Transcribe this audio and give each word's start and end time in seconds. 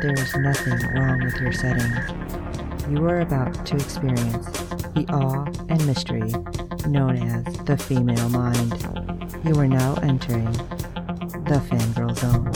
there 0.00 0.14
is 0.14 0.34
nothing 0.34 0.78
wrong 0.94 1.22
with 1.22 1.36
your 1.42 1.52
setting. 1.52 1.92
You 2.90 3.04
are 3.04 3.20
about 3.20 3.66
to 3.66 3.76
experience 3.76 4.46
the 4.94 5.04
awe 5.10 5.44
and 5.68 5.86
mystery 5.86 6.32
known 6.88 7.18
as 7.18 7.44
the 7.66 7.76
female 7.76 8.30
mind. 8.30 8.72
You 9.44 9.54
are 9.56 9.68
now 9.68 9.96
entering 9.96 10.50
the 11.44 11.60
fangirl 11.68 12.16
zone. 12.16 12.50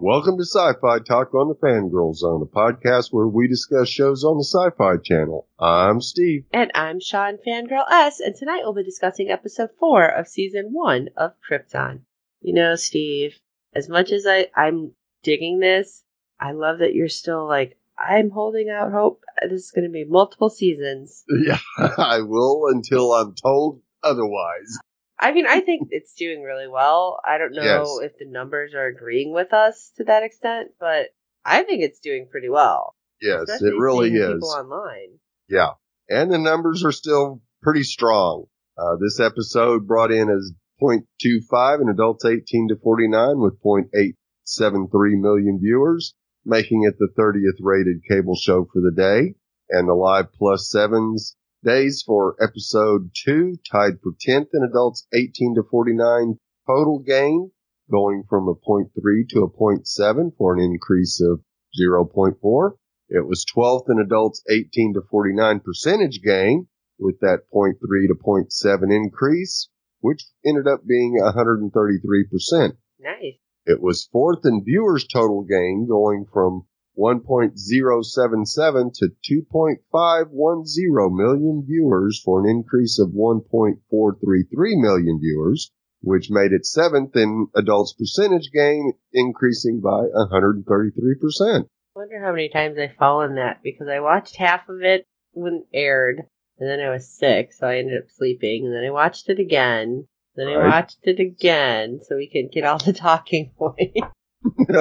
Welcome 0.00 0.36
to 0.38 0.44
Sci-Fi 0.44 0.98
Talk 1.00 1.32
on 1.34 1.48
the 1.48 1.54
Fangirl 1.54 2.14
Zone, 2.14 2.42
a 2.42 2.46
podcast 2.46 3.12
where 3.12 3.26
we 3.26 3.48
discuss 3.48 3.88
shows 3.88 4.24
on 4.24 4.36
the 4.36 4.44
Sci-Fi 4.44 4.96
Channel. 5.02 5.46
I'm 5.58 6.00
Steve. 6.00 6.44
And 6.52 6.72
I'm 6.74 7.00
Sean 7.00 7.38
Fangirl 7.46 7.84
S, 7.90 8.18
and 8.20 8.34
tonight 8.34 8.62
we'll 8.62 8.74
be 8.74 8.84
discussing 8.84 9.30
episode 9.30 9.70
four 9.78 10.04
of 10.04 10.28
season 10.28 10.70
one 10.72 11.08
of 11.16 11.32
Krypton. 11.48 12.02
You 12.40 12.54
know, 12.54 12.74
Steve, 12.76 13.38
as 13.74 13.88
much 13.88 14.12
as 14.12 14.26
I, 14.26 14.48
I'm 14.54 14.92
digging 15.22 15.58
this, 15.58 16.02
I 16.40 16.52
love 16.52 16.78
that 16.78 16.94
you're 16.94 17.08
still 17.08 17.46
like, 17.48 17.76
I'm 17.98 18.30
holding 18.30 18.68
out 18.68 18.92
hope. 18.92 19.22
This 19.42 19.64
is 19.64 19.70
going 19.70 19.86
to 19.86 19.90
be 19.92 20.04
multiple 20.04 20.50
seasons. 20.50 21.24
Yeah, 21.44 21.58
I 21.98 22.20
will 22.20 22.66
until 22.68 23.12
I'm 23.12 23.34
told 23.34 23.80
otherwise. 24.02 24.78
I 25.18 25.32
mean, 25.32 25.46
I 25.46 25.60
think 25.60 25.88
it's 25.90 26.12
doing 26.12 26.42
really 26.42 26.68
well. 26.68 27.20
I 27.26 27.38
don't 27.38 27.54
know 27.54 27.62
Yes. 28.02 28.10
if 28.10 28.18
the 28.18 28.26
numbers 28.26 28.74
are 28.74 28.86
agreeing 28.86 29.32
with 29.32 29.52
us 29.54 29.92
to 29.96 30.04
that 30.04 30.22
extent, 30.22 30.72
but 30.78 31.06
I 31.44 31.62
think 31.62 31.82
it's 31.82 32.00
doing 32.00 32.28
pretty 32.30 32.50
well. 32.50 32.94
Yes, 33.22 33.42
Especially 33.48 33.68
it 33.68 33.80
really 33.80 34.10
is. 34.14 34.34
People 34.34 34.50
online. 34.50 35.18
Yeah, 35.48 35.70
and 36.10 36.30
the 36.30 36.38
numbers 36.38 36.84
are 36.84 36.92
still 36.92 37.40
pretty 37.62 37.82
strong. 37.82 38.44
Uh, 38.76 38.96
this 39.00 39.20
episode 39.20 39.86
brought 39.86 40.12
in 40.12 40.28
as 40.28 40.52
0.25 40.80 41.80
in 41.80 41.88
adults 41.88 42.24
18 42.24 42.68
to 42.68 42.76
49 42.76 43.38
with 43.38 43.60
0.873 43.62 45.20
million 45.20 45.58
viewers, 45.60 46.14
making 46.44 46.84
it 46.84 46.98
the 46.98 47.08
30th 47.18 47.58
rated 47.60 48.02
cable 48.08 48.36
show 48.36 48.64
for 48.64 48.80
the 48.80 48.92
day. 48.94 49.34
And 49.70 49.88
the 49.88 49.94
live 49.94 50.32
plus 50.32 50.70
sevens 50.70 51.36
days 51.64 52.02
for 52.06 52.36
episode 52.40 53.10
two 53.14 53.56
tied 53.70 54.00
for 54.00 54.12
10th 54.26 54.48
in 54.54 54.62
adults 54.62 55.06
18 55.12 55.56
to 55.56 55.62
49 55.62 56.38
total 56.66 56.98
gain, 57.00 57.50
going 57.90 58.24
from 58.28 58.48
a 58.48 58.54
0.3 58.54 58.90
to 59.30 59.42
a 59.42 59.50
0.7 59.50 60.36
for 60.36 60.54
an 60.54 60.60
increase 60.60 61.20
of 61.20 61.40
0.4. 61.80 62.72
It 63.08 63.26
was 63.26 63.44
12th 63.56 63.90
in 63.90 63.98
adults 63.98 64.42
18 64.50 64.94
to 64.94 65.02
49 65.10 65.60
percentage 65.60 66.20
gain 66.22 66.68
with 66.98 67.20
that 67.20 67.40
0.3 67.54 67.74
to 67.80 68.14
0.7 68.14 68.94
increase, 68.94 69.68
which 70.00 70.24
ended 70.44 70.66
up 70.66 70.86
being 70.86 71.18
133%. 71.20 72.76
Nice. 73.00 73.38
It 73.66 73.80
was 73.80 74.08
fourth 74.12 74.44
in 74.44 74.62
viewers 74.64 75.06
total 75.06 75.42
gain 75.42 75.86
going 75.88 76.26
from 76.32 76.66
1.077 76.98 78.92
to 78.94 79.10
2.510 79.52 81.12
million 81.12 81.64
viewers 81.66 82.20
for 82.24 82.40
an 82.40 82.48
increase 82.48 82.98
of 82.98 83.10
1.433 83.10 84.80
million 84.80 85.20
viewers, 85.20 85.70
which 86.00 86.30
made 86.30 86.52
it 86.52 86.64
seventh 86.64 87.14
in 87.16 87.48
adults 87.54 87.92
percentage 87.92 88.50
gain, 88.52 88.94
increasing 89.12 89.80
by 89.80 90.06
133%. 90.14 91.64
I 91.64 91.98
wonder 91.98 92.20
how 92.22 92.30
many 92.32 92.48
times 92.48 92.78
I've 92.78 92.96
fallen 92.96 93.34
that 93.34 93.62
because 93.62 93.88
I 93.88 94.00
watched 94.00 94.36
half 94.36 94.68
of 94.68 94.80
it 94.82 95.06
when 95.32 95.64
it 95.70 95.76
aired, 95.76 96.22
and 96.58 96.68
then 96.68 96.80
I 96.80 96.90
was 96.90 97.08
sick, 97.08 97.52
so 97.52 97.66
I 97.66 97.78
ended 97.78 97.98
up 97.98 98.10
sleeping, 98.10 98.66
and 98.66 98.74
then 98.74 98.84
I 98.84 98.90
watched 98.90 99.28
it 99.28 99.38
again, 99.38 100.06
then 100.36 100.48
I 100.48 100.58
watched 100.58 100.98
it 101.04 101.18
again 101.18 102.00
so 102.02 102.16
we 102.16 102.28
could 102.28 102.52
get 102.52 102.64
all 102.64 102.78
the 102.78 102.92
talking 102.94 103.52
points. 103.58 104.00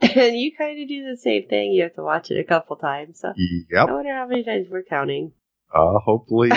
and 0.00 0.36
you 0.36 0.52
kind 0.56 0.82
of 0.82 0.88
do 0.88 1.04
the 1.04 1.18
same 1.20 1.48
thing. 1.48 1.72
You 1.72 1.82
have 1.84 1.94
to 1.94 2.02
watch 2.02 2.30
it 2.30 2.40
a 2.40 2.44
couple 2.44 2.76
times. 2.76 3.20
So 3.20 3.32
yep. 3.70 3.88
I 3.88 3.92
wonder 3.92 4.14
how 4.14 4.26
many 4.26 4.42
times 4.42 4.68
we're 4.70 4.82
counting. 4.82 5.32
Uh, 5.72 5.98
hopefully 6.04 6.50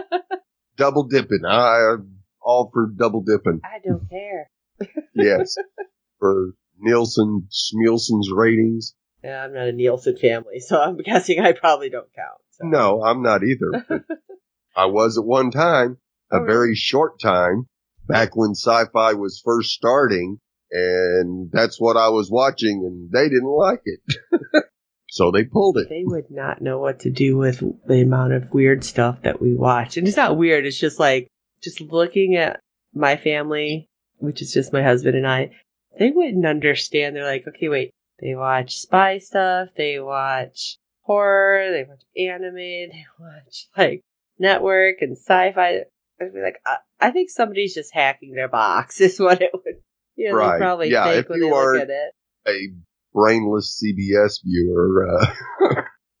double 0.76 1.04
dipping. 1.04 1.44
I'm 1.46 2.18
all 2.40 2.70
for 2.72 2.88
double 2.94 3.22
dipping. 3.22 3.60
I 3.64 3.78
don't 3.84 4.08
care. 4.08 4.50
Yes. 5.14 5.56
for 6.18 6.52
Nielsen, 6.78 7.48
Schmielsen's 7.50 8.30
ratings. 8.32 8.94
Yeah, 9.22 9.44
I'm 9.44 9.54
not 9.54 9.68
a 9.68 9.72
Nielsen 9.72 10.18
family, 10.18 10.60
so 10.60 10.80
I'm 10.80 10.98
guessing 10.98 11.40
I 11.40 11.52
probably 11.52 11.88
don't 11.88 12.12
count. 12.14 12.40
So. 12.72 12.78
No, 12.78 13.02
I'm 13.02 13.22
not 13.22 13.42
either. 13.42 14.04
I 14.76 14.86
was 14.86 15.18
at 15.18 15.24
one 15.24 15.50
time, 15.50 15.98
a 16.32 16.36
Oh, 16.36 16.38
really? 16.40 16.52
very 16.52 16.74
short 16.74 17.20
time, 17.20 17.66
back 18.08 18.34
when 18.36 18.50
sci-fi 18.52 19.12
was 19.14 19.40
first 19.44 19.70
starting, 19.70 20.38
and 20.70 21.50
that's 21.52 21.80
what 21.80 21.96
I 21.96 22.08
was 22.08 22.30
watching, 22.30 22.82
and 22.84 23.10
they 23.10 23.28
didn't 23.28 23.44
like 23.48 23.82
it. 23.84 24.00
so 25.08 25.30
they 25.30 25.44
pulled 25.44 25.78
it. 25.78 25.88
They 25.88 26.02
would 26.04 26.30
not 26.30 26.60
know 26.60 26.78
what 26.80 27.00
to 27.00 27.10
do 27.10 27.36
with 27.36 27.62
the 27.86 28.00
amount 28.02 28.32
of 28.32 28.52
weird 28.52 28.82
stuff 28.84 29.22
that 29.22 29.40
we 29.40 29.54
watch. 29.54 29.96
And 29.96 30.08
it's 30.08 30.16
not 30.16 30.36
weird, 30.36 30.66
it's 30.66 30.78
just 30.78 30.98
like, 30.98 31.28
just 31.62 31.80
looking 31.80 32.36
at 32.36 32.60
my 32.92 33.16
family, 33.16 33.86
which 34.18 34.42
is 34.42 34.52
just 34.52 34.72
my 34.72 34.82
husband 34.82 35.16
and 35.16 35.26
I, 35.26 35.52
they 35.98 36.10
wouldn't 36.10 36.44
understand. 36.46 37.14
They're 37.14 37.24
like, 37.24 37.44
okay, 37.46 37.68
wait, 37.68 37.90
they 38.20 38.34
watch 38.34 38.78
spy 38.78 39.18
stuff, 39.18 39.68
they 39.76 40.00
watch 40.00 40.76
horror, 41.04 41.70
they 41.72 41.84
watch 41.88 42.02
anime, 42.16 42.54
they 42.56 43.04
watch 43.18 43.68
like 43.76 44.02
network 44.38 44.96
and 45.00 45.16
sci 45.16 45.52
fi. 45.52 45.80
I'd 46.20 46.32
be 46.32 46.40
like, 46.40 46.60
I, 46.66 46.76
I 47.00 47.10
think 47.10 47.30
somebody's 47.30 47.74
just 47.74 47.92
hacking 47.92 48.34
their 48.34 48.48
box, 48.48 49.00
is 49.00 49.18
what 49.18 49.40
it 49.42 49.50
would. 49.52 49.74
You 50.16 50.30
know, 50.30 50.36
Right. 50.36 50.58
probably 50.58 50.90
Yeah, 50.90 51.04
think 51.06 51.24
if 51.24 51.28
when 51.30 51.38
you 51.40 51.44
they 51.46 51.50
look 51.50 51.64
are- 51.64 51.76
at 51.76 51.90
it. 51.90 52.12
A 52.46 52.74
brainless 53.12 53.82
CBS 53.82 54.40
viewer, 54.44 55.08
uh, 55.08 55.26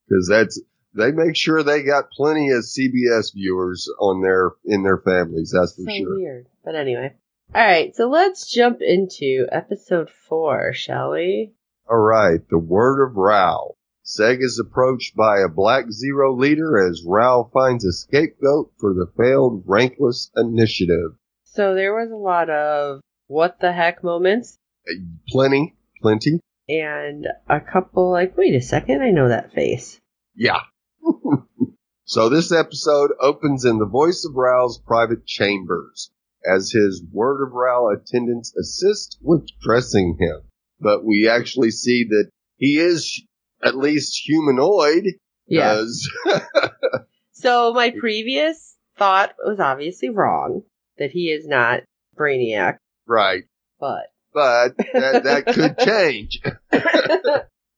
cause 0.08 0.26
that's, 0.28 0.60
they 0.94 1.10
make 1.12 1.36
sure 1.36 1.62
they 1.62 1.82
got 1.82 2.10
plenty 2.10 2.50
of 2.50 2.64
CBS 2.64 3.34
viewers 3.34 3.88
on 4.00 4.22
their, 4.22 4.52
in 4.64 4.82
their 4.82 4.98
families, 4.98 5.52
that's 5.54 5.74
for 5.74 5.82
so 5.90 5.94
sure. 5.96 6.16
weird. 6.16 6.46
But 6.64 6.76
anyway. 6.76 7.14
Alright, 7.54 7.94
so 7.94 8.08
let's 8.08 8.50
jump 8.50 8.78
into 8.80 9.46
episode 9.52 10.08
four, 10.28 10.72
shall 10.72 11.10
we? 11.12 11.52
All 11.90 11.98
right, 11.98 12.40
the 12.48 12.58
word 12.58 13.04
of 13.06 13.16
Rao. 13.16 13.74
Seg 14.04 14.42
is 14.42 14.58
approached 14.58 15.16
by 15.16 15.38
a 15.40 15.48
Black 15.48 15.90
Zero 15.90 16.34
leader 16.36 16.78
as 16.78 17.02
Rao 17.06 17.48
finds 17.54 17.84
a 17.86 17.92
scapegoat 17.92 18.72
for 18.78 18.92
the 18.92 19.10
failed 19.16 19.66
Rankless 19.66 20.30
initiative. 20.36 21.16
So 21.44 21.74
there 21.74 21.94
was 21.94 22.10
a 22.10 22.16
lot 22.16 22.50
of 22.50 23.00
what 23.28 23.60
the 23.60 23.72
heck 23.72 24.04
moments 24.04 24.58
Plenty, 25.28 25.74
plenty. 26.02 26.40
and 26.68 27.26
a 27.48 27.60
couple 27.60 28.10
like, 28.10 28.36
wait 28.36 28.54
a 28.54 28.60
second, 28.60 29.00
I 29.02 29.10
know 29.10 29.28
that 29.28 29.54
face. 29.54 29.98
Yeah. 30.34 30.60
so 32.04 32.28
this 32.28 32.52
episode 32.52 33.12
opens 33.20 33.64
in 33.64 33.78
the 33.78 33.86
voice 33.86 34.26
of 34.28 34.34
Rao's 34.34 34.78
private 34.86 35.24
chambers 35.26 36.10
as 36.46 36.70
his 36.70 37.02
word 37.10 37.42
of 37.46 37.52
Rao 37.54 37.88
attendants 37.88 38.54
assist 38.54 39.16
with 39.22 39.46
dressing 39.62 40.18
him. 40.20 40.42
But 40.80 41.04
we 41.06 41.26
actually 41.28 41.70
see 41.70 42.04
that 42.10 42.28
he 42.56 42.78
is 42.78 43.22
at 43.64 43.76
least 43.76 44.20
humanoid. 44.24 45.04
Yeah. 45.46 45.84
So 47.36 47.74
my 47.74 47.90
previous 47.90 48.76
thought 48.96 49.34
was 49.44 49.58
obviously 49.58 50.08
wrong, 50.08 50.62
that 50.98 51.10
he 51.10 51.30
is 51.32 51.46
not 51.48 51.80
Brainiac, 52.16 52.76
right. 53.06 53.42
but 53.80 54.06
But 54.32 54.76
that, 54.94 55.24
that 55.24 55.46
could 55.54 55.76
change. 55.78 56.40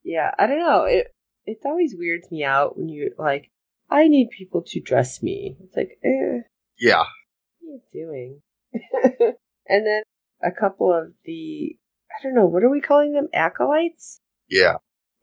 yeah, 0.05 0.31
I 0.39 0.47
don't 0.47 0.59
know. 0.59 0.85
It 0.85 1.07
it 1.47 1.59
always 1.65 1.95
weirds 1.99 2.31
me 2.31 2.45
out 2.45 2.77
when 2.77 2.89
you 2.91 3.13
like, 3.19 3.51
I 3.91 4.09
need 4.09 4.29
people 4.37 4.63
to 4.67 4.81
dress 4.81 5.23
me. 5.23 5.57
It's 5.65 5.77
like, 5.77 5.99
eh, 6.05 6.43
Yeah. 6.79 7.05
what 7.61 7.71
are 7.71 7.73
you 7.73 7.81
doing? 7.93 8.41
and 9.69 9.87
then 9.87 10.03
a 10.45 10.51
couple 10.53 10.93
of 10.93 11.13
the, 11.25 11.77
I 12.11 12.23
don't 12.23 12.35
know, 12.35 12.47
what 12.47 12.63
are 12.63 12.71
we 12.71 12.81
calling 12.83 13.15
them? 13.15 13.29
Acolytes? 13.33 14.21
Yeah. 14.49 14.77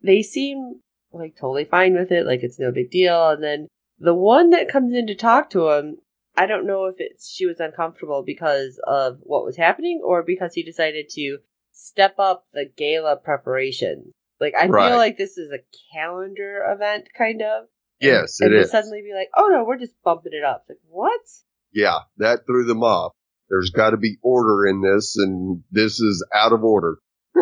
They 0.04 0.22
seem 0.22 0.80
like 1.12 1.36
totally 1.36 1.64
fine 1.64 1.94
with 1.94 2.12
it, 2.12 2.26
like 2.26 2.42
it's 2.42 2.58
no 2.58 2.72
big 2.72 2.90
deal. 2.90 3.30
And 3.30 3.42
then 3.42 3.68
the 3.98 4.14
one 4.14 4.50
that 4.50 4.68
comes 4.68 4.94
in 4.94 5.06
to 5.06 5.14
talk 5.14 5.50
to 5.50 5.70
him, 5.70 5.96
I 6.36 6.46
don't 6.46 6.66
know 6.66 6.86
if 6.86 6.96
it's 6.98 7.30
she 7.32 7.46
was 7.46 7.60
uncomfortable 7.60 8.22
because 8.24 8.80
of 8.86 9.18
what 9.22 9.44
was 9.44 9.56
happening 9.56 10.02
or 10.04 10.22
because 10.22 10.52
he 10.54 10.62
decided 10.62 11.08
to 11.10 11.38
step 11.72 12.16
up 12.18 12.44
the 12.52 12.66
gala 12.76 13.16
preparation. 13.16 14.12
Like 14.40 14.54
I 14.58 14.66
Right. 14.66 14.88
feel 14.88 14.96
like 14.98 15.16
this 15.16 15.38
is 15.38 15.52
a 15.52 15.62
calendar 15.94 16.64
event, 16.68 17.08
kind 17.16 17.40
of. 17.42 17.66
Yes, 18.00 18.12
it 18.12 18.16
is. 18.24 18.40
and 18.40 18.52
it 18.52 18.56
to 18.56 18.62
is. 18.64 18.70
suddenly 18.70 19.02
be 19.02 19.14
like, 19.14 19.28
oh 19.36 19.48
no, 19.50 19.64
we're 19.64 19.78
just 19.78 19.94
bumping 20.02 20.32
it 20.34 20.44
up. 20.44 20.66
Like 20.68 20.78
what? 20.88 21.20
Yeah, 21.72 22.00
that 22.18 22.40
threw 22.46 22.64
them 22.66 22.82
off. 22.82 23.12
There's 23.48 23.70
got 23.70 23.90
to 23.90 23.96
be 23.96 24.16
order 24.22 24.66
in 24.66 24.80
this, 24.80 25.16
and 25.16 25.62
this 25.70 26.00
is 26.00 26.26
out 26.34 26.52
of 26.52 26.64
order. 26.64 26.98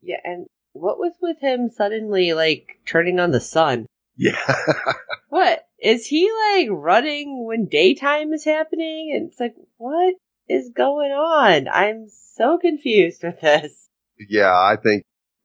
Yeah, 0.00 0.16
and 0.24 0.46
what 0.80 0.98
was 0.98 1.12
with 1.20 1.38
him 1.40 1.70
suddenly 1.70 2.32
like 2.32 2.80
turning 2.86 3.20
on 3.20 3.30
the 3.30 3.40
sun? 3.40 3.86
Yeah. 4.16 4.40
What 5.30 5.66
is 5.78 6.06
he 6.06 6.30
like 6.54 6.68
running 6.70 7.44
when 7.44 7.66
daytime 7.66 8.32
is 8.32 8.44
happening? 8.44 9.12
And 9.14 9.28
it's 9.28 9.38
like, 9.38 9.54
what 9.76 10.14
is 10.48 10.70
going 10.74 11.12
on? 11.12 11.68
I'm 11.68 12.06
so 12.08 12.58
confused 12.58 13.22
with 13.22 13.40
this. 13.40 13.88
yeah, 14.28 14.52
I 14.52 14.76
think 14.82 15.02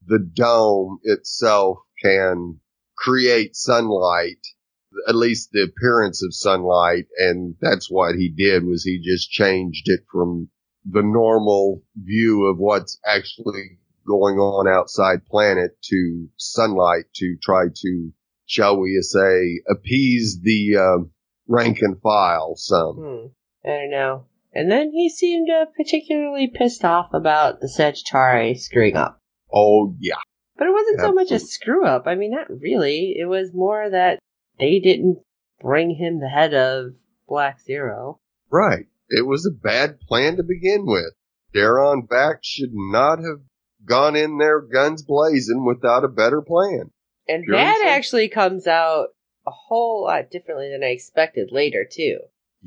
the 0.07 0.19
dome 0.19 0.99
itself 1.03 1.79
can 2.01 2.59
create 2.97 3.55
sunlight, 3.55 4.39
at 5.07 5.15
least 5.15 5.49
the 5.51 5.63
appearance 5.63 6.23
of 6.23 6.33
sunlight, 6.33 7.05
and 7.17 7.55
that's 7.59 7.91
what 7.91 8.15
he 8.15 8.29
did 8.29 8.63
was 8.63 8.83
he 8.83 9.01
just 9.03 9.29
changed 9.29 9.89
it 9.89 10.01
from 10.11 10.49
the 10.85 11.03
normal 11.03 11.81
view 11.95 12.45
of 12.45 12.57
what's 12.57 12.99
actually 13.05 13.79
going 14.07 14.37
on 14.37 14.67
outside 14.67 15.25
planet 15.25 15.71
to 15.83 16.27
sunlight 16.37 17.05
to 17.15 17.37
try 17.41 17.63
to, 17.73 18.11
shall 18.45 18.79
we 18.79 18.99
say, 19.01 19.61
appease 19.69 20.39
the 20.41 20.77
um, 20.77 21.11
rank 21.47 21.79
and 21.81 22.01
file 22.01 22.55
some. 22.55 22.95
Hmm. 22.95 23.25
I 23.65 23.69
don't 23.69 23.91
know. 23.91 24.25
And 24.53 24.69
then 24.69 24.91
he 24.91 25.09
seemed 25.09 25.49
uh, 25.49 25.65
particularly 25.75 26.47
pissed 26.47 26.85
off 26.85 27.13
about 27.13 27.59
the 27.59 27.67
Sagittari 27.67 28.59
screwing 28.59 28.95
up. 28.95 29.19
Oh 29.51 29.95
yeah. 29.99 30.21
But 30.57 30.67
it 30.67 30.73
wasn't 30.73 30.99
so 30.99 31.11
much 31.11 31.31
a 31.31 31.39
screw 31.39 31.85
up. 31.85 32.03
I 32.05 32.15
mean, 32.15 32.31
not 32.31 32.49
really. 32.49 33.15
It 33.17 33.25
was 33.25 33.53
more 33.53 33.89
that 33.89 34.19
they 34.59 34.79
didn't 34.79 35.19
bring 35.59 35.95
him 35.95 36.19
the 36.19 36.29
head 36.29 36.53
of 36.53 36.93
Black 37.27 37.59
Zero. 37.61 38.19
Right. 38.51 38.85
It 39.09 39.25
was 39.25 39.45
a 39.45 39.51
bad 39.51 39.99
plan 40.01 40.37
to 40.37 40.43
begin 40.43 40.85
with. 40.85 41.13
Daron 41.55 42.07
Vex 42.07 42.47
should 42.47 42.73
not 42.73 43.19
have 43.19 43.41
gone 43.85 44.15
in 44.15 44.37
there 44.37 44.61
guns 44.61 45.03
blazing 45.03 45.65
without 45.65 46.03
a 46.03 46.09
better 46.09 46.41
plan. 46.41 46.91
And 47.27 47.45
Sure, 47.45 47.55
that 47.55 47.85
actually 47.87 48.29
comes 48.29 48.67
out 48.67 49.09
a 49.47 49.51
whole 49.51 50.03
lot 50.03 50.29
differently 50.29 50.69
than 50.69 50.83
I 50.83 50.91
expected 50.91 51.49
later, 51.51 51.85
too. 51.89 52.19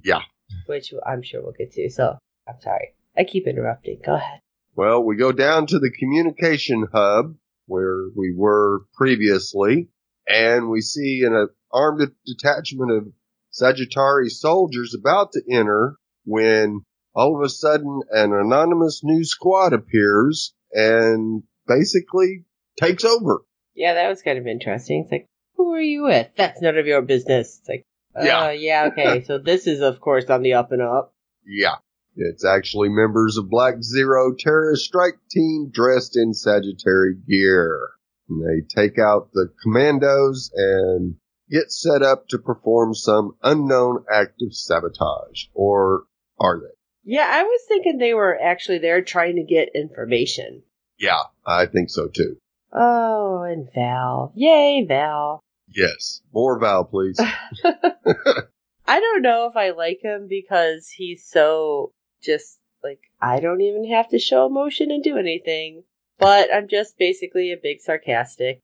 Yeah. 0.02 0.22
Which 0.66 0.92
I'm 1.06 1.22
sure 1.22 1.42
we'll 1.42 1.52
get 1.52 1.72
to. 1.72 1.90
So, 1.90 2.18
I'm 2.48 2.60
sorry. 2.60 2.94
I 3.16 3.24
keep 3.24 3.46
interrupting. 3.46 4.00
Go 4.04 4.14
ahead. 4.14 4.40
Well, 4.74 5.02
we 5.02 5.16
go 5.16 5.32
down 5.32 5.66
to 5.68 5.78
the 5.78 5.90
communication 5.90 6.86
hub 6.92 7.34
where 7.66 8.08
we 8.14 8.34
were 8.36 8.82
previously 8.94 9.88
and 10.28 10.68
we 10.68 10.80
see 10.80 11.22
an 11.24 11.48
armed 11.72 12.10
detachment 12.26 12.90
of 12.92 13.12
Sagittari 13.52 14.28
soldiers 14.28 14.94
about 14.94 15.32
to 15.32 15.42
enter 15.50 15.96
when 16.24 16.82
all 17.14 17.36
of 17.36 17.42
a 17.42 17.48
sudden 17.48 18.02
an 18.10 18.32
anonymous 18.34 19.00
new 19.02 19.24
squad 19.24 19.72
appears 19.72 20.54
and 20.76 21.42
basically 21.66 22.44
takes 22.78 23.04
over. 23.04 23.42
Yeah, 23.74 23.94
that 23.94 24.08
was 24.08 24.22
kind 24.22 24.38
of 24.38 24.46
interesting. 24.46 25.02
It's 25.02 25.12
like, 25.12 25.26
who 25.56 25.72
are 25.72 25.80
you 25.80 26.04
with? 26.04 26.28
That's 26.36 26.60
none 26.60 26.76
of 26.76 26.86
your 26.86 27.02
business. 27.02 27.58
It's 27.58 27.68
like, 27.68 27.84
Yeah. 28.22 28.44
uh, 28.46 28.50
yeah, 28.50 28.88
okay. 28.92 29.24
so 29.26 29.38
this 29.38 29.66
is, 29.66 29.80
of 29.80 30.00
course, 30.00 30.26
on 30.30 30.42
the 30.42 30.54
up 30.54 30.70
and 30.72 30.82
up. 30.82 31.14
Yeah. 31.44 31.76
It's 32.14 32.44
actually 32.46 32.88
members 32.88 33.36
of 33.36 33.50
Black 33.50 33.82
Zero 33.82 34.34
terrorist 34.38 34.84
strike 34.84 35.18
team 35.30 35.70
dressed 35.72 36.16
in 36.16 36.32
Sagittari 36.32 37.14
gear. 37.28 37.78
And 38.28 38.42
they 38.42 38.66
take 38.82 38.98
out 38.98 39.30
the 39.32 39.48
commandos 39.62 40.50
and 40.54 41.16
get 41.50 41.70
set 41.70 42.02
up 42.02 42.26
to 42.28 42.38
perform 42.38 42.94
some 42.94 43.36
unknown 43.42 44.04
act 44.10 44.42
of 44.42 44.54
sabotage. 44.54 45.44
Or 45.54 46.04
are 46.40 46.58
they? 46.60 46.75
Yeah, 47.08 47.26
I 47.30 47.44
was 47.44 47.60
thinking 47.68 47.98
they 47.98 48.14
were 48.14 48.36
actually 48.38 48.78
there 48.78 49.00
trying 49.00 49.36
to 49.36 49.44
get 49.44 49.76
information. 49.76 50.64
Yeah, 50.98 51.22
I 51.46 51.66
think 51.66 51.88
so 51.88 52.08
too. 52.08 52.36
Oh, 52.72 53.42
and 53.42 53.68
Val. 53.72 54.32
Yay, 54.34 54.84
Val. 54.86 55.40
Yes. 55.68 56.20
More 56.34 56.58
Val, 56.58 56.84
please. 56.84 57.16
I 58.88 59.00
don't 59.00 59.22
know 59.22 59.48
if 59.48 59.56
I 59.56 59.70
like 59.70 60.00
him 60.02 60.26
because 60.28 60.88
he's 60.88 61.24
so 61.24 61.92
just 62.24 62.58
like, 62.82 63.00
I 63.22 63.38
don't 63.38 63.60
even 63.60 63.88
have 63.90 64.08
to 64.08 64.18
show 64.18 64.44
emotion 64.46 64.90
and 64.90 65.04
do 65.04 65.16
anything. 65.16 65.84
But 66.18 66.52
I'm 66.52 66.66
just 66.66 66.98
basically 66.98 67.52
a 67.52 67.56
big 67.62 67.80
sarcastic 67.80 68.62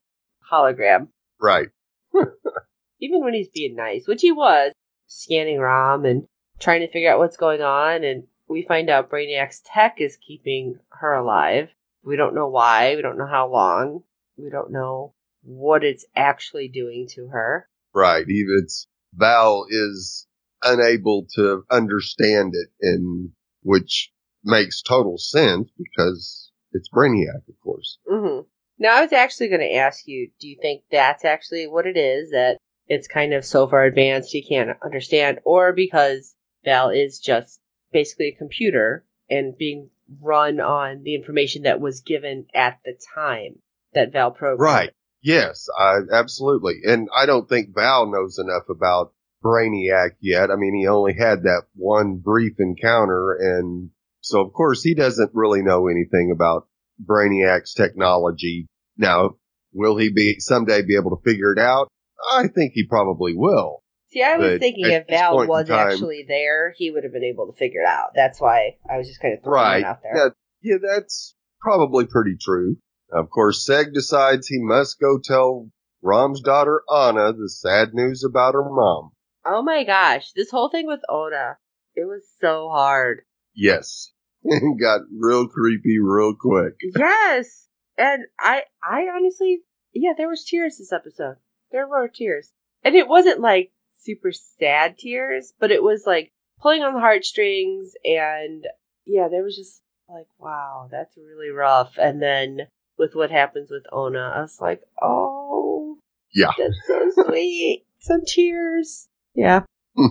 hologram. 0.50 1.08
right. 1.40 1.68
even 3.00 3.22
when 3.22 3.34
he's 3.34 3.48
being 3.48 3.76
nice, 3.76 4.06
which 4.08 4.22
he 4.22 4.32
was, 4.32 4.72
scanning 5.06 5.58
Rhom 5.60 6.04
and 6.04 6.26
trying 6.58 6.80
to 6.80 6.90
figure 6.90 7.12
out 7.12 7.18
what's 7.18 7.36
going 7.36 7.62
on, 7.62 8.04
and 8.04 8.24
we 8.52 8.62
find 8.62 8.90
out 8.90 9.10
Brainiac's 9.10 9.62
tech 9.64 9.96
is 9.98 10.16
keeping 10.16 10.78
her 10.90 11.14
alive. 11.14 11.68
We 12.04 12.16
don't 12.16 12.34
know 12.34 12.48
why, 12.48 12.94
we 12.94 13.02
don't 13.02 13.18
know 13.18 13.26
how 13.26 13.48
long, 13.48 14.02
we 14.36 14.50
don't 14.50 14.70
know 14.70 15.14
what 15.42 15.82
it's 15.84 16.04
actually 16.14 16.68
doing 16.68 17.08
to 17.14 17.28
her. 17.28 17.68
Right. 17.94 18.24
Even 18.28 18.60
it's 18.62 18.86
Val 19.14 19.66
is 19.68 20.26
unable 20.62 21.26
to 21.34 21.64
understand 21.70 22.52
it 22.54 22.68
and 22.80 23.30
which 23.62 24.12
makes 24.44 24.82
total 24.82 25.18
sense 25.18 25.68
because 25.76 26.50
it's 26.72 26.88
Brainiac, 26.88 27.48
of 27.48 27.54
course. 27.62 27.98
hmm 28.08 28.40
Now, 28.78 28.96
I 28.96 29.02
was 29.02 29.12
actually 29.12 29.48
going 29.48 29.60
to 29.60 29.74
ask 29.74 30.06
you, 30.06 30.30
do 30.40 30.48
you 30.48 30.56
think 30.60 30.82
that's 30.90 31.24
actually 31.24 31.66
what 31.66 31.86
it 31.86 31.96
is, 31.96 32.30
that 32.30 32.58
it's 32.88 33.08
kind 33.08 33.32
of 33.34 33.44
so 33.44 33.68
far 33.68 33.84
advanced 33.84 34.32
he 34.32 34.46
can't 34.46 34.70
understand, 34.84 35.40
or 35.44 35.72
because 35.72 36.34
Val 36.64 36.90
is 36.90 37.18
just 37.18 37.60
basically 37.92 38.28
a 38.28 38.38
computer 38.38 39.04
and 39.28 39.56
being 39.56 39.90
run 40.20 40.60
on 40.60 41.02
the 41.02 41.14
information 41.14 41.62
that 41.62 41.80
was 41.80 42.00
given 42.00 42.46
at 42.54 42.78
the 42.84 42.94
time 43.14 43.58
that 43.94 44.12
Val 44.12 44.30
programmed? 44.30 44.60
Right. 44.60 44.90
Yes, 45.22 45.68
I, 45.78 45.98
absolutely. 46.12 46.80
And 46.84 47.08
I 47.16 47.26
don't 47.26 47.48
think 47.48 47.74
Val 47.74 48.10
knows 48.10 48.38
enough 48.38 48.68
about 48.68 49.12
Brainiac 49.44 50.16
yet. 50.20 50.50
I 50.50 50.56
mean, 50.56 50.74
he 50.74 50.88
only 50.88 51.14
had 51.14 51.44
that 51.44 51.62
one 51.74 52.16
brief 52.16 52.54
encounter 52.58 53.36
and 53.38 53.90
so 54.20 54.40
of 54.40 54.52
course 54.52 54.82
he 54.82 54.94
doesn't 54.94 55.30
really 55.34 55.62
know 55.62 55.88
anything 55.88 56.32
about 56.34 56.68
Brainiac's 57.04 57.74
technology. 57.74 58.66
Now, 58.96 59.36
will 59.72 59.96
he 59.96 60.10
be 60.12 60.36
someday 60.38 60.82
be 60.82 60.96
able 60.96 61.16
to 61.16 61.22
figure 61.24 61.52
it 61.52 61.58
out? 61.58 61.88
I 62.32 62.46
think 62.46 62.72
he 62.74 62.86
probably 62.86 63.34
will. 63.34 63.81
See, 64.12 64.22
I 64.22 64.36
was 64.36 64.50
But 64.52 64.60
thinking 64.60 64.86
if 64.90 65.06
Val 65.08 65.46
was 65.46 65.68
time- 65.68 65.88
actually 65.88 66.24
there, 66.28 66.74
he 66.76 66.90
would 66.90 67.04
have 67.04 67.12
been 67.14 67.24
able 67.24 67.50
to 67.50 67.58
figure 67.58 67.80
it 67.80 67.86
out. 67.88 68.10
That's 68.14 68.40
why 68.40 68.76
I 68.88 68.98
was 68.98 69.08
just 69.08 69.20
kind 69.22 69.34
of 69.34 69.42
throwing 69.42 69.54
Right. 69.62 69.80
that 69.82 69.86
out 69.88 70.02
there. 70.02 70.16
Yeah, 70.62 70.72
yeah, 70.72 70.76
that's 70.82 71.34
probably 71.60 72.06
pretty 72.06 72.36
true. 72.40 72.76
Of 73.10 73.30
course, 73.30 73.66
Seg 73.68 73.92
decides 73.94 74.46
he 74.48 74.58
must 74.60 75.00
go 75.00 75.18
tell 75.22 75.70
Rhom's 76.02 76.40
daughter 76.42 76.82
Ona 76.90 77.32
the 77.32 77.48
sad 77.48 77.94
news 77.94 78.22
about 78.24 78.54
her 78.54 78.64
mom. 78.68 79.12
Oh 79.46 79.62
my 79.62 79.82
gosh, 79.84 80.32
this 80.32 80.50
whole 80.50 80.68
thing 80.68 80.86
with 80.86 81.00
Ona, 81.08 81.56
it 81.94 82.04
was 82.04 82.28
so 82.40 82.68
hard. 82.68 83.22
Yes. 83.54 84.12
It 84.44 84.80
got 84.80 85.02
real 85.16 85.46
creepy 85.48 85.98
real 86.02 86.34
quick. 86.34 86.74
yes, 86.96 87.68
and 87.96 88.24
I, 88.40 88.64
I 88.82 89.06
honestly, 89.16 89.60
yeah, 89.94 90.14
there 90.16 90.28
was 90.28 90.44
tears 90.44 90.78
this 90.78 90.92
episode. 90.92 91.36
There 91.70 91.86
were 91.86 92.08
tears, 92.08 92.50
and 92.82 92.96
it 92.96 93.06
wasn't 93.06 93.38
like 93.40 93.70
super 94.04 94.32
sad 94.32 94.98
tears, 94.98 95.52
but 95.58 95.70
it 95.70 95.82
was 95.82 96.04
like 96.06 96.30
pulling 96.60 96.82
on 96.82 96.94
the 96.94 97.00
heartstrings, 97.00 97.92
and 98.04 98.66
yeah, 99.06 99.28
there 99.28 99.42
was 99.42 99.56
just 99.56 99.80
like, 100.08 100.26
wow, 100.38 100.88
that's 100.90 101.16
really 101.16 101.50
rough. 101.50 101.94
And 101.98 102.20
then 102.22 102.60
with 102.98 103.14
what 103.14 103.30
happens 103.30 103.70
with 103.70 103.84
Ona, 103.90 104.32
I 104.36 104.40
was 104.42 104.60
like, 104.60 104.82
oh, 105.00 105.98
Yeah. 106.34 106.50
that's 106.58 106.78
so 106.86 107.24
sweet. 107.28 107.84
Some 108.00 108.22
tears. 108.26 109.08
Yeah. 109.34 109.62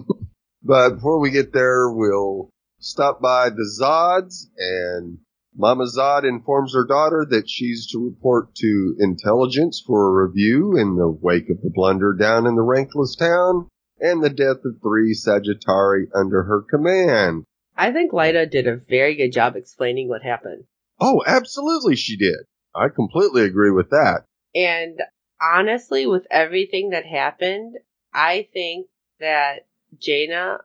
But 0.64 0.96
before 0.96 1.20
we 1.20 1.32
get 1.32 1.54
there, 1.54 1.90
we'll 1.92 2.52
stop 2.80 3.20
by 3.20 3.50
the 3.50 3.68
Zods 3.82 4.46
and 4.58 5.18
Mama 5.56 5.86
Zod 5.86 6.24
informs 6.24 6.76
her 6.76 6.86
daughter 6.86 7.26
that 7.32 7.50
she's 7.50 7.88
to 7.92 7.98
report 8.06 8.54
to 8.56 8.96
intelligence 9.00 9.84
for 9.86 10.08
a 10.08 10.28
review 10.28 10.78
in 10.78 10.98
the 10.98 11.10
wake 11.10 11.50
of 11.50 11.62
the 11.62 11.72
blunder 11.74 12.14
down 12.14 12.46
in 12.46 12.56
the 12.56 12.62
rankless 12.62 13.18
town 13.18 13.68
and 14.02 14.24
the 14.24 14.30
death 14.30 14.66
of 14.66 14.82
three 14.82 15.14
Sagittari 15.14 16.08
under 16.14 16.44
her 16.44 16.64
command. 16.70 17.46
I 17.78 17.92
think 17.92 18.12
Lyta 18.12 18.50
did 18.50 18.68
a 18.68 18.76
very 18.76 19.16
good 19.16 19.32
job 19.32 19.56
explaining 19.56 20.10
what 20.10 20.24
happened. 20.24 20.66
Oh, 21.00 21.24
absolutely 21.26 21.96
she 21.96 22.18
did. 22.18 22.40
I 22.76 22.90
completely 22.90 23.44
agree 23.44 23.72
with 23.72 23.90
that. 23.92 24.26
And 24.54 25.00
honestly, 25.42 26.06
with 26.06 26.28
everything 26.30 26.90
that 26.90 27.06
happened, 27.06 27.78
I 28.14 28.48
think 28.54 28.88
that 29.20 29.68
Jayna, 29.98 30.60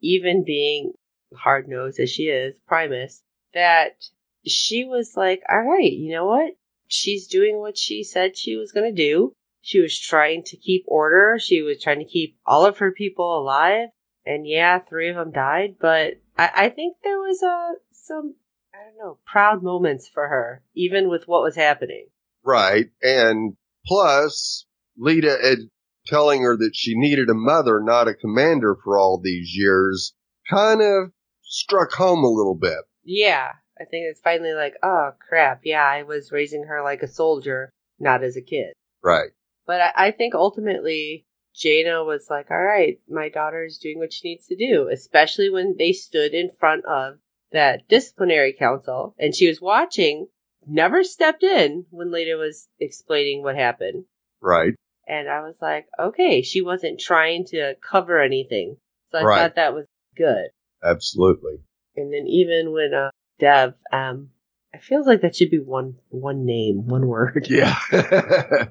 even 0.00 0.44
being 0.44 0.92
hard 1.34 1.68
nosed 1.68 2.00
as 2.00 2.10
she 2.10 2.24
is, 2.24 2.58
Primus, 2.66 3.22
that 3.54 3.96
she 4.46 4.84
was 4.84 5.16
like, 5.16 5.42
all 5.48 5.62
right, 5.62 5.92
you 5.92 6.12
know 6.12 6.26
what? 6.26 6.52
She's 6.88 7.28
doing 7.28 7.58
what 7.58 7.78
she 7.78 8.04
said 8.04 8.36
she 8.36 8.56
was 8.56 8.72
going 8.72 8.94
to 8.94 9.02
do. 9.02 9.34
She 9.62 9.80
was 9.80 9.98
trying 9.98 10.44
to 10.44 10.56
keep 10.56 10.84
order. 10.86 11.38
She 11.38 11.62
was 11.62 11.82
trying 11.82 11.98
to 11.98 12.04
keep 12.04 12.38
all 12.46 12.64
of 12.64 12.78
her 12.78 12.92
people 12.92 13.38
alive. 13.38 13.88
And 14.24 14.46
yeah, 14.46 14.78
three 14.78 15.08
of 15.08 15.16
them 15.16 15.32
died, 15.32 15.76
but 15.80 16.14
I, 16.36 16.50
I 16.54 16.68
think 16.68 16.96
there 17.02 17.18
was 17.18 17.42
a, 17.42 17.72
some, 17.92 18.34
I 18.74 18.78
don't 18.84 18.98
know, 18.98 19.18
proud 19.26 19.62
moments 19.62 20.08
for 20.12 20.28
her, 20.28 20.62
even 20.74 21.08
with 21.08 21.26
what 21.26 21.42
was 21.42 21.56
happening. 21.56 22.08
Right. 22.44 22.86
And 23.02 23.56
plus, 23.86 24.66
Lyta 25.00 25.42
had 25.42 25.58
telling 26.06 26.42
her 26.42 26.56
that 26.56 26.72
she 26.74 26.96
needed 26.96 27.30
a 27.30 27.34
mother, 27.34 27.80
not 27.82 28.08
a 28.08 28.14
commander 28.14 28.76
for 28.84 28.98
all 28.98 29.20
these 29.22 29.54
years, 29.54 30.14
kind 30.48 30.82
of 30.82 31.12
struck 31.42 31.92
home 31.92 32.22
a 32.24 32.28
little 32.28 32.56
bit. 32.56 32.78
Yeah. 33.04 33.52
I 33.80 33.84
think 33.84 34.04
it's 34.10 34.20
finally 34.20 34.52
like, 34.52 34.74
oh 34.82 35.12
crap, 35.26 35.62
yeah, 35.64 35.84
I 35.84 36.02
was 36.02 36.30
raising 36.30 36.64
her 36.64 36.82
like 36.82 37.02
a 37.02 37.08
soldier, 37.08 37.72
not 37.98 38.22
as 38.22 38.36
a 38.36 38.42
kid. 38.42 38.74
Right. 39.02 39.30
But 39.70 39.80
I, 39.80 40.08
I 40.08 40.10
think 40.10 40.34
ultimately 40.34 41.26
Jayna 41.54 42.04
was 42.04 42.28
like, 42.28 42.50
all 42.50 42.60
right, 42.60 42.98
my 43.08 43.28
daughter 43.28 43.64
is 43.64 43.78
doing 43.78 44.00
what 44.00 44.12
she 44.12 44.30
needs 44.30 44.48
to 44.48 44.56
do, 44.56 44.88
especially 44.92 45.48
when 45.48 45.76
they 45.78 45.92
stood 45.92 46.34
in 46.34 46.50
front 46.58 46.84
of 46.86 47.18
that 47.52 47.86
disciplinary 47.86 48.52
council 48.52 49.14
and 49.16 49.32
she 49.32 49.46
was 49.46 49.60
watching, 49.60 50.26
never 50.66 51.04
stepped 51.04 51.44
in 51.44 51.86
when 51.90 52.08
Lyta 52.08 52.36
was 52.36 52.66
explaining 52.80 53.44
what 53.44 53.54
happened. 53.54 54.06
Right. 54.40 54.74
And 55.06 55.28
I 55.28 55.42
was 55.42 55.54
like, 55.62 55.86
okay, 56.00 56.42
she 56.42 56.62
wasn't 56.62 56.98
trying 56.98 57.44
to 57.50 57.76
cover 57.76 58.20
anything. 58.20 58.76
So 59.12 59.18
I 59.18 59.22
Right. 59.22 59.38
thought 59.40 59.54
that 59.54 59.74
was 59.74 59.86
good. 60.16 60.50
Absolutely. 60.82 61.58
And 61.94 62.12
then 62.12 62.26
even 62.26 62.72
when 62.72 62.92
uh, 62.92 63.10
Dev, 63.38 63.74
um, 63.92 64.30
it 64.72 64.82
feels 64.82 65.06
like 65.06 65.20
that 65.20 65.36
should 65.36 65.50
be 65.52 65.60
one 65.60 65.94
one 66.08 66.44
name, 66.44 66.88
one 66.88 67.06
word. 67.06 67.46
Yeah. 67.48 67.78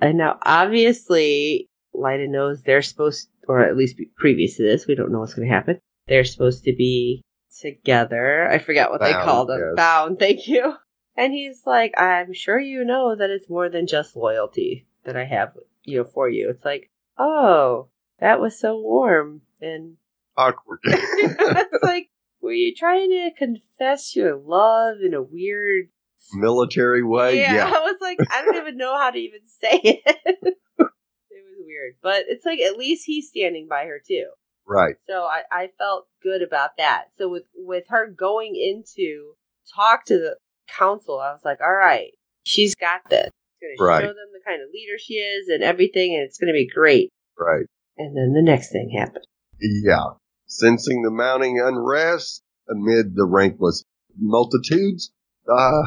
And 0.00 0.18
now, 0.18 0.38
obviously, 0.42 1.68
Lyta 1.94 2.28
knows 2.28 2.62
they're 2.62 2.82
supposed, 2.82 3.28
or 3.48 3.60
at 3.60 3.76
least 3.76 3.96
previous 4.16 4.56
to 4.56 4.62
this, 4.64 4.86
we 4.86 4.94
don't 4.94 5.12
know 5.12 5.20
what's 5.20 5.34
going 5.34 5.48
to 5.48 5.54
happen. 5.54 5.80
They're 6.06 6.24
supposed 6.24 6.64
to 6.64 6.74
be 6.74 7.22
together. 7.60 8.48
I 8.50 8.58
forgot 8.58 8.90
what 8.90 9.00
they 9.00 9.12
called 9.12 9.48
them. 9.48 9.60
yes. 9.60 9.76
Bound. 9.76 10.18
Thank 10.18 10.48
you. 10.48 10.74
And 11.16 11.32
he's 11.32 11.62
like, 11.64 11.94
I'm 11.96 12.34
sure 12.34 12.58
you 12.58 12.84
know 12.84 13.14
that 13.16 13.30
it's 13.30 13.48
more 13.48 13.68
than 13.68 13.86
just 13.86 14.16
loyalty 14.16 14.86
that 15.04 15.16
I 15.16 15.24
have, 15.24 15.52
you 15.84 15.98
know, 15.98 16.04
for 16.04 16.28
you. 16.28 16.50
It's 16.50 16.64
like, 16.64 16.90
oh, 17.16 17.88
that 18.18 18.40
was 18.40 18.58
so 18.58 18.78
warm. 18.80 19.42
And 19.60 19.96
Awkward. 20.36 20.80
it's 20.84 21.82
like, 21.84 22.08
were 22.40 22.52
you 22.52 22.74
trying 22.74 23.10
to 23.10 23.30
confess 23.38 24.16
your 24.16 24.36
love 24.36 24.96
in 25.04 25.14
a 25.14 25.22
weird 25.22 25.86
Military 26.32 27.02
way. 27.02 27.40
yeah, 27.40 27.54
Yeah. 27.54 27.66
I 27.66 27.80
was 27.80 27.96
like, 28.00 28.18
I 28.32 28.42
don't 28.44 28.56
even 28.56 28.76
know 28.76 28.96
how 28.98 29.10
to 29.10 29.18
even 29.18 29.40
say 29.60 29.80
it. 29.82 30.02
it 30.38 30.54
was 30.78 31.58
weird, 31.66 31.94
but 32.02 32.24
it's 32.28 32.44
like 32.44 32.60
at 32.60 32.76
least 32.78 33.04
he's 33.06 33.28
standing 33.28 33.66
by 33.68 33.84
her 33.84 34.00
too. 34.06 34.26
Right. 34.66 34.94
So 35.06 35.24
I, 35.24 35.42
I 35.52 35.68
felt 35.78 36.06
good 36.22 36.42
about 36.42 36.70
that. 36.78 37.04
So 37.18 37.28
with 37.28 37.44
with 37.54 37.84
her 37.90 38.06
going 38.08 38.56
into 38.56 39.34
talk 39.74 40.06
to 40.06 40.14
the 40.18 40.36
council, 40.68 41.20
I 41.20 41.32
was 41.32 41.42
like, 41.44 41.60
all 41.60 41.72
right, 41.72 42.12
she's 42.44 42.74
got 42.74 43.02
this. 43.10 43.28
She's 43.60 43.78
gonna 43.78 43.88
Right. 43.90 44.00
show 44.02 44.08
them 44.08 44.30
the 44.32 44.40
kind 44.46 44.62
of 44.62 44.68
leader 44.72 44.98
she 44.98 45.14
is 45.14 45.48
and 45.48 45.62
everything, 45.62 46.14
and 46.14 46.22
it's 46.24 46.38
gonna 46.38 46.52
be 46.52 46.66
great. 46.72 47.10
Right. 47.38 47.66
And 47.98 48.16
then 48.16 48.32
the 48.32 48.42
next 48.42 48.72
thing 48.72 48.90
happened. 48.98 49.26
Yeah. 49.60 50.14
Sensing 50.46 51.02
the 51.02 51.10
mounting 51.10 51.60
unrest 51.60 52.42
amid 52.68 53.14
the 53.14 53.26
rankless 53.26 53.84
multitudes, 54.18 55.12
the 55.46 55.86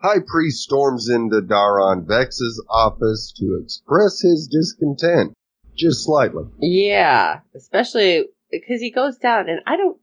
high 0.00 0.20
priest 0.26 0.62
storms 0.62 1.08
into 1.08 1.40
Daron 1.40 2.06
Vex's 2.06 2.64
office 2.70 3.32
to 3.38 3.60
express 3.62 4.20
his 4.20 4.48
discontent. 4.48 5.34
Just 5.76 6.04
slightly. 6.04 6.44
Yeah, 6.60 7.40
especially 7.54 8.26
because 8.50 8.80
he 8.80 8.90
goes 8.90 9.16
down, 9.18 9.48
and 9.48 9.60
I 9.66 9.76
don't. 9.76 9.98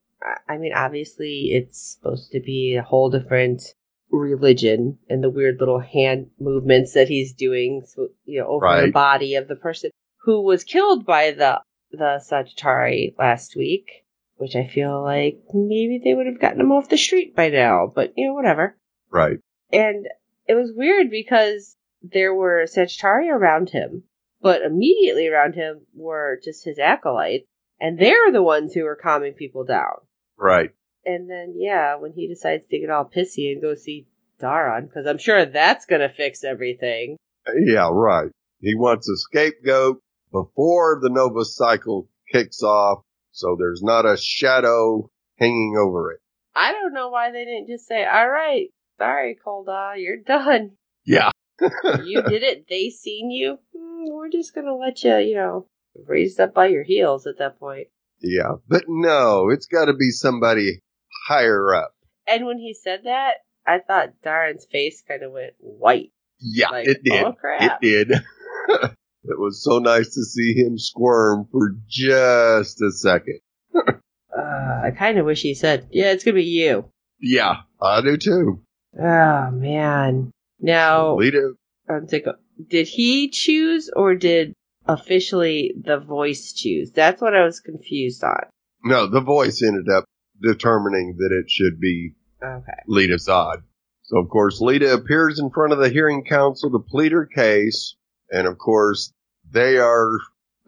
I- 0.47 0.57
mean, 0.57 0.73
obviously, 0.73 1.51
it's 1.51 1.97
supposed 1.97 2.31
to 2.31 2.39
be 2.39 2.75
a 2.75 2.83
whole 2.83 3.09
different 3.09 3.61
religion 4.09 4.97
and 5.09 5.23
the 5.23 5.29
weird 5.29 5.59
little 5.59 5.79
hand 5.79 6.27
movements 6.39 6.93
that 6.93 7.09
he's 7.09 7.33
doing, 7.33 7.83
so, 7.85 8.07
you 8.23 8.39
know, 8.39 8.47
over 8.47 8.85
the 8.85 8.91
body 8.91 9.35
of 9.35 9.47
the 9.47 9.55
person 9.55 9.91
who 10.23 10.41
was 10.41 10.63
killed 10.63 11.05
by 11.05 11.31
the 11.31 11.59
the 11.91 12.21
Sagittari 12.25 13.13
last 13.17 13.55
week. 13.55 14.05
Which 14.37 14.55
I 14.55 14.67
feel 14.67 15.01
like 15.01 15.39
maybe 15.53 16.01
they 16.03 16.13
would 16.13 16.25
have 16.25 16.41
gotten 16.41 16.59
him 16.59 16.71
off 16.73 16.89
the 16.89 16.97
street 16.97 17.35
by 17.35 17.49
now, 17.49 17.89
but 17.93 18.13
you 18.17 18.27
know, 18.27 18.33
whatever. 18.33 18.77
Right. 19.09 19.37
And 19.75 20.07
it 20.47 20.53
was 20.53 20.71
weird 20.75 21.09
because 21.09 21.75
there 22.01 22.33
were 22.33 22.65
Sagittari 22.65 23.29
around 23.29 23.69
him, 23.69 24.03
but 24.41 24.61
immediately 24.61 25.27
around 25.27 25.55
him 25.55 25.81
were 25.93 26.39
just 26.43 26.65
his 26.65 26.79
acolytes, 26.79 27.47
and 27.79 27.99
they're 27.99 28.31
the 28.31 28.43
ones 28.43 28.73
who 28.73 28.85
are 28.85 28.95
calming 28.95 29.33
people 29.33 29.63
down. 29.63 30.01
Right. 30.37 30.71
And 31.05 31.29
then, 31.29 31.53
yeah, 31.55 31.95
when 31.95 32.13
he 32.13 32.27
decides 32.27 32.63
to 32.69 32.79
get 32.79 32.89
all 32.89 33.05
pissy 33.05 33.51
and 33.51 33.61
go 33.61 33.75
see 33.75 34.07
Daron, 34.41 34.87
because 34.87 35.05
I'm 35.07 35.17
sure 35.17 35.45
that's 35.45 35.85
gonna 35.85 36.09
fix 36.09 36.43
everything. 36.43 37.17
Yeah, 37.55 37.89
right. 37.91 38.31
He 38.59 38.75
wants 38.75 39.09
a 39.09 39.17
scapegoat 39.17 39.99
before 40.31 40.99
the 41.01 41.09
Nova 41.09 41.45
cycle 41.45 42.09
kicks 42.31 42.63
off, 42.63 43.03
so 43.31 43.55
there's 43.57 43.83
not 43.83 44.05
a 44.05 44.17
shadow 44.17 45.09
hanging 45.37 45.75
over 45.79 46.11
it. 46.11 46.19
I 46.55 46.71
don't 46.71 46.93
know 46.93 47.09
why 47.09 47.31
they 47.31 47.45
didn't 47.45 47.67
just 47.67 47.87
say, 47.87 48.05
all 48.05 48.29
right, 48.29 48.69
sorry, 48.97 49.37
Kolda, 49.45 49.93
you're 49.97 50.17
done. 50.17 50.71
Yeah. 51.05 51.31
You 52.03 52.21
did 52.21 52.43
it. 52.43 52.65
They 52.69 52.89
seen 52.89 53.31
you. 53.31 53.57
Mm, 53.75 54.11
we're 54.13 54.29
just 54.29 54.53
gonna 54.53 54.75
let 54.75 55.03
you, 55.03 55.15
you 55.17 55.35
know, 55.35 55.67
raised 56.05 56.39
up 56.39 56.53
by 56.53 56.67
your 56.67 56.83
heels 56.83 57.25
at 57.27 57.37
that 57.39 57.59
point. 57.59 57.87
Yeah. 58.19 58.55
But 58.67 58.83
no, 58.89 59.49
it's 59.49 59.65
gotta 59.67 59.93
be 59.93 60.09
somebody 60.11 60.79
higher 61.27 61.73
up. 61.73 61.93
And 62.27 62.45
when 62.45 62.57
he 62.57 62.73
said 62.73 63.01
that, 63.05 63.35
I 63.65 63.79
thought 63.79 64.15
Daron's 64.23 64.65
face 64.69 65.01
kind 65.07 65.23
of 65.23 65.31
went 65.31 65.53
white. 65.59 66.11
Yeah, 66.39 66.69
Like, 66.69 66.87
it 66.89 67.03
did. 67.05 67.23
oh 67.23 67.31
crap. 67.33 67.79
It 67.81 68.07
did. 68.09 68.11
it 68.69 69.39
was 69.39 69.63
so 69.63 69.79
nice 69.79 70.13
to 70.13 70.23
see 70.23 70.53
him 70.55 70.77
squirm 70.77 71.47
for 71.51 71.73
just 71.87 72.81
a 72.81 72.91
second. 72.91 73.39
Uh, 74.37 74.81
I 74.83 74.91
kind 74.91 75.17
of 75.17 75.25
wish 75.25 75.41
he 75.43 75.53
said, 75.53 75.87
"Yeah, 75.91 76.11
it's 76.11 76.25
gonna 76.25 76.35
be 76.35 76.43
you." 76.43 76.89
Yeah, 77.21 77.61
I 77.81 78.01
do 78.01 78.17
too. 78.17 78.64
Oh 78.97 79.51
man. 79.51 80.31
Now, 80.59 81.15
Lyta, 81.17 81.53
I'm 81.89 82.07
take 82.07 82.25
a- 82.27 82.37
did 82.69 82.87
he 82.87 83.29
choose 83.29 83.89
or 83.95 84.15
did 84.15 84.53
officially 84.87 85.73
the 85.83 85.99
voice 85.99 86.53
choose? 86.53 86.91
That's 86.91 87.21
what 87.21 87.35
I 87.35 87.43
was 87.45 87.59
confused 87.59 88.23
on. 88.23 88.43
no, 88.83 89.07
the 89.09 89.21
voice 89.21 89.61
ended 89.63 89.89
up 89.89 90.05
determining 90.41 91.15
that 91.17 91.31
it 91.31 91.49
should 91.49 91.79
be 91.79 92.13
Okay. 92.43 92.71
Lyta 92.89 93.15
Zod. 93.15 93.63
So 94.03 94.17
of 94.19 94.29
course 94.29 94.61
Lyta 94.61 94.93
appears 94.93 95.39
in 95.39 95.49
front 95.49 95.73
of 95.73 95.79
the 95.79 95.89
hearing 95.89 96.23
council 96.23 96.69
to 96.71 96.79
plead 96.79 97.11
her 97.11 97.25
case, 97.25 97.95
and 98.31 98.47
of 98.47 98.57
course 98.57 99.11
they 99.51 99.77
are 99.77 100.09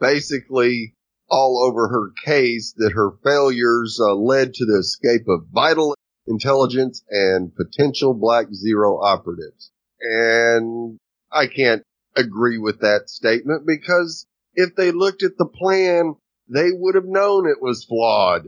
basically 0.00 0.94
all 1.30 1.62
over 1.62 1.88
her 1.88 2.10
case 2.24 2.74
that 2.78 2.92
her 2.94 3.12
failures 3.22 3.98
uh, 4.02 4.14
led 4.14 4.54
to 4.54 4.64
the 4.64 4.78
escape 4.78 5.28
of 5.28 5.46
vital 5.52 5.94
intelligence 6.28 7.02
and 7.10 7.52
potential 7.54 8.14
Black 8.14 8.46
Zero 8.52 9.00
operatives. 9.02 9.70
And 10.00 10.98
I 11.32 11.46
can't 11.46 11.82
agree 12.16 12.58
with 12.58 12.80
that 12.80 13.08
statement 13.10 13.66
because 13.66 14.26
if 14.54 14.74
they 14.76 14.90
looked 14.92 15.22
at 15.22 15.36
the 15.38 15.46
plan, 15.46 16.14
they 16.48 16.70
would 16.72 16.94
have 16.94 17.04
known 17.06 17.48
it 17.48 17.60
was 17.62 17.84
flawed 17.84 18.42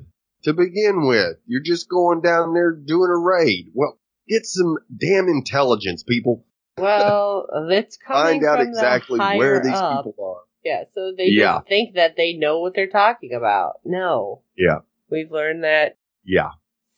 to 0.45 0.53
begin 0.55 1.07
with. 1.07 1.37
You're 1.47 1.63
just 1.63 1.89
going 1.89 2.21
down 2.23 2.55
there 2.55 2.73
doing 2.73 3.11
a 3.11 3.19
raid. 3.19 3.71
Well, 3.75 3.99
get 4.29 4.47
some 4.47 4.79
damn 4.97 5.29
intelligence, 5.29 6.03
people. 6.03 6.45
Well, 6.79 7.47
that's 7.69 7.97
coming 7.99 8.41
Find 8.41 8.45
out 8.45 8.61
exactly 8.61 9.19
the 9.19 9.35
where 9.37 9.61
these 9.63 9.73
up. 9.75 10.05
people 10.05 10.25
are. 10.25 10.43
Yeah, 10.65 10.85
so 10.95 11.13
they 11.17 11.27
Yeah. 11.27 11.53
don't 11.53 11.69
think 11.69 11.95
that 11.95 12.17
they 12.17 12.35
know 12.35 12.61
what 12.61 12.75
they're 12.75 12.87
talking 12.89 13.33
about. 13.35 13.81
No. 13.85 14.43
Yeah. 14.57 14.79
We've 15.11 15.31
learned 15.31 15.65
that 15.65 15.97
Yeah. 16.25 16.51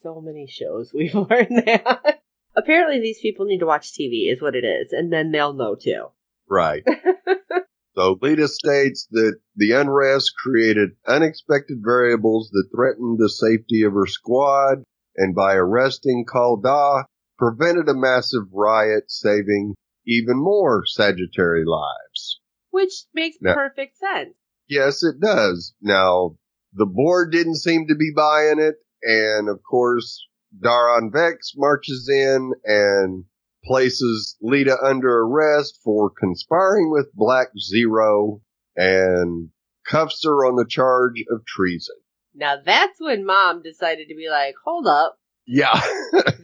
So 0.03 0.21
many 0.21 0.47
shows 0.49 0.93
we've 0.95 1.15
learned 1.15 1.63
that. 1.67 2.21
Apparently 2.57 3.01
these 3.01 3.21
people 3.21 3.47
need 3.47 3.59
to 3.61 3.67
watch 3.67 3.93
TV 3.93 4.33
is 4.33 4.43
what 4.43 4.55
it 4.55 4.65
is, 4.65 4.93
and 4.93 5.13
then 5.13 5.31
they'll 5.33 5.55
know 5.55 5.75
too. 5.75 6.07
Right. 6.49 6.83
so 7.97 8.17
Lyta 8.17 8.49
states 8.49 9.07
that 9.13 9.39
the 9.57 9.73
unrest 9.73 10.33
created 10.43 10.91
unexpected 11.07 11.79
variables 11.83 12.51
that 12.51 12.69
threatened 12.75 13.19
the 13.19 13.31
safety 13.31 13.83
of 13.85 13.93
her 13.95 14.07
squad 14.07 14.83
and 15.17 15.35
by 15.35 15.55
arresting 15.55 16.25
Kalda 16.27 17.05
prevented 17.39 17.89
a 17.89 17.95
massive 17.95 18.45
riot 18.53 19.05
saving 19.11 19.75
even 20.07 20.37
more 20.37 20.85
Sagittari 20.85 21.65
lives. 21.65 22.41
Which 22.71 23.05
makes 23.15 23.37
Yeah. 23.41 23.55
perfect 23.55 23.97
sense. 23.99 24.35
Yes, 24.69 25.03
it 25.03 25.21
does. 25.21 25.75
Now, 25.81 26.37
the 26.73 26.87
board 26.87 27.33
didn't 27.33 27.57
seem 27.57 27.87
to 27.89 27.95
be 27.95 28.11
buying 28.15 28.59
it. 28.59 28.77
And 29.03 29.49
of 29.49 29.61
course, 29.69 30.27
Daron 30.63 31.13
Vex 31.13 31.53
marches 31.57 32.09
in 32.09 32.53
and 32.65 33.25
places 33.65 34.37
Lyta 34.43 34.77
under 34.85 35.21
arrest 35.23 35.79
for 35.85 36.11
conspiring 36.11 36.91
with 36.91 37.13
Black 37.15 37.49
Zero 37.59 38.41
and 38.77 39.51
cuffs 39.87 40.23
her 40.25 40.45
on 40.47 40.57
the 40.57 40.67
charge 40.69 41.23
of 41.31 41.45
treason. 41.47 41.97
Now 42.35 42.57
that's 42.65 42.99
when 43.01 43.25
mom 43.27 43.63
decided 43.63 44.09
to 44.09 44.15
be 44.15 44.29
like, 44.31 44.55
hold 44.65 44.87
up. 44.87 45.19
Yeah. 45.47 45.81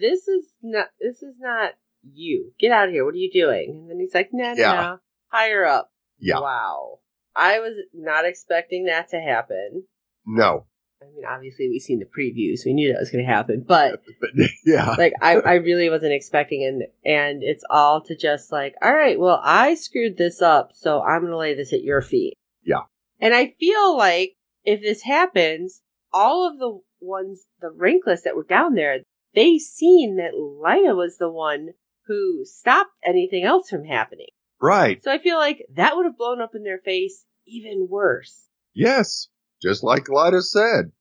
This 0.01 0.27
is 0.29 0.47
not, 0.63 0.87
this 1.01 1.23
is 1.23 1.35
not 1.41 1.73
you. 2.13 2.53
Get 2.59 2.73
out 2.73 2.89
of 2.89 2.93
here. 2.95 3.05
What 3.05 3.15
are 3.15 3.19
you 3.19 3.31
doing? 3.33 3.69
And 3.71 3.91
then 3.91 3.99
he's 4.01 4.15
like, 4.15 4.31
no, 4.33 4.53
no, 4.53 4.55
Yeah. 4.57 4.73
no. 4.73 4.99
Higher 5.29 5.65
up. 5.67 5.91
yeah. 6.19 6.39
Wow. 6.41 7.01
I 7.37 7.59
was 7.61 7.75
not 7.93 8.25
expecting 8.25 8.87
that 8.87 9.11
to 9.11 9.21
happen. 9.21 9.85
No. 10.25 10.67
I 11.01 11.07
mean, 11.15 11.25
obviously 11.25 11.69
we've 11.69 11.81
seen 11.83 12.01
the 12.01 12.07
previews. 12.07 12.65
We 12.67 12.73
knew 12.75 12.93
that 12.93 12.99
was 12.99 13.11
going 13.11 13.25
to 13.25 13.31
happen, 13.33 13.65
but 13.67 14.03
But 14.21 14.31
yeah. 14.65 14.95
like 14.99 15.13
I, 15.23 15.37
I 15.37 15.55
really 15.55 15.91
wasn't 15.91 16.13
expecting 16.13 16.65
and 16.65 16.83
and 17.05 17.43
it's 17.43 17.65
all 17.71 18.03
to 18.03 18.17
just 18.17 18.51
like 18.51 18.75
all 18.83 18.93
right 18.93 19.19
well 19.19 19.41
i 19.43 19.75
screwed 19.75 20.17
this 20.17 20.43
up 20.43 20.71
so 20.75 21.01
i'm 21.01 21.23
gonna 21.23 21.37
lay 21.37 21.55
this 21.55 21.73
at 21.73 21.83
your 21.83 22.03
feet 22.03 22.35
Yeah. 22.65 22.83
and 23.21 23.33
i 23.35 23.55
feel 23.61 23.97
like 23.97 24.35
if 24.65 24.81
this 24.83 25.03
happens 25.03 25.81
all 26.13 26.49
of 26.51 26.59
the 26.59 26.81
ones 27.01 27.45
the 27.61 27.69
rankless 27.71 28.23
that 28.25 28.35
were 28.37 28.45
down 28.45 28.75
there 28.75 28.99
they 29.35 29.59
seen 29.59 30.17
that 30.17 30.33
lyta 30.35 30.97
was 30.97 31.17
the 31.19 31.31
one 31.31 31.69
who 32.07 32.45
stopped 32.45 32.91
anything 33.07 33.45
else 33.45 33.69
from 33.71 33.85
happening 33.85 34.29
Right. 34.61 35.03
so 35.05 35.13
i 35.13 35.19
feel 35.19 35.37
like 35.39 35.65
that 35.77 35.95
would 35.97 36.07
have 36.07 36.19
blown 36.19 36.41
up 36.41 36.55
in 36.55 36.65
their 36.65 36.79
face 36.79 37.25
even 37.47 37.87
worse 37.89 38.45
Yes. 38.75 39.29
Just 39.63 39.83
like 39.83 40.05
Lyta 40.05 40.43
said. 40.43 40.93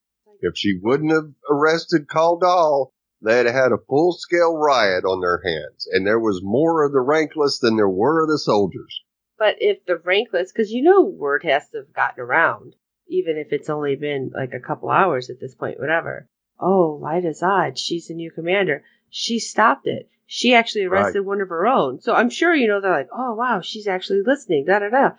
If 0.42 0.54
she 0.56 0.80
wouldn't 0.82 1.12
have 1.12 1.32
arrested 1.50 2.08
Caldal, 2.08 2.92
they'd 3.22 3.48
had 3.48 3.72
a 3.72 3.84
full 3.88 4.14
scale 4.14 4.56
riot 4.56 5.04
on 5.04 5.22
their 5.22 5.42
hands. 5.44 5.88
And 5.92 6.06
there 6.06 6.20
was 6.20 6.42
more 6.44 6.84
of 6.86 6.92
the 6.92 7.00
rankless 7.00 7.60
than 7.60 7.76
there 7.76 7.90
were 7.90 8.24
of 8.24 8.30
the 8.30 8.38
soldiers. 8.38 9.04
But 9.40 9.56
if 9.60 9.86
the 9.86 9.96
rankless, 9.96 10.52
because 10.54 10.72
you 10.72 10.84
know 10.84 11.02
word 11.04 11.44
has 11.44 11.70
to 11.70 11.78
have 11.78 11.94
gotten 11.94 12.24
around, 12.24 12.76
even 13.08 13.38
if 13.38 13.52
it's 13.52 13.70
only 13.70 13.96
been 13.96 14.32
like 14.34 14.54
a 14.54 14.60
couple 14.60 14.90
hours 14.90 15.30
at 15.30 15.40
this 15.40 15.56
point, 15.56 15.80
whatever. 15.80 16.28
Oh, 16.60 17.00
Lyta 17.02 17.40
Zod. 17.40 17.78
she's 17.78 18.08
the 18.08 18.16
new 18.16 18.32
commander. 18.32 18.84
She 19.10 19.40
stopped 19.40 19.88
it. 19.88 20.10
She 20.26 20.54
actually 20.54 20.86
arrested 20.86 21.22
one 21.22 21.40
of 21.40 21.50
her 21.50 21.66
own. 21.66 22.02
So 22.02 22.14
I'm 22.14 22.30
sure, 22.30 22.54
you 22.54 22.68
know, 22.68 22.82
they're 22.82 22.92
like, 22.92 23.10
oh, 23.14 23.36
wow, 23.36 23.62
she's 23.62 23.88
actually 23.88 24.24
listening, 24.26 24.66
da 24.66 24.80
da 24.80 24.90
da. 24.90 25.10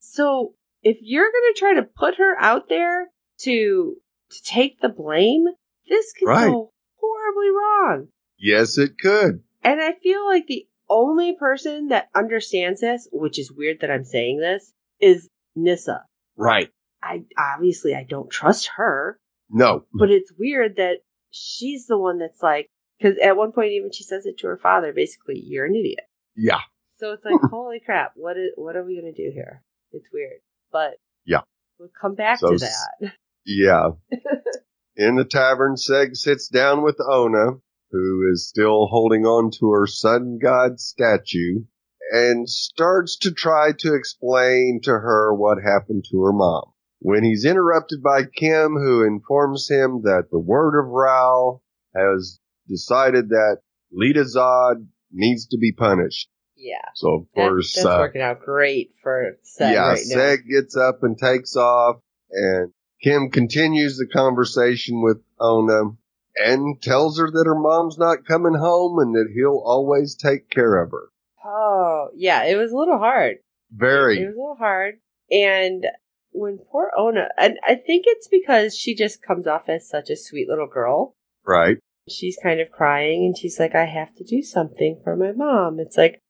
So 0.00 0.54
if 0.84 0.98
you're 1.00 1.30
going 1.30 1.54
to 1.54 1.58
try 1.58 1.74
to 1.74 1.82
put 1.82 2.16
her 2.18 2.36
out 2.38 2.68
there 2.68 3.08
to, 3.40 3.96
to 4.30 4.42
take 4.44 4.80
the 4.80 4.88
blame, 4.88 5.46
this 5.88 6.12
could 6.12 6.28
Right. 6.28 6.46
go 6.50 6.72
horribly 7.00 7.48
wrong. 7.50 8.08
Yes, 8.38 8.78
it 8.78 8.98
could. 8.98 9.42
And 9.62 9.80
I 9.80 9.92
feel 9.94 10.26
like 10.26 10.46
the 10.46 10.66
only 10.88 11.34
person 11.36 11.88
that 11.88 12.10
understands 12.14 12.80
this, 12.82 13.08
which 13.10 13.38
is 13.38 13.50
weird 13.50 13.80
that 13.80 13.90
I'm 13.90 14.04
saying 14.04 14.38
this, 14.38 14.72
is 15.00 15.28
Nyssa. 15.56 16.04
Right. 16.36 16.68
I 17.02 17.24
obviously 17.38 17.94
I 17.94 18.04
don't 18.04 18.30
trust 18.30 18.70
her, 18.76 19.18
No. 19.50 19.86
but 19.92 20.10
it's 20.10 20.32
weird 20.38 20.76
that 20.76 20.98
she's 21.30 21.86
the 21.86 21.98
one 21.98 22.18
that's 22.18 22.42
like, 22.42 22.68
because 22.98 23.18
at 23.18 23.36
one 23.36 23.52
point 23.52 23.72
even 23.72 23.90
she 23.92 24.04
says 24.04 24.26
it 24.26 24.38
to 24.38 24.46
her 24.48 24.56
father, 24.58 24.92
basically, 24.92 25.38
"You're 25.40 25.66
an 25.66 25.74
idiot." 25.74 26.04
Yeah. 26.36 26.60
So 26.98 27.12
it's 27.12 27.24
like, 27.24 27.34
holy 27.50 27.80
crap, 27.80 28.12
what 28.16 28.36
is 28.38 28.52
what 28.56 28.76
are 28.76 28.84
we 28.84 28.96
gonna 29.00 29.12
do 29.12 29.30
here? 29.34 29.62
It's 29.92 30.08
weird, 30.12 30.40
but 30.74 30.98
Yeah. 31.24 31.42
we'll 31.78 31.88
come 31.98 32.16
back 32.16 32.40
So 32.40 32.50
to 32.50 32.58
that. 32.58 33.12
Yeah. 33.46 33.90
In 34.96 35.16
the 35.16 35.24
tavern, 35.24 35.74
Seg 35.74 36.16
sits 36.16 36.48
down 36.48 36.82
with 36.82 36.96
Ona, 37.00 37.58
who 37.90 38.30
is 38.32 38.48
still 38.48 38.86
holding 38.86 39.24
on 39.26 39.50
to 39.58 39.70
her 39.70 39.86
sun 39.86 40.38
god 40.42 40.80
statue, 40.80 41.64
and 42.10 42.48
starts 42.48 43.18
to 43.18 43.32
try 43.32 43.72
to 43.80 43.94
explain 43.94 44.80
to 44.84 44.90
her 44.90 45.34
what 45.34 45.58
happened 45.62 46.04
to 46.10 46.22
her 46.22 46.32
mom. 46.32 46.72
When 47.00 47.22
he's 47.22 47.44
interrupted 47.44 48.02
by 48.02 48.22
Kem, 48.24 48.76
who 48.76 49.04
informs 49.06 49.68
him 49.68 50.02
that 50.04 50.28
the 50.30 50.38
word 50.38 50.78
of 50.80 50.90
Rao 50.90 51.60
has 51.94 52.40
decided 52.66 53.28
that 53.28 53.58
Lyta 53.92 54.24
Zod 54.24 54.86
needs 55.12 55.46
to 55.48 55.58
be 55.58 55.72
punished. 55.72 56.30
Yeah, 56.64 56.88
So 56.94 57.08
of 57.14 57.26
that- 57.34 57.40
course, 57.48 57.74
that's 57.74 57.86
uh, 57.86 57.96
working 58.00 58.22
out 58.22 58.40
great 58.40 58.94
for 59.02 59.36
Seg 59.44 59.72
yeah, 59.74 59.88
right 59.88 60.00
now. 60.06 60.16
Seg 60.16 60.38
gets 60.50 60.76
up 60.76 61.02
and 61.02 61.18
takes 61.18 61.56
off, 61.56 61.96
and 62.30 62.72
Kem 63.02 63.28
continues 63.30 63.98
the 63.98 64.06
conversation 64.06 65.02
with 65.02 65.18
Ona 65.38 65.90
and 66.36 66.80
tells 66.82 67.18
her 67.18 67.30
that 67.30 67.44
her 67.46 67.54
mom's 67.54 67.98
not 67.98 68.24
coming 68.26 68.54
home 68.54 68.98
and 68.98 69.14
that 69.14 69.30
he'll 69.34 69.62
always 69.64 70.16
take 70.16 70.48
care 70.48 70.82
of 70.82 70.90
her. 70.90 71.08
Oh, 71.44 72.08
yeah, 72.16 72.44
it 72.44 72.56
was 72.56 72.72
a 72.72 72.76
little 72.76 72.98
hard. 72.98 73.36
Very. 73.70 74.18
It 74.20 74.26
was 74.26 74.34
a 74.36 74.40
little 74.40 74.56
hard. 74.56 74.94
And 75.30 75.86
when 76.32 76.58
poor 76.70 76.90
Ona, 76.96 77.28
and 77.36 77.58
I 77.62 77.74
think 77.74 78.04
it's 78.06 78.28
because 78.28 78.74
she 78.76 78.94
just 78.94 79.22
comes 79.22 79.46
off 79.46 79.68
as 79.68 79.88
such 79.88 80.08
a 80.10 80.16
sweet 80.16 80.48
little 80.48 80.66
girl. 80.66 81.14
right? 81.44 81.76
She's 82.08 82.38
kind 82.42 82.60
of 82.60 82.70
crying 82.70 83.24
and 83.24 83.36
she's 83.36 83.58
like, 83.58 83.74
I 83.74 83.84
have 83.86 84.14
to 84.16 84.24
do 84.24 84.42
something 84.42 85.00
for 85.04 85.14
my 85.16 85.32
mom. 85.32 85.78
It's 85.78 85.96
like. 85.96 86.20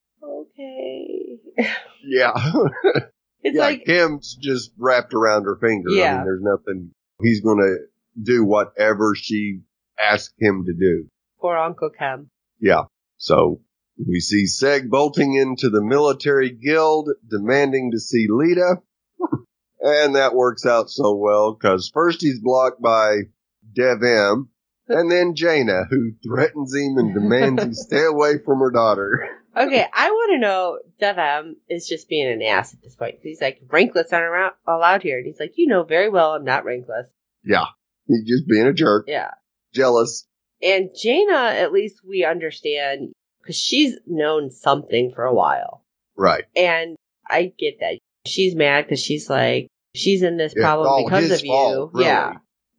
Yeah. 2.06 2.32
It's 3.42 3.56
yeah, 3.56 3.60
like, 3.62 3.84
Kem's 3.84 4.36
just 4.40 4.72
wrapped 4.78 5.12
around 5.14 5.44
her 5.44 5.56
finger. 5.60 5.90
I 5.90 5.94
Yeah. 5.98 6.14
mean, 6.16 6.24
there's 6.24 6.42
nothing, 6.42 6.90
he's 7.20 7.40
gonna 7.42 7.74
do 8.20 8.44
whatever 8.44 9.14
she 9.14 9.60
asks 10.00 10.32
him 10.38 10.64
to 10.66 10.72
do. 10.72 11.06
poor 11.40 11.56
Uncle 11.56 11.90
Kem. 11.90 12.30
Yeah. 12.58 12.84
So 13.18 13.60
we 13.98 14.20
see 14.20 14.44
Seg 14.44 14.88
bolting 14.88 15.34
into 15.34 15.68
the 15.68 15.82
military 15.82 16.50
guild, 16.50 17.10
demanding 17.28 17.90
to 17.92 18.00
see 18.00 18.28
Lyta. 18.28 18.80
and 19.80 20.14
that 20.16 20.34
works 20.34 20.64
out 20.64 20.88
so 20.88 21.14
well 21.14 21.52
because 21.54 21.90
first 21.92 22.22
he's 22.22 22.40
blocked 22.40 22.80
by 22.80 23.16
Dev-Em 23.74 24.48
and 24.88 25.10
then 25.10 25.34
Jayna 25.34 25.84
who 25.90 26.12
threatens 26.26 26.74
him 26.74 26.96
and 26.96 27.12
demands 27.14 27.62
he 27.62 27.72
stay 27.74 28.04
away 28.10 28.38
from 28.44 28.60
her 28.60 28.70
daughter. 28.70 29.28
Okay, 29.56 29.86
I 29.92 30.10
want 30.10 30.32
to 30.32 30.38
know, 30.38 30.78
Dev-Em 31.00 31.56
is 31.68 31.86
just 31.88 32.08
being 32.08 32.26
an 32.30 32.42
ass 32.42 32.74
at 32.74 32.82
this 32.82 32.94
point. 32.96 33.16
He's 33.22 33.40
like, 33.40 33.60
rankless 33.68 34.12
aren't 34.12 34.24
around, 34.24 34.52
allowed 34.66 35.02
here. 35.02 35.18
And 35.18 35.26
he's 35.26 35.38
like, 35.40 35.52
you 35.56 35.66
know 35.66 35.84
very 35.84 36.08
well 36.08 36.32
I'm 36.32 36.44
not 36.44 36.64
rankless. 36.64 37.04
Yeah. 37.44 37.66
He's 38.06 38.24
just 38.26 38.48
being 38.48 38.66
a 38.66 38.72
jerk, 38.72 39.06
Yeah. 39.08 39.30
jealous. 39.72 40.26
And 40.62 40.90
Jayna, 40.90 41.60
at 41.60 41.72
least 41.72 41.96
we 42.06 42.24
understand, 42.24 43.12
because 43.42 43.56
she's 43.56 43.94
known 44.06 44.50
something 44.50 45.12
for 45.14 45.24
a 45.24 45.34
while. 45.34 45.82
Right. 46.16 46.44
And 46.56 46.96
I 47.28 47.52
get 47.58 47.80
that. 47.80 47.98
She's 48.26 48.54
mad 48.54 48.84
because 48.86 49.00
she's 49.00 49.28
like, 49.28 49.68
she's 49.94 50.22
in 50.22 50.36
this 50.36 50.54
problem 50.54 51.04
because 51.04 51.30
of 51.30 51.40
fault, 51.42 51.74
you. 51.94 51.98
really. 51.98 52.06
Yeah. 52.06 52.32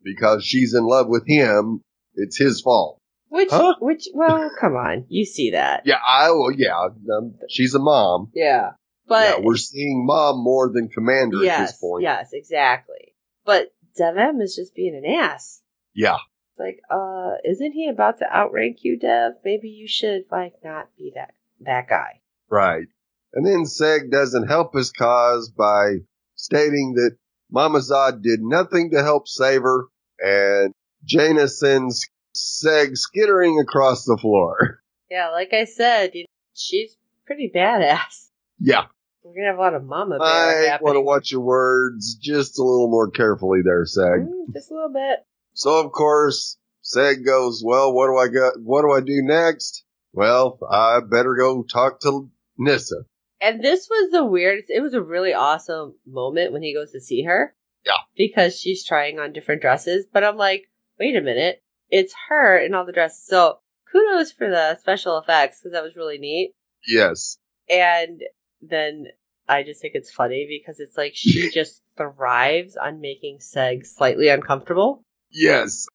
Because 0.03 0.43
she's 0.45 0.73
in 0.73 0.85
love 0.85 1.07
with 1.07 1.23
him. 1.27 1.81
It's 2.15 2.37
his 2.37 2.61
fault. 2.61 2.97
Which, 3.35 3.49
Huh? 3.51 3.75
which, 3.79 4.07
well, 4.13 4.49
come 4.59 4.75
on. 4.75 5.05
You 5.09 5.25
see 5.25 5.51
that. 5.51 5.83
Yeah. 5.85 5.99
I, 6.07 6.31
well, 6.31 6.51
yeah. 6.51 6.87
Um, 7.15 7.35
she's 7.49 7.75
a 7.75 7.79
mom. 7.79 8.31
Yeah. 8.33 8.71
But, 9.07 9.37
yeah, 9.39 9.43
we're 9.43 9.57
seeing 9.57 10.05
mom 10.05 10.43
more 10.43 10.71
than 10.73 10.87
commander 10.87 11.39
at 11.39 11.43
yes, 11.45 11.71
this 11.71 11.79
point. 11.79 12.03
yes, 12.03 12.29
exactly. 12.33 13.13
But 13.45 13.71
Dev-Em 13.97 14.41
is 14.41 14.55
just 14.55 14.73
being 14.73 14.95
an 14.95 15.05
ass. 15.05 15.61
Yeah. 15.93 16.17
Like, 16.57 16.79
uh, 16.89 17.33
isn't 17.43 17.73
he 17.73 17.89
about 17.89 18.19
to 18.19 18.33
outrank 18.33 18.77
you, 18.81 18.97
Dev? 18.97 19.33
Maybe 19.43 19.67
you 19.67 19.87
should, 19.87 20.23
like, 20.31 20.53
not 20.63 20.87
be 20.97 21.11
that, 21.15 21.33
that 21.61 21.87
guy. 21.87 22.21
Right. 22.49 22.87
And 23.33 23.45
then 23.45 23.65
Seg 23.65 24.09
doesn't 24.09 24.47
help 24.47 24.73
his 24.73 24.91
cause 24.91 25.49
by 25.49 25.97
stating 26.35 26.93
that 26.95 27.17
Mama 27.51 27.79
Zod 27.79 28.21
did 28.23 28.39
nothing 28.41 28.91
to 28.91 29.03
help 29.03 29.27
save 29.27 29.61
her, 29.61 29.83
and 30.19 30.73
Jayna 31.05 31.49
sends 31.49 32.09
Seg 32.35 32.97
skittering 32.97 33.59
across 33.59 34.05
the 34.05 34.17
floor. 34.17 34.81
Yeah, 35.07 35.29
like 35.29 35.53
I 35.53 35.65
said, 35.65 36.15
you 36.15 36.23
know, 36.23 36.27
she's 36.55 36.97
pretty 37.27 37.51
badass. 37.55 38.29
Yeah. 38.59 38.85
We're 39.23 39.35
gonna 39.35 39.47
have 39.49 39.57
a 39.59 39.61
lot 39.61 39.75
of 39.75 39.83
mama 39.83 40.17
bear 40.17 40.73
I 40.73 40.79
want 40.81 40.95
to 40.95 41.01
watch 41.01 41.31
your 41.31 41.41
words 41.41 42.15
just 42.15 42.57
a 42.57 42.63
little 42.63 42.89
more 42.89 43.11
carefully 43.11 43.59
there, 43.63 43.83
Seg. 43.83 44.27
Mm, 44.27 44.51
just 44.51 44.71
a 44.71 44.73
little 44.73 44.91
bit. 44.91 45.19
So 45.53 45.79
of 45.79 45.91
course, 45.91 46.57
Seg 46.83 47.23
goes, 47.23 47.61
well, 47.63 47.93
what 47.93 48.07
do 48.07 48.17
I 48.17 48.27
got? 48.27 48.59
What 48.59 48.81
do 48.81 48.91
I 48.91 48.99
do 48.99 49.21
next? 49.23 49.83
Well, 50.11 50.57
I 50.69 50.99
better 51.07 51.35
go 51.35 51.63
talk 51.63 51.99
to 52.01 52.29
Nyssa. 52.57 53.05
And 53.41 53.63
this 53.63 53.87
was 53.89 54.11
the 54.11 54.25
weirdest. 54.25 54.69
It 54.69 54.81
was 54.81 54.93
a 54.93 55.01
really 55.01 55.33
awesome 55.33 55.95
moment 56.07 56.51
when 56.51 56.63
he 56.63 56.73
goes 56.73 56.91
to 56.93 56.99
see 56.99 57.23
her. 57.23 57.53
Yeah. 57.85 57.93
Because 58.17 58.59
she's 58.59 58.83
trying 58.83 59.19
on 59.19 59.33
different 59.33 59.61
dresses, 59.61 60.05
but 60.11 60.23
I'm 60.23 60.37
like, 60.37 60.63
wait 60.99 61.15
a 61.15 61.21
minute, 61.21 61.61
it's 61.95 62.13
her 62.29 62.57
in 62.57 62.73
all 62.73 62.85
the 62.85 62.91
dresses. 62.91 63.25
So 63.25 63.59
kudos 63.89 64.31
for 64.33 64.49
the 64.49 64.77
special 64.79 65.17
effects 65.17 65.59
because 65.61 65.71
that 65.73 65.83
was 65.83 65.95
really 65.95 66.17
neat. 66.17 66.51
Yes. 66.85 67.37
And 67.69 68.21
then 68.61 69.05
I 69.47 69.63
just 69.63 69.81
think 69.81 69.93
it's 69.95 70.11
funny 70.11 70.45
because 70.49 70.79
it's 70.81 70.97
like 70.97 71.13
she 71.15 71.49
just 71.53 71.81
thrives 71.97 72.75
on 72.75 72.99
making 72.99 73.37
Seg 73.39 73.85
slightly 73.85 74.27
uncomfortable. 74.27 75.03
Yes. 75.31 75.87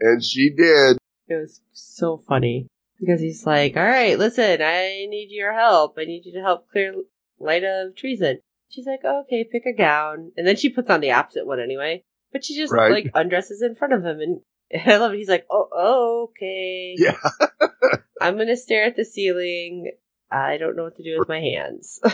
and 0.00 0.24
she 0.24 0.50
did. 0.50 0.98
It 1.28 1.36
was 1.36 1.60
so 1.72 2.18
funny 2.28 2.66
because 2.98 3.20
he's 3.20 3.46
like, 3.46 3.76
"All 3.76 3.84
right, 3.84 4.18
listen, 4.18 4.60
I 4.62 5.06
need 5.08 5.28
your 5.30 5.52
help. 5.54 5.94
I 5.98 6.04
need 6.04 6.22
you 6.26 6.32
to 6.34 6.40
help 6.42 6.68
clear 6.70 6.92
Lyta 7.40 7.86
of 7.88 7.96
treason." 7.96 8.40
She's 8.68 8.86
like, 8.86 9.04
"Okay, 9.04 9.44
pick 9.50 9.62
a 9.66 9.72
gown," 9.76 10.32
and 10.36 10.46
then 10.46 10.56
she 10.56 10.68
puts 10.70 10.90
on 10.90 11.00
the 11.00 11.12
opposite 11.12 11.46
one 11.46 11.60
anyway. 11.60 12.02
But 12.32 12.44
she 12.44 12.56
just 12.56 12.72
Right. 12.72 12.90
like 12.90 13.10
undresses 13.14 13.62
in 13.62 13.74
front 13.76 13.92
of 13.94 14.04
him, 14.04 14.20
and 14.20 14.40
I 14.86 14.96
love 14.96 15.12
it. 15.12 15.18
He's 15.18 15.28
like, 15.28 15.46
"Oh, 15.50 16.28
okay, 16.30 16.94
Yeah. 16.98 17.16
I'm 18.20 18.36
gonna 18.36 18.56
stare 18.56 18.84
at 18.86 18.96
the 18.96 19.04
ceiling. 19.04 19.92
I 20.30 20.56
don't 20.58 20.76
know 20.76 20.84
what 20.84 20.96
to 20.96 21.02
do 21.04 21.18
with 21.18 21.28
my 21.28 21.40
hands." 21.40 22.00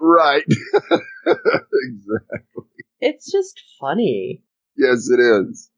Right. 0.00 0.44
exactly. 1.26 2.64
it's 3.00 3.30
just 3.30 3.60
funny. 3.78 4.42
Yes, 4.78 5.10
it 5.10 5.20
is. 5.20 5.70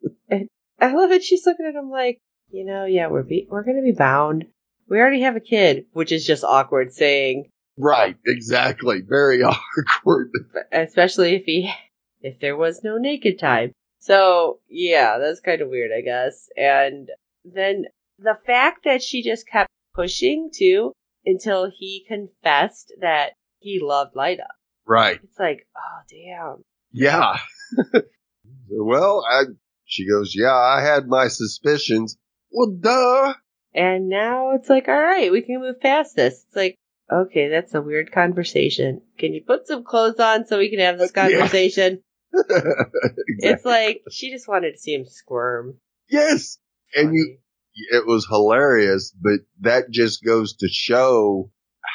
I 0.81 0.93
love 0.93 1.11
it. 1.11 1.25
She's 1.25 1.45
looking 1.45 1.67
at 1.67 1.75
him 1.75 1.91
like, 1.91 2.21
you 2.51 2.65
know, 2.65 2.85
yeah, 2.85 3.09
we're 3.09 3.25
be- 3.25 3.49
we're 3.51 3.65
gonna 3.65 3.83
be 3.83 3.91
bound. 3.91 4.45
We 4.89 4.99
already 5.01 5.23
have 5.23 5.35
a 5.37 5.41
kid, 5.41 5.87
which 5.93 6.12
is 6.12 6.25
just 6.25 6.45
awkward 6.45 6.93
saying, 6.93 7.51
Right. 7.77 8.17
Exactly. 8.25 9.01
Very 9.07 9.43
awkward. 9.43 10.31
especially 10.73 11.35
if 11.35 11.45
he 11.45 11.71
if 12.23 12.39
there 12.41 12.57
was 12.57 12.85
no 12.85 12.99
naked 12.99 13.39
time. 13.39 13.73
So 14.07 14.61
yeah, 14.69 15.19
that's 15.19 15.40
kind 15.40 15.61
of 15.61 15.69
weird, 15.69 15.90
I 15.97 16.01
guess. 16.01 16.49
And 16.57 17.09
then 17.45 17.87
the 18.21 18.38
fact 18.47 18.85
that 18.85 19.03
she 19.03 19.23
just 19.25 19.49
kept 19.49 19.69
pushing 19.95 20.51
too 20.55 20.92
until 21.25 21.69
he 21.69 22.07
confessed 22.07 22.92
that 23.01 23.33
he 23.59 23.81
loved 23.83 24.14
Lyta. 24.14 24.47
Right. 24.87 25.19
It's 25.25 25.38
like, 25.40 25.66
oh 25.77 26.03
damn. 26.09 26.62
Yeah. 26.92 27.38
well, 28.71 29.25
I, 29.29 29.42
she 29.85 30.09
goes, 30.09 30.37
yeah, 30.37 30.55
I 30.55 30.83
had 30.85 31.09
my 31.09 31.27
suspicions. 31.27 32.16
Well, 32.53 32.77
duh. 32.79 33.35
And 33.75 34.09
now 34.09 34.53
it's 34.55 34.71
like, 34.71 34.87
all 34.87 34.95
right, 34.95 35.33
we 35.33 35.42
can 35.42 35.61
move 35.61 35.81
past 35.81 36.14
this. 36.14 36.45
It's 36.47 36.57
like, 36.57 36.77
okay, 37.12 37.49
that's 37.49 37.75
a 37.75 37.83
weird 37.83 38.12
conversation. 38.12 39.03
Can 39.19 39.35
you 39.35 39.42
put 39.45 39.66
some 39.66 39.83
clothes 39.83 40.21
on 40.21 40.47
so 40.47 40.59
we 40.59 40.71
can 40.71 40.79
have 40.79 40.97
this 40.97 41.11
conversation? 41.12 42.03
Exactly. 42.49 42.92
It's 43.38 43.64
like 43.64 44.03
she 44.11 44.31
just 44.31 44.49
wanted 44.49 44.72
to 44.72 44.79
see 44.79 44.94
him 44.94 45.07
squirm. 45.07 45.79
yes. 46.09 46.59
And 46.94 47.12
you, 47.14 47.38
it 47.92 48.07
was 48.07 48.27
hilarious, 48.31 49.12
but 49.20 49.40
that 49.61 49.90
just 49.90 50.25
goes 50.25 50.55
to 50.57 50.68
show 50.68 51.51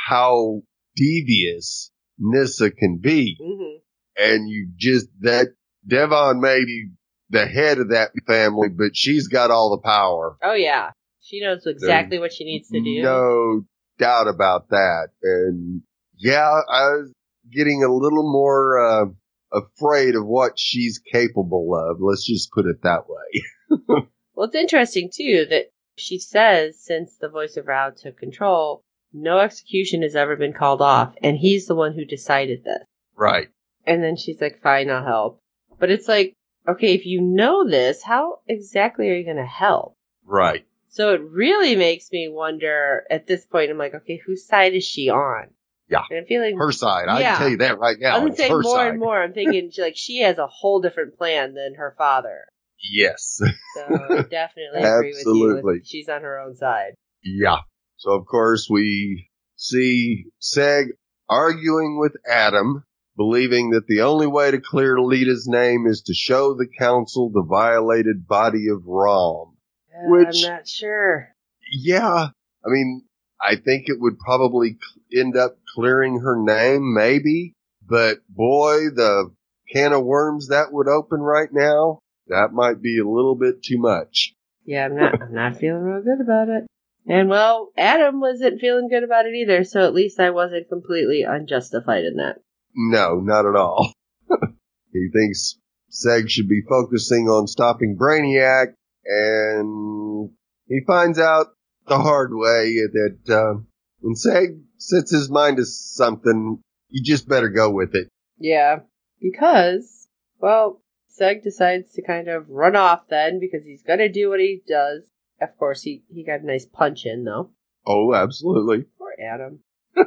how 0.08 0.62
devious 0.96 1.92
Nyssa 2.20 2.72
can 2.72 2.98
be. 3.02 3.38
hmm 3.42 3.78
And 4.18 4.50
you 4.50 4.70
just, 4.78 5.08
that 5.22 5.48
Devon 5.88 6.40
may 6.42 6.64
be 6.66 6.90
the 7.30 7.46
head 7.48 7.80
of 7.80 7.90
that 7.90 8.12
family, 8.28 8.68
but 8.70 8.92
she's 8.94 9.28
got 9.28 9.50
all 9.50 9.72
the 9.72 9.82
power. 9.88 10.38
Oh 10.44 10.54
yeah, 10.54 10.92
she 11.22 11.40
knows 11.42 11.66
exactly 11.66 12.20
what 12.20 12.34
she 12.34 12.44
needs 12.44 12.68
to 12.70 12.80
do. 12.82 13.02
No 13.02 13.62
doubt 13.98 14.28
about 14.28 14.70
that. 14.70 15.08
And 15.24 15.82
yeah, 16.18 16.50
I 16.70 16.88
was 16.98 17.12
getting 17.52 17.84
a 17.84 17.92
little 17.92 18.30
more, 18.32 18.80
uh, 18.80 19.06
afraid 19.52 20.16
of 20.16 20.26
what 20.26 20.54
she's 20.58 21.00
capable 21.00 21.76
of. 21.76 21.98
Let's 22.00 22.26
just 22.26 22.52
put 22.52 22.66
it 22.66 22.82
that 22.84 23.06
way. 23.08 24.08
Well, 24.34 24.48
it's 24.48 24.56
interesting 24.56 25.12
too 25.14 25.46
that 25.50 25.72
she 25.98 26.18
says 26.18 26.80
since 26.80 27.16
the 27.18 27.30
voice 27.30 27.58
of 27.58 27.68
Rao 27.68 27.92
took 27.92 28.18
control, 28.18 28.82
no 29.14 29.40
execution 29.40 30.02
has 30.02 30.16
ever 30.16 30.36
been 30.36 30.54
called 30.54 30.82
off, 30.82 31.14
and 31.22 31.38
he's 31.38 31.68
the 31.68 31.76
one 31.76 31.94
who 31.94 32.06
decided 32.06 32.64
this. 32.64 32.84
Right. 33.16 33.50
And 33.86 34.02
then 34.02 34.16
she's 34.16 34.40
like, 34.42 34.62
"Fine, 34.62 34.90
I'll 34.90 35.06
help." 35.06 35.40
But 35.78 35.92
it's 35.92 36.08
like, 36.08 36.34
okay, 36.68 36.94
if 36.94 37.06
you 37.06 37.22
know 37.22 37.68
this, 37.68 38.02
how 38.02 38.40
exactly 38.48 39.10
are 39.10 39.16
you 39.16 39.26
going 39.26 39.38
to 39.38 39.46
help? 39.46 39.96
Right. 40.26 40.66
So 40.90 41.14
it 41.14 41.22
really 41.22 41.76
makes 41.76 42.12
me 42.12 42.28
wonder 42.30 43.04
at 43.10 43.28
this 43.28 43.46
point. 43.46 43.70
I'm 43.70 43.78
like, 43.78 43.94
okay, 43.94 44.18
whose 44.26 44.48
side 44.48 44.74
is 44.74 44.84
she 44.84 45.10
on? 45.10 45.50
Yeah. 45.92 46.04
And 46.10 46.20
I'm 46.20 46.26
feeling 46.26 46.58
Her 46.58 46.72
side. 46.72 47.08
I 47.10 47.20
Yeah. 47.20 47.32
can 47.32 47.38
tell 47.40 47.50
you 47.50 47.58
that 47.58 47.78
right 47.80 47.98
now. 48.00 48.16
I'm 48.18 48.34
saying 48.34 48.52
more 48.52 48.64
side. 48.64 48.88
and 48.92 49.00
more. 49.00 49.22
I'm 49.22 49.34
thinking 49.34 49.70
she, 49.72 49.82
like 49.88 49.96
she 49.98 50.20
has 50.22 50.38
a 50.38 50.48
whole 50.48 50.80
different 50.82 51.18
plan 51.18 51.54
than 51.54 51.76
her 51.78 51.94
father. 51.98 52.46
Yes. 52.92 53.40
So 53.76 54.24
definitely 54.32 54.82
agree 54.82 55.14
with 55.14 55.26
you. 55.26 55.62
With, 55.64 55.86
she's 55.86 56.10
on 56.10 56.22
her 56.24 56.40
own 56.40 56.56
side. 56.56 56.94
yeah. 57.24 57.58
So 57.98 58.12
of 58.14 58.26
course 58.26 58.68
we 58.70 59.30
see 59.56 60.26
Seg 60.42 60.86
arguing 61.30 62.00
with 62.00 62.14
Adam, 62.28 62.84
believing 63.16 63.70
that 63.72 63.86
the 63.88 64.02
only 64.02 64.26
way 64.28 64.50
to 64.50 64.60
clear 64.60 64.98
Lyta's 65.00 65.46
name 65.48 65.86
is 65.86 66.02
to 66.08 66.14
show 66.16 66.56
the 66.56 66.68
council 66.80 67.30
the 67.32 67.46
violated 67.48 68.26
body 68.28 68.68
of 68.70 68.82
Rom. 68.88 69.56
Uh, 69.94 70.10
Which- 70.10 70.44
I'm 70.46 70.52
not 70.56 70.68
sure. 70.68 71.28
Yeah. 71.72 72.30
I 72.66 72.68
mean, 72.70 73.04
I 73.44 73.56
think 73.56 73.86
it 73.88 74.00
would 74.00 74.20
probably 74.20 74.78
end 75.16 75.36
up 75.36 75.58
clearing 75.76 76.20
her 76.20 76.42
name, 76.42 76.94
maybe. 76.94 77.54
But 77.86 78.20
boy, 78.30 78.90
the 78.96 79.34
can 79.74 79.94
of 79.94 80.04
worms 80.04 80.50
that 80.50 80.72
would 80.72 80.88
open 80.88 81.20
right 81.22 81.50
now, 81.52 82.00
that 82.28 82.54
might 82.54 82.82
be 82.82 83.00
a 83.00 83.08
little 83.08 83.36
bit 83.36 83.64
too 83.64 83.80
much. 83.80 84.34
Yeah, 84.66 84.86
I'm 84.86 84.96
not. 84.96 85.22
I'm 85.22 85.34
not 85.34 85.58
feeling 85.58 85.82
real 85.82 86.04
good 86.04 86.22
about 86.22 86.50
it. 86.50 86.66
And 87.08 87.30
well, 87.30 87.72
Adam 87.78 88.22
wasn't 88.22 88.62
feeling 88.62 88.88
good 88.90 89.04
about 89.04 89.26
it 89.26 89.34
either. 89.34 89.64
So 89.64 89.84
at 89.84 89.94
least 89.94 90.20
I 90.20 90.30
wasn't 90.30 90.70
completely 90.70 91.24
unjustified 91.28 92.04
in 92.04 92.18
that. 92.18 92.38
No, 92.76 93.16
not 93.16 93.46
at 93.46 93.56
all. 93.56 93.92
he 94.94 95.10
thinks 95.12 95.58
Seg 95.92 96.30
should 96.30 96.48
be 96.48 96.62
focusing 96.70 97.28
on 97.28 97.48
stopping 97.48 97.98
Brainiac, 98.00 98.74
and 99.06 100.30
he 100.68 100.82
finds 100.86 101.20
out 101.20 101.48
the 101.88 101.98
hard 101.98 102.32
way 102.34 102.76
that 102.94 103.18
uh, 103.30 103.62
when 104.00 104.16
Seg 104.16 104.62
sets 104.78 105.12
his 105.12 105.30
mind 105.30 105.58
to 105.58 105.66
something, 105.66 106.60
you 106.90 107.04
just 107.04 107.28
better 107.28 107.50
go 107.50 107.70
with 107.70 107.96
it. 107.96 108.10
Yeah, 108.38 108.80
because 109.20 110.08
well, 110.40 110.82
Seg 111.20 111.44
decides 111.44 111.94
to 111.94 112.02
kind 112.02 112.28
of 112.28 112.50
run 112.50 112.76
off 112.76 113.08
then 113.10 113.40
because 113.40 113.64
he's 113.64 113.84
gonna 113.84 114.10
do 114.10 114.30
what 114.30 114.40
he 114.40 114.62
does. 114.68 115.04
Of 115.42 115.58
course, 115.58 115.82
he 115.82 116.04
he 116.10 116.24
got 116.24 116.42
a 116.42 116.46
nice 116.46 116.66
punch 116.66 117.06
in 117.06 117.24
though. 117.24 117.52
Oh, 117.86 118.14
absolutely. 118.14 118.86
Poor 118.98 119.14
Adam. 119.20 119.60
I 119.98 120.04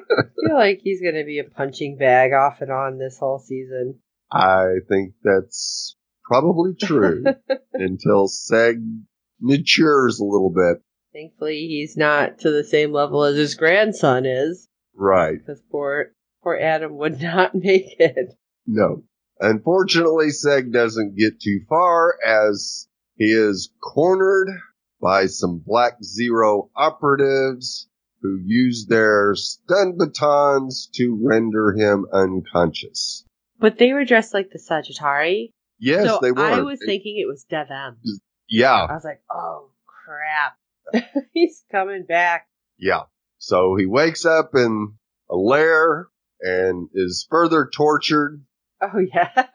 feel 0.47 0.55
like 0.55 0.81
he's 0.83 1.03
gonna 1.03 1.25
be 1.25 1.39
a 1.39 1.45
punching 1.45 1.97
bag 1.99 2.33
off 2.33 2.61
and 2.61 2.71
on 2.71 2.99
this 2.99 3.19
whole 3.19 3.39
season. 3.39 4.01
I 4.33 4.77
think 4.89 5.15
that's 5.23 5.97
probably 6.25 6.75
true 6.75 7.25
until 7.73 8.29
Seg 8.29 8.77
matures 9.41 10.21
a 10.21 10.25
little 10.25 10.51
bit. 10.51 10.83
Thankfully, 11.15 11.69
he's 11.69 11.97
not 11.97 12.41
to 12.41 12.51
the 12.51 12.65
same 12.65 12.93
level 12.93 13.23
as 13.23 13.37
his 13.37 13.55
grandson 13.55 14.27
is, 14.27 14.69
Right. 14.95 15.39
because 15.39 15.63
poor 15.71 16.13
poor 16.43 16.57
Adam 16.57 16.97
would 16.99 17.21
not 17.23 17.55
make 17.55 17.99
it. 18.01 18.35
No. 18.67 19.05
Unfortunately, 19.41 20.27
Seg 20.29 20.73
doesn't 20.73 21.17
get 21.17 21.41
too 21.41 21.61
far 21.69 22.17
as 22.27 22.89
he 23.17 23.27
is 23.33 23.71
cornered 23.81 24.49
by 25.01 25.27
some 25.27 25.63
Black 25.65 26.03
Zero 26.03 26.71
operatives 26.77 27.89
who 28.23 28.41
use 28.45 28.87
their 28.89 29.35
stun 29.35 29.97
batons 29.99 30.89
to 30.95 31.19
render 31.23 31.73
him 31.73 32.07
unconscious. 32.13 33.25
But 33.59 33.79
they 33.79 33.93
were 33.93 34.05
dressed 34.05 34.35
like 34.35 34.51
the 34.51 34.59
Sagittari. 34.59 35.51
Yes, 35.79 36.07
so 36.07 36.19
they 36.23 36.33
were. 36.33 36.41
I 36.41 36.61
was 36.61 36.81
thinking 36.85 37.19
it 37.19 37.29
was 37.29 37.45
Dev-Em. 37.45 37.99
yeah, 38.49 38.87
I 38.89 38.95
was 38.95 39.05
like, 39.05 39.21
oh. 39.31 39.71
He's 41.33 41.65
coming 41.71 42.05
back. 42.07 42.49
yeah. 42.79 43.03
So 43.39 43.77
he 43.77 43.85
wakes 43.85 44.25
up 44.25 44.53
in 44.55 44.95
a 45.31 45.37
lair 45.37 46.09
and 46.41 46.89
is 46.95 47.27
further 47.29 47.69
tortured. 47.73 48.43
Oh 48.81 48.99
yeah. 48.99 49.47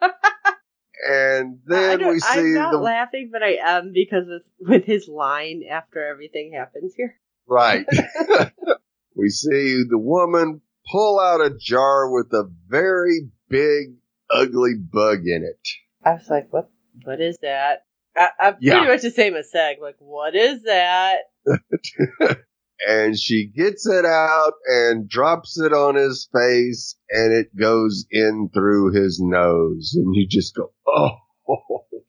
And 1.08 1.60
then 1.64 2.06
we 2.06 2.20
see 2.20 2.38
I'm 2.40 2.54
not 2.54 2.72
the 2.72 2.78
laughing, 2.78 3.30
but 3.32 3.42
I 3.42 3.56
am 3.62 3.92
because 3.94 4.26
with 4.28 4.42
with 4.68 4.84
his 4.84 5.08
line 5.08 5.62
after 5.68 6.06
everything 6.06 6.52
happens 6.54 6.92
here. 6.94 7.16
Right. 7.46 7.86
we 9.16 9.30
see 9.30 9.82
the 9.88 9.98
woman 9.98 10.60
pull 10.90 11.18
out 11.18 11.40
a 11.40 11.56
jar 11.58 12.10
with 12.10 12.32
a 12.32 12.50
very 12.68 13.30
big, 13.48 13.94
ugly 14.30 14.74
bug 14.74 15.20
in 15.24 15.42
it. 15.42 15.68
I 16.04 16.12
was 16.12 16.28
like, 16.28 16.52
what? 16.52 16.70
What 17.04 17.20
is 17.20 17.38
that? 17.42 17.86
I, 18.20 18.28
I'm 18.38 18.56
Yeah. 18.60 18.74
pretty 18.78 18.92
much 18.92 19.02
the 19.02 19.10
same 19.10 19.34
as 19.34 19.50
Seg. 19.54 19.80
Like, 19.80 19.96
what 19.98 20.34
is 20.34 20.62
that? 20.64 21.18
And 22.86 23.18
she 23.18 23.46
gets 23.46 23.86
it 23.86 24.06
out 24.06 24.52
and 24.66 25.08
drops 25.08 25.60
it 25.60 25.72
on 25.72 25.96
his 25.96 26.28
face 26.32 26.96
and 27.10 27.32
it 27.32 27.54
goes 27.54 28.06
in 28.10 28.48
through 28.54 28.92
his 28.94 29.20
nose. 29.22 29.92
And 29.94 30.14
you 30.14 30.26
just 30.26 30.54
go, 30.54 30.72
oh. 30.88 31.10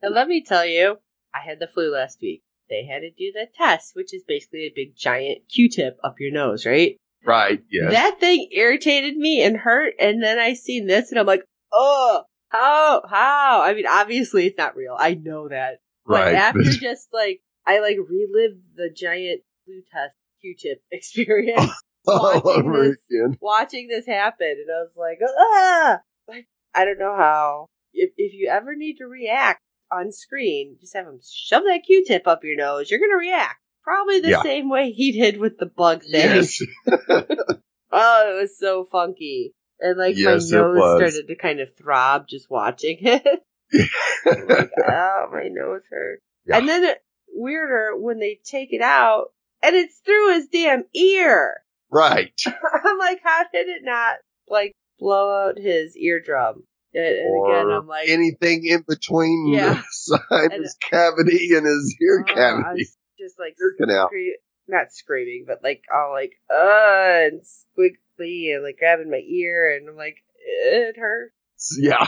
And 0.02 0.16
let 0.16 0.28
me 0.28 0.44
tell 0.44 0.66
you, 0.66 0.98
I 1.34 1.40
had 1.46 1.60
the 1.60 1.68
flu 1.68 1.92
last 1.92 2.20
week. 2.22 2.44
They 2.70 2.86
had 2.86 3.00
to 3.00 3.10
do 3.12 3.34
the 3.34 3.48
test, 3.54 3.92
which 3.96 4.14
is 4.14 4.24
basically 4.26 4.62
a 4.62 4.74
big 4.74 4.96
giant 4.96 5.40
Q-tip 5.54 5.98
up 6.04 6.16
your 6.20 6.32
nose, 6.32 6.66
right? 6.66 6.96
Right, 7.26 7.62
yes. 7.70 7.92
That 7.92 8.20
thing 8.22 8.48
irritated 8.54 9.18
me 9.18 9.44
and 9.44 9.58
hurt, 9.58 9.96
and 10.00 10.24
then 10.24 10.40
I 10.40 10.54
seen 10.54 10.88
this, 10.88 11.12
and 11.12 11.20
I'm 11.20 11.26
like, 11.26 11.44
oh, 11.74 12.24
how, 12.48 13.04
how? 13.08 13.62
I 13.62 13.74
mean, 13.74 13.86
obviously 13.88 14.48
it's 14.48 14.58
not 14.58 14.78
real. 14.78 14.96
I 14.98 15.16
know 15.16 15.50
that. 15.50 15.80
But 16.06 16.14
right. 16.14 16.36
after 16.36 16.64
just 16.64 17.08
like 17.14 17.42
I 17.66 17.80
like 17.80 17.98
relived 17.98 18.62
the 18.76 18.90
giant 18.96 19.42
flu 19.66 19.82
test 19.92 20.14
Q-tip 20.42 20.82
experience 20.92 21.72
All 22.08 22.42
Watching 22.44 22.66
over 22.66 22.84
this- 22.88 22.98
again. 23.12 23.38
watching 23.42 23.88
this 23.88 24.08
happen, 24.08 24.48
and 24.50 24.70
I 24.72 24.82
was 24.82 24.92
like, 24.98 25.20
ah! 25.38 26.00
Like, 26.28 26.48
I 26.74 26.86
don't 26.86 26.98
know 27.00 27.16
how. 27.16 27.68
If 27.94 28.12
if 28.18 28.34
you 28.34 28.50
ever 28.52 28.76
need 28.76 28.96
to 28.98 29.06
react 29.06 29.60
on 29.92 30.12
screen, 30.12 30.78
just 30.82 30.96
have 30.96 31.06
him 31.06 31.20
shove 31.24 31.64
that 31.66 31.84
Q-tip 31.86 32.26
up 32.26 32.44
your 32.44 32.56
nose. 32.56 32.90
You're 32.90 33.00
gonna 33.02 33.18
react 33.18 33.60
probably 33.84 34.20
the 34.22 34.30
Yeah. 34.30 34.42
same 34.42 34.70
way 34.70 34.92
he 34.92 35.12
did 35.12 35.38
with 35.38 35.58
the 35.60 35.66
bug 35.68 36.02
thing. 36.02 36.12
Yes. 36.14 36.60
Oh, 37.92 38.38
it 38.38 38.42
was 38.42 38.58
so 38.58 38.88
funky. 38.92 39.54
And 39.80 39.98
like 39.98 40.16
Yes, 40.18 40.52
my 40.52 40.58
nose 40.60 40.78
started 40.98 41.28
to 41.28 41.36
kind 41.36 41.60
of 41.60 41.70
throb 41.78 42.28
just 42.30 42.50
watching 42.50 42.98
it. 43.02 43.44
Like, 43.74 44.70
oh, 44.88 45.28
my 45.32 45.48
nose 45.50 45.82
hurts. 45.90 46.22
Yeah. 46.46 46.58
And 46.58 46.68
then 46.68 46.84
it, 46.84 46.98
weirder 47.34 47.96
when 47.98 48.20
they 48.20 48.40
take 48.44 48.74
it 48.74 48.82
out 48.82 49.28
and 49.64 49.76
it's 49.76 49.98
through 50.06 50.34
his 50.34 50.48
damn 50.48 50.84
ear. 50.94 51.62
right. 51.92 52.34
I'm 52.46 52.98
like, 52.98 53.22
how 53.24 53.44
did 53.54 53.68
it 53.70 53.82
not 53.84 54.16
like 54.48 54.74
blow 55.00 55.48
out 55.48 55.58
his 55.58 55.96
eardrum? 55.96 56.64
And, 56.94 57.20
or 57.30 57.48
again, 57.56 57.72
I'm 57.72 57.88
like, 57.88 58.10
anything 58.10 58.66
in 58.66 58.84
between 58.88 59.48
Yeah. 59.54 59.82
the 60.08 60.20
sinus 60.30 60.76
cavity 60.82 61.56
and 61.56 61.66
his 61.66 61.96
ear 62.02 62.26
oh, 62.28 62.32
I 62.32 62.34
cavity. 62.34 62.88
just 63.18 63.40
like 63.40 63.56
Ear 63.62 63.76
canal. 63.80 64.10
not 64.68 64.92
screaming, 64.92 65.46
but 65.48 65.64
like 65.64 65.84
all 65.94 66.12
like 66.12 66.34
uh 66.54 67.28
and 67.30 67.42
squiggly 67.44 68.54
and 68.54 68.62
like 68.64 68.78
grabbing 68.78 69.10
my 69.10 69.22
ear, 69.26 69.74
and 69.78 69.88
I'm 69.88 69.96
like, 69.96 70.18
it 70.46 70.98
hurts. 70.98 71.78
Yeah. 71.80 72.08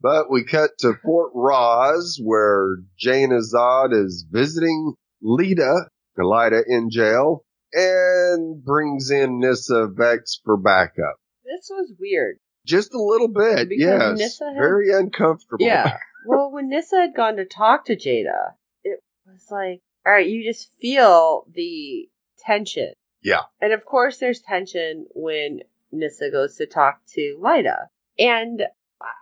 But 0.00 0.30
we 0.30 0.44
cut 0.44 0.70
to 0.80 0.94
Fort 1.02 1.34
Rozz 1.34 2.18
where 2.22 2.76
Jayna 3.04 3.40
Zod 3.42 3.92
is 3.92 4.24
visiting 4.30 4.94
Lyta, 5.22 5.86
Elida 6.18 6.62
in 6.66 6.90
jail, 6.90 7.44
and 7.72 8.64
brings 8.64 9.10
in 9.10 9.40
Nyssa 9.40 9.88
Vex 9.88 10.40
for 10.44 10.56
backup. 10.56 11.16
This 11.44 11.68
was 11.70 11.92
weird. 11.98 12.38
Just 12.64 12.94
a 12.94 13.02
little 13.02 13.28
bit, 13.28 13.68
Because 13.68 13.80
yes. 13.80 14.18
Nyssa 14.18 14.44
had- 14.52 14.54
Very 14.58 14.92
uncomfortable. 14.92 15.64
Yeah. 15.66 15.96
well, 16.26 16.50
when 16.52 16.68
Nyssa 16.68 16.96
had 17.00 17.14
gone 17.16 17.36
to 17.36 17.44
talk 17.44 17.86
to 17.86 17.96
Jayna, 17.96 18.52
it 18.84 19.00
was 19.26 19.46
like, 19.50 19.80
all 20.06 20.12
right, 20.12 20.28
you 20.28 20.44
just 20.44 20.70
feel 20.80 21.44
the 21.52 22.08
tension. 22.38 22.92
Yeah. 23.22 23.42
And 23.60 23.72
of 23.72 23.84
course, 23.84 24.18
there's 24.18 24.40
tension 24.40 25.06
when 25.14 25.60
Nyssa 25.90 26.30
goes 26.30 26.56
to 26.56 26.66
talk 26.66 27.00
to 27.14 27.38
Lyta. 27.42 27.86
And 28.18 28.62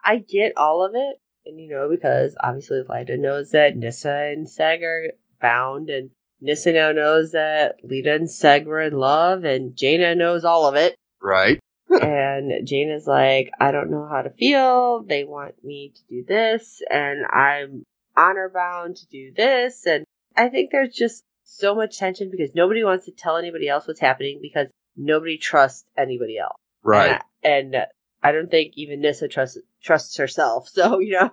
I- 0.04 0.18
get 0.18 0.56
all 0.56 0.84
of 0.84 0.94
it. 0.94 1.20
And, 1.44 1.60
you 1.60 1.68
know, 1.68 1.88
because 1.88 2.36
obviously 2.40 2.82
Lyta 2.82 3.18
knows 3.18 3.50
that 3.52 3.76
Nyssa 3.76 4.32
and 4.32 4.46
Seg 4.46 4.82
are 4.82 5.12
bound, 5.40 5.90
and 5.90 6.10
Nyssa 6.40 6.72
now 6.72 6.92
knows 6.92 7.32
that 7.32 7.76
Lyta 7.84 8.16
and 8.16 8.28
Seg 8.28 8.64
were 8.64 8.80
in 8.80 8.94
love, 8.94 9.44
and 9.44 9.76
Jayna 9.76 10.16
knows 10.16 10.44
all 10.44 10.66
of 10.66 10.74
it 10.74 10.96
Right? 11.26 11.58
and 11.88 12.66
Jayna 12.66 12.96
is 12.96 13.06
like, 13.06 13.50
I 13.60 13.70
don't 13.72 13.90
know 13.90 14.06
how 14.08 14.22
to 14.22 14.30
feel. 14.30 15.02
They 15.02 15.24
want 15.24 15.54
me 15.64 15.92
to 15.94 16.02
do 16.08 16.24
this, 16.26 16.82
and 16.88 17.24
I'm 17.26 17.84
honor 18.16 18.50
bound 18.52 18.96
to 18.96 19.06
do 19.06 19.32
this. 19.36 19.86
And 19.86 20.04
I 20.36 20.48
think 20.48 20.70
there's 20.70 20.94
just 20.94 21.22
so 21.44 21.74
much 21.74 21.98
tension 21.98 22.30
because 22.30 22.54
nobody 22.54 22.82
wants 22.82 23.06
to 23.06 23.12
tell 23.12 23.36
anybody 23.36 23.68
else 23.68 23.86
what's 23.86 24.00
happening 24.00 24.40
because 24.42 24.68
nobody 24.96 25.38
trusts 25.38 25.84
anybody 25.96 26.38
else. 26.38 26.56
Right. 26.82 27.20
And, 27.42 27.74
and 27.74 27.86
I 28.26 28.32
don't 28.32 28.50
think 28.50 28.72
even 28.74 29.00
Nyssa 29.00 29.28
trusts 29.28 29.58
trusts 29.82 30.16
herself. 30.16 30.68
So 30.76 30.98
you 30.98 31.12
know, 31.12 31.30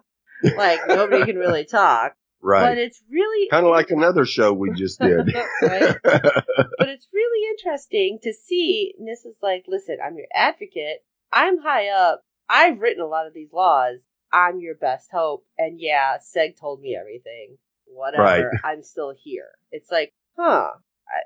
like 0.56 0.88
nobody 0.88 1.25
can 1.25 1.38
really 1.38 1.65
talk. 1.79 2.13
Right. 2.39 2.69
But 2.69 2.77
it's 2.77 3.01
really 3.10 3.49
Kind 3.49 3.65
of 3.65 3.71
like 3.71 3.89
another 3.89 4.25
show 4.25 4.53
we 4.53 4.71
just 4.73 4.99
did. 4.99 5.34
right? 5.62 5.95
but 6.03 6.89
it's 6.89 7.08
really 7.13 7.49
interesting 7.51 8.19
to 8.23 8.34
see 8.34 8.93
Nyssa's 8.99 9.38
like, 9.41 9.63
listen, 9.67 9.97
I'm 10.06 10.17
your 10.17 10.27
advocate. 10.34 11.03
I'm 11.32 11.58
high 11.58 11.88
up. 11.88 12.21
I've 12.49 12.79
written 12.79 13.01
a 13.01 13.08
lot 13.08 13.27
of 13.27 13.34
these 13.34 13.53
laws. 13.53 13.99
I'm 14.32 14.60
your 14.60 14.75
best 14.75 15.10
hope. 15.12 15.45
And 15.58 15.79
yeah, 15.79 16.17
Seg 16.17 16.60
told 16.60 16.82
me 16.82 16.97
everything. 16.99 17.58
Whatever. 17.86 18.23
Right. 18.23 18.45
I'm 18.63 18.84
still 18.84 19.13
here. 19.17 19.51
It's 19.71 19.89
like, 19.89 20.13
huh. 20.38 20.71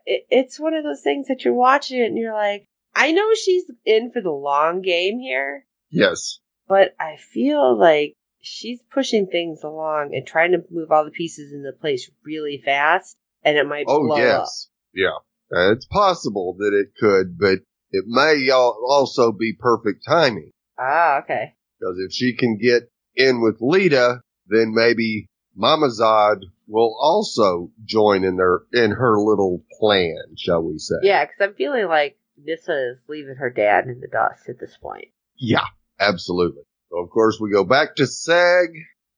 It, 0.05 0.27
it's 0.29 0.59
one 0.59 0.75
of 0.75 0.83
those 0.83 1.01
things 1.01 1.29
that 1.29 1.43
you're 1.43 1.53
watching 1.53 1.99
it 1.99 2.05
and 2.05 2.17
you're 2.17 2.33
like, 2.33 2.67
I 2.97 3.11
know 3.11 3.33
she's 3.35 3.63
in 3.85 4.11
for 4.11 4.21
the 4.21 4.31
long 4.31 4.81
game 4.81 5.19
here, 5.19 5.65
yes. 5.89 6.39
but 6.67 6.95
I 6.99 7.17
feel 7.17 7.77
like 7.77 8.15
she's 8.41 8.79
pushing 8.91 9.27
things 9.27 9.63
along 9.63 10.15
and 10.15 10.25
trying 10.25 10.51
to 10.53 10.63
move 10.71 10.91
all 10.91 11.05
the 11.05 11.11
pieces 11.11 11.53
into 11.53 11.71
place 11.79 12.09
really 12.25 12.61
fast. 12.63 13.15
And 13.43 13.55
it 13.57 13.67
might 13.67 13.85
Oh, 13.87 13.99
blow 13.99 14.15
up. 14.15 14.21
yes. 14.21 14.69
Yeah. 14.93 15.17
Uh, 15.55 15.71
it's 15.73 15.85
possible 15.85 16.55
that 16.59 16.73
it 16.73 16.87
could, 16.99 17.37
but 17.37 17.59
it 17.91 18.05
may 18.07 18.49
also 18.51 19.31
be 19.31 19.53
perfect 19.57 20.03
timing. 20.05 20.51
Ah, 20.77 21.19
okay. 21.19 21.53
Because 21.79 21.97
if 22.05 22.11
she 22.11 22.35
can 22.35 22.57
get 22.57 22.83
in 23.15 23.41
with 23.41 23.59
Lyta, 23.61 24.21
then 24.47 24.73
maybe 24.73 25.27
Mama 25.55 25.87
Zod 25.87 26.41
will 26.67 26.97
also 26.99 27.71
join 27.85 28.23
in 28.23 28.37
their 28.37 28.59
in 28.73 28.91
her 28.91 29.17
little 29.19 29.63
plan, 29.79 30.35
shall 30.37 30.63
we 30.63 30.77
say? 30.79 30.95
Yeah, 31.03 31.23
because 31.25 31.37
I'm 31.39 31.53
feeling 31.55 31.87
like 31.87 32.17
Nyssa 32.37 32.91
is 32.93 32.97
leaving 33.07 33.35
her 33.35 33.49
dad 33.49 33.85
in 33.85 33.99
the 33.99 34.07
dust 34.07 34.47
at 34.49 34.59
this 34.59 34.77
point. 34.81 35.07
Yeah, 35.37 35.65
absolutely. 35.99 36.63
So 36.91 36.99
of 37.03 37.09
course 37.09 37.39
we 37.39 37.51
go 37.51 37.63
back 37.63 37.95
to 37.97 38.03
Seg, 38.03 38.67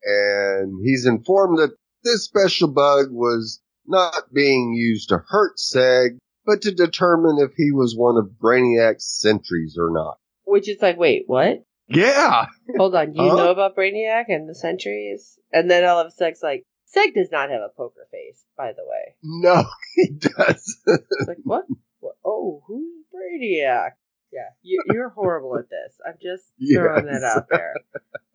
and 0.03 0.79
he's 0.83 1.05
informed 1.05 1.57
that 1.59 1.75
this 2.03 2.23
special 2.25 2.69
bug 2.69 3.07
was 3.11 3.61
not 3.85 4.33
being 4.33 4.73
used 4.73 5.09
to 5.09 5.23
hurt 5.27 5.57
Seg, 5.57 6.17
but 6.45 6.61
to 6.63 6.71
determine 6.71 7.37
if 7.39 7.51
he 7.57 7.71
was 7.71 7.95
one 7.97 8.17
of 8.17 8.31
Brainiac's 8.41 9.19
sentries 9.19 9.75
or 9.79 9.91
not. 9.91 10.17
Which 10.45 10.67
is 10.69 10.81
like, 10.81 10.97
wait, 10.97 11.23
what? 11.27 11.63
Yeah, 11.87 12.45
Hold 12.77 12.93
on, 12.95 13.15
you 13.15 13.29
Huh? 13.29 13.35
know 13.35 13.51
about 13.51 13.75
Brainiac 13.75 14.25
and 14.27 14.47
the 14.47 14.53
sentries? 14.53 15.39
And 15.51 15.69
then 15.71 15.83
all 15.85 15.99
of 15.99 16.13
Seg's 16.15 16.43
like, 16.43 16.63
Seg 16.95 17.13
does 17.15 17.29
not 17.31 17.49
have 17.49 17.61
a 17.61 17.69
poker 17.75 18.07
face, 18.11 18.43
by 18.55 18.71
the 18.73 18.83
way. 18.87 19.15
no, 19.23 19.63
he 19.95 20.09
does. 20.11 20.77
It's 20.87 21.27
like, 21.27 21.37
what? 21.43 21.65
What? 21.99 22.15
Oh, 22.25 22.61
who's 22.67 23.05
Brainiac? 23.13 23.91
Yeah, 24.31 24.49
you, 24.61 24.81
you're 24.93 25.09
horrible 25.09 25.57
at 25.57 25.69
this. 25.69 25.97
I'm 26.05 26.15
just 26.21 26.43
throwing 26.73 27.05
Yes. 27.07 27.21
that 27.21 27.27
out 27.37 27.47
there. 27.49 27.73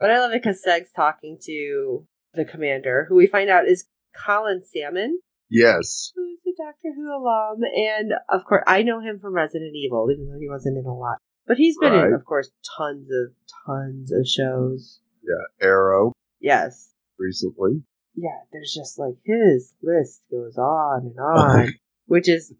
But 0.01 0.11
I 0.11 0.19
love 0.21 0.33
it 0.33 0.43
because 0.43 0.63
Seg's 0.63 0.91
talking 0.95 1.39
to 1.45 2.07
the 2.35 2.45
commander, 2.45 3.07
who 3.09 3.15
we 3.15 3.27
find 3.29 3.49
out 3.49 3.67
is 3.69 3.85
Colin 4.27 4.63
Salmon. 4.65 5.21
yes, 5.51 6.13
who's 6.17 6.39
a 6.47 6.63
Doctor 6.63 6.89
Who 6.95 7.09
alum, 7.17 7.61
and 7.77 8.13
of 8.29 8.45
course 8.45 8.65
I 8.67 8.83
know 8.83 9.01
him 9.01 9.19
from 9.21 9.35
Resident 9.35 9.75
Evil, 9.75 10.09
even 10.13 10.29
though 10.29 10.39
he 10.39 10.49
wasn't 10.49 10.79
in 10.79 10.85
a 10.85 10.93
lot. 10.95 11.19
But 11.47 11.59
he's 11.59 11.77
been 11.79 11.93
in, 11.95 12.13
of 12.15 12.25
course, 12.25 12.51
tons 12.77 13.09
of 13.11 13.33
tons 13.67 14.11
of 14.13 14.27
shows. 14.27 15.01
Yeah, 15.23 15.67
Arrow 15.69 16.13
Yes, 16.41 16.91
recently. 17.19 17.83
yeah. 18.15 18.39
There's 18.53 18.75
just 18.75 18.99
like 18.99 19.15
his 19.25 19.73
list 19.83 20.23
goes 20.31 20.57
on 20.59 21.07
and 21.07 21.19
on, 21.21 21.75
which 22.07 22.29
is 22.29 22.53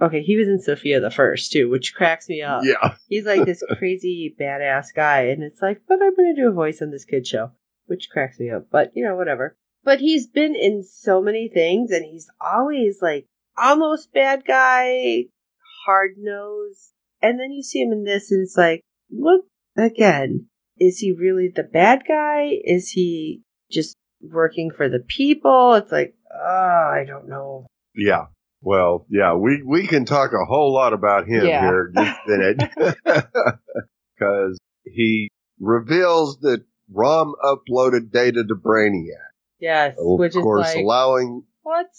okay. 0.00 0.22
He 0.22 0.36
was 0.36 0.48
in 0.48 0.60
Sofia 0.60 1.00
the 1.00 1.10
First 1.10 1.52
too, 1.52 1.68
which 1.70 1.94
cracks 1.94 2.28
me 2.28 2.42
up. 2.42 2.62
Yeah, 2.64 2.94
He's 3.08 3.24
like 3.26 3.44
this 3.44 3.62
crazy 3.78 4.34
badass 4.38 4.88
guy, 4.94 5.26
and 5.26 5.42
it's 5.42 5.60
like, 5.62 5.82
but 5.88 6.02
I'm 6.02 6.14
gonna 6.14 6.34
do 6.36 6.48
a 6.48 6.52
voice 6.52 6.82
on 6.82 6.90
this 6.90 7.04
kid 7.04 7.26
show, 7.26 7.50
which 7.86 8.08
cracks 8.10 8.38
me 8.38 8.50
up. 8.50 8.66
But 8.70 8.92
you 8.94 9.04
know, 9.04 9.16
whatever. 9.16 9.56
But 9.84 10.00
he's 10.00 10.26
been 10.26 10.56
in 10.56 10.82
so 10.82 11.20
many 11.20 11.50
things, 11.52 11.90
and 11.90 12.04
he's 12.04 12.28
always 12.40 13.00
like 13.02 13.26
almost 13.56 14.12
bad 14.12 14.44
guy, 14.46 15.24
hard 15.86 16.12
nose, 16.16 16.90
and 17.22 17.38
then 17.38 17.52
you 17.52 17.62
see 17.62 17.80
him 17.82 17.92
in 17.92 18.04
this, 18.04 18.30
and 18.30 18.42
it's 18.42 18.56
like, 18.56 18.80
what 19.10 19.42
again? 19.76 20.46
Is 20.78 20.98
he 20.98 21.12
really 21.12 21.52
the 21.54 21.62
bad 21.62 22.02
guy? 22.08 22.50
Is 22.64 22.88
he 22.90 23.42
just 23.70 23.94
working 24.20 24.70
for 24.76 24.88
the 24.88 24.98
people? 25.06 25.74
It's 25.74 25.92
like, 25.92 26.14
oh, 26.34 26.90
I 26.92 27.04
don't 27.06 27.28
know. 27.28 27.66
yeah. 27.94 28.26
Well, 28.64 29.04
yeah, 29.10 29.34
we, 29.34 29.62
we 29.62 29.86
can 29.86 30.06
talk 30.06 30.32
a 30.32 30.46
whole 30.46 30.72
lot 30.72 30.94
about 30.94 31.28
him 31.28 31.44
Yeah. 31.46 31.60
here 31.60 31.86
in 31.86 31.92
just 32.02 32.18
a 32.26 32.30
minute. 32.30 32.70
Cause 34.18 34.58
he 34.84 35.28
reveals 35.60 36.38
that 36.40 36.64
Rhom 36.90 37.34
uploaded 37.44 38.10
data 38.10 38.42
to 38.42 38.54
Brainiac. 38.54 39.32
Yes, 39.58 39.98
Of 39.98 40.18
which 40.18 40.34
is 40.34 40.42
course, 40.42 40.74
like, 40.74 40.82
allowing, 40.82 41.44
what? 41.62 41.90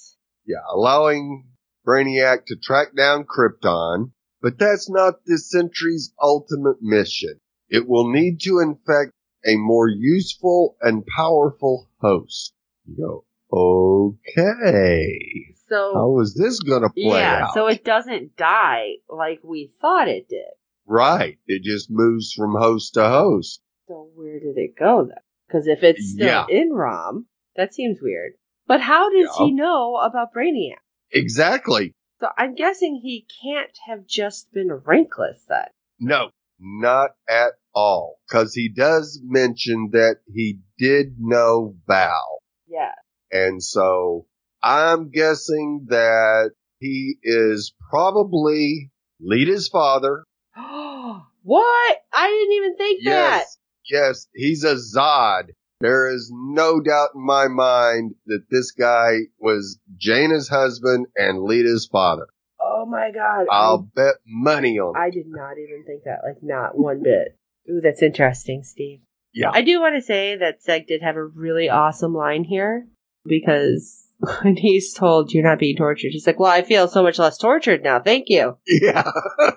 yeah, 0.47 0.57
allowing 0.73 1.45
Brainiac 1.87 2.47
to 2.47 2.55
track 2.55 2.95
down 2.95 3.25
Krypton. 3.25 4.11
But 4.41 4.57
that's 4.57 4.89
not 4.89 5.23
the 5.25 5.37
Sentry's 5.37 6.13
ultimate 6.21 6.81
mission. 6.81 7.39
It 7.69 7.87
will 7.87 8.11
need 8.11 8.41
to 8.41 8.59
infect 8.59 9.11
a 9.45 9.55
more 9.55 9.87
useful 9.87 10.77
and 10.81 11.05
powerful 11.05 11.89
host. 12.01 12.53
You 12.85 12.95
go, 12.97 13.25
okay. 13.51 15.54
So 15.69 15.93
How 15.95 16.19
is 16.19 16.35
this 16.35 16.59
gonna 16.59 16.89
play 16.89 17.19
yeah, 17.19 17.45
out? 17.47 17.53
so 17.53 17.67
it 17.67 17.83
doesn't 17.83 18.35
die 18.37 18.93
like 19.09 19.39
we 19.43 19.71
thought 19.81 20.07
it 20.07 20.27
did. 20.29 20.53
right. 20.85 21.37
It 21.47 21.63
just 21.63 21.87
moves 21.89 22.31
from 22.33 22.55
host 22.55 22.93
to 22.95 23.07
host. 23.09 23.61
So 23.87 24.09
where 24.15 24.39
did 24.39 24.57
it 24.57 24.75
go 24.77 25.05
then? 25.07 25.17
Because 25.47 25.67
if 25.67 25.83
it's 25.83 26.11
still 26.13 26.27
Yeah. 26.27 26.45
in 26.49 26.71
Rhom, 26.71 27.27
that 27.55 27.73
seems 27.73 27.97
weird. 28.01 28.33
But 28.67 28.81
how 28.81 29.09
does 29.09 29.29
Yeah. 29.39 29.45
he 29.45 29.51
know 29.53 29.95
about 29.97 30.33
Brainiac? 30.33 30.77
Exactly. 31.11 31.93
So 32.19 32.27
I'm 32.37 32.55
guessing 32.55 32.95
he 33.01 33.25
can't 33.43 33.75
have 33.87 34.05
just 34.07 34.51
been 34.53 34.69
rankless 34.69 35.43
then. 35.47 35.67
No, 35.99 36.29
not 36.59 37.11
at 37.27 37.53
all. 37.73 38.19
Cause 38.29 38.53
he 38.53 38.69
does 38.69 39.19
mention 39.23 39.89
that 39.93 40.17
he 40.31 40.59
did 40.77 41.15
know 41.19 41.75
Val. 41.87 42.41
Yeah. 42.67 42.93
And 43.31 43.61
so 43.63 44.27
I'm 44.65 45.11
guessing 45.11 45.85
that 45.89 46.51
he 46.79 47.17
is 47.21 47.71
probably 47.91 48.89
Lyta's 49.21 49.67
father. 49.67 50.23
what? 50.55 51.97
I 52.11 52.27
didn't 52.27 52.55
even 52.55 52.75
think 52.75 53.03
that. 53.05 53.11
Yes. 53.11 53.57
Yes, 53.87 54.27
he's 54.33 54.63
a 54.63 54.75
Zod. 54.75 55.49
There 55.81 56.11
is 56.11 56.31
no 56.33 56.79
doubt 56.79 57.09
in 57.13 57.23
my 57.23 57.47
mind 57.47 58.15
that 58.25 58.45
this 58.49 58.71
guy 58.71 59.17
was 59.37 59.77
Jayna's 60.03 60.49
husband 60.49 61.05
and 61.15 61.43
Lyta's 61.43 61.87
father. 61.91 62.25
Oh 62.59 62.87
my 62.87 63.11
god. 63.13 63.45
I'll 63.51 63.87
bet 63.95 64.15
money 64.25 64.79
on 64.79 64.95
it. 64.95 64.99
I, 64.99 65.05
I 65.05 65.09
did 65.11 65.27
not 65.27 65.59
even 65.59 65.83
think 65.85 66.05
that. 66.05 66.21
Like, 66.25 66.41
not 66.41 66.75
one 66.75 67.03
bit. 67.03 67.37
Ooh, 67.69 67.81
that's 67.81 68.01
interesting, 68.01 68.63
Steve. 68.63 69.01
Yeah. 69.31 69.51
I 69.53 69.61
do 69.61 69.79
want 69.79 69.95
to 69.95 70.01
say 70.01 70.37
that 70.37 70.63
Seg 70.67 70.87
did 70.87 71.03
have 71.03 71.17
a 71.17 71.23
really 71.23 71.69
awesome 71.69 72.15
line 72.15 72.43
here 72.43 72.87
because 73.25 74.04
when 74.41 74.55
he's 74.55 74.93
told 74.93 75.31
you're 75.33 75.43
not 75.43 75.59
being 75.59 75.77
tortured, 75.77 76.11
he's 76.11 76.27
like, 76.27 76.39
Well, 76.39 76.51
I 76.51 76.61
feel 76.61 76.87
so 76.87 77.03
much 77.03 77.19
less 77.19 77.37
tortured 77.37 77.83
now. 77.83 77.99
Thank 77.99 78.25
you. 78.29 78.57
Yeah. 78.67 79.09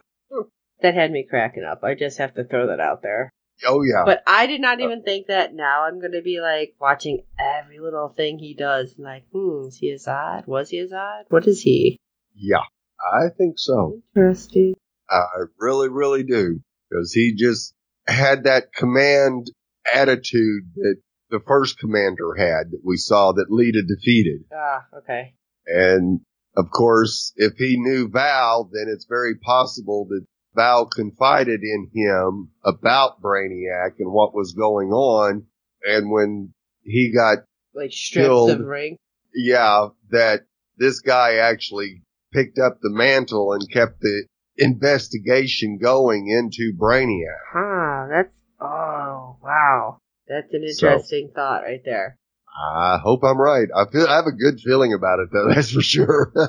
That 0.81 0.95
had 0.95 1.11
me 1.11 1.27
cracking 1.29 1.65
up. 1.65 1.83
I 1.83 1.97
just 1.97 2.19
have 2.19 2.35
to 2.35 2.45
throw 2.45 2.69
that 2.69 2.79
out 2.79 3.03
there. 3.03 3.33
Oh 3.67 3.83
yeah. 3.83 4.05
But 4.05 4.23
I 4.29 4.47
did 4.47 4.61
not 4.61 4.79
even 4.81 5.03
think 5.03 5.27
that. 5.27 5.53
Now 5.53 5.83
I'm 5.83 5.99
going 5.99 6.13
to 6.13 6.23
be 6.23 6.39
like 6.41 6.77
watching 6.81 7.25
every 7.37 7.81
little 7.81 8.11
thing 8.11 8.39
he 8.39 8.55
does. 8.55 8.95
And 8.95 9.05
like, 9.05 9.25
hmm, 9.33 9.67
is 9.67 9.77
he 9.77 9.91
a 9.91 9.97
Zod? 9.97 10.47
Was 10.47 10.71
he 10.71 10.79
a 10.79 10.87
Zod? 10.87 11.23
What 11.31 11.49
is 11.49 11.61
he? 11.63 11.99
yeah. 12.37 12.63
I 13.01 13.29
think 13.37 13.55
so. 13.57 14.01
Interesting. 14.15 14.75
I 15.11 15.25
really, 15.59 15.89
really 15.89 16.23
do. 16.23 16.61
Cause 16.93 17.13
he 17.13 17.35
just 17.35 17.75
had 18.07 18.45
that 18.45 18.73
command 18.73 19.51
attitude 19.93 20.71
that 20.77 20.97
the 21.31 21.41
first 21.47 21.79
commander 21.79 22.35
had 22.37 22.71
that 22.71 22.81
we 22.85 22.97
saw 22.97 23.33
that 23.33 23.51
Lyta 23.51 23.87
defeated. 23.87 24.45
Ah, 24.53 24.87
okay. 24.99 25.35
And 25.67 26.21
of 26.57 26.71
course, 26.71 27.33
if 27.37 27.55
he 27.57 27.77
knew 27.79 28.09
Val, 28.09 28.71
then 28.73 28.87
it's 28.93 29.07
very 29.09 29.35
possible 29.37 30.07
that 30.09 30.25
Val 30.55 30.87
confided 30.87 31.61
in 31.63 31.91
him 31.95 32.51
about 32.65 33.21
Brainiac 33.23 33.93
and 33.99 34.11
what 34.13 34.35
was 34.35 34.55
going 34.55 34.89
on. 34.91 35.47
And 35.85 36.11
when 36.11 36.53
he 36.83 37.13
got, 37.15 37.39
Like 37.75 37.93
strips 37.93 38.27
Killed. 38.27 38.51
of 38.51 38.67
ring. 38.67 38.97
yeah, 39.35 39.89
that 40.11 40.47
this 40.79 41.01
guy 41.01 41.35
actually 41.37 42.03
picked 42.33 42.59
up 42.59 42.79
the 42.81 42.91
mantle 42.91 43.53
and 43.53 43.71
kept 43.71 44.01
the 44.01 44.25
investigation 44.57 45.79
going 45.81 46.29
into 46.29 46.73
Brainiac. 46.77 47.39
Huh, 47.53 48.07
that's 48.11 48.35
oh 48.61 49.37
wow. 49.43 49.99
That's 50.29 50.53
an 50.53 50.63
So- 50.73 50.87
interesting 50.89 51.31
thought 51.35 51.63
right 51.63 51.83
there. 51.85 52.19
I 52.61 52.99
hope 53.03 53.23
I'm 53.23 53.41
right. 53.41 53.69
I 53.75 53.85
feel 53.91 54.07
I 54.07 54.17
have 54.17 54.27
a 54.27 54.33
good 54.33 54.61
feeling 54.61 54.93
about 54.93 55.21
it 55.21 55.29
though. 55.33 55.49
That's 55.55 55.71
for 55.73 55.83
sure. 55.83 56.33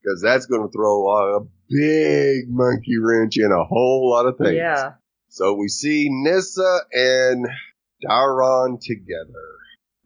Because 0.00 0.22
that's 0.22 0.46
going 0.46 0.62
to 0.62 0.72
throw 0.72 1.08
a 1.36 1.40
big 1.68 2.48
monkey 2.48 2.96
wrench 3.02 3.36
in 3.36 3.50
a 3.50 3.64
whole 3.64 4.08
lot 4.10 4.26
of 4.26 4.38
things. 4.38 4.54
Yeah. 4.54 4.92
So 5.28 5.54
we 5.54 5.68
see 5.68 6.06
Nyssa 6.08 6.78
and 6.92 7.46
Daron 8.08 8.78
together. 8.80 9.44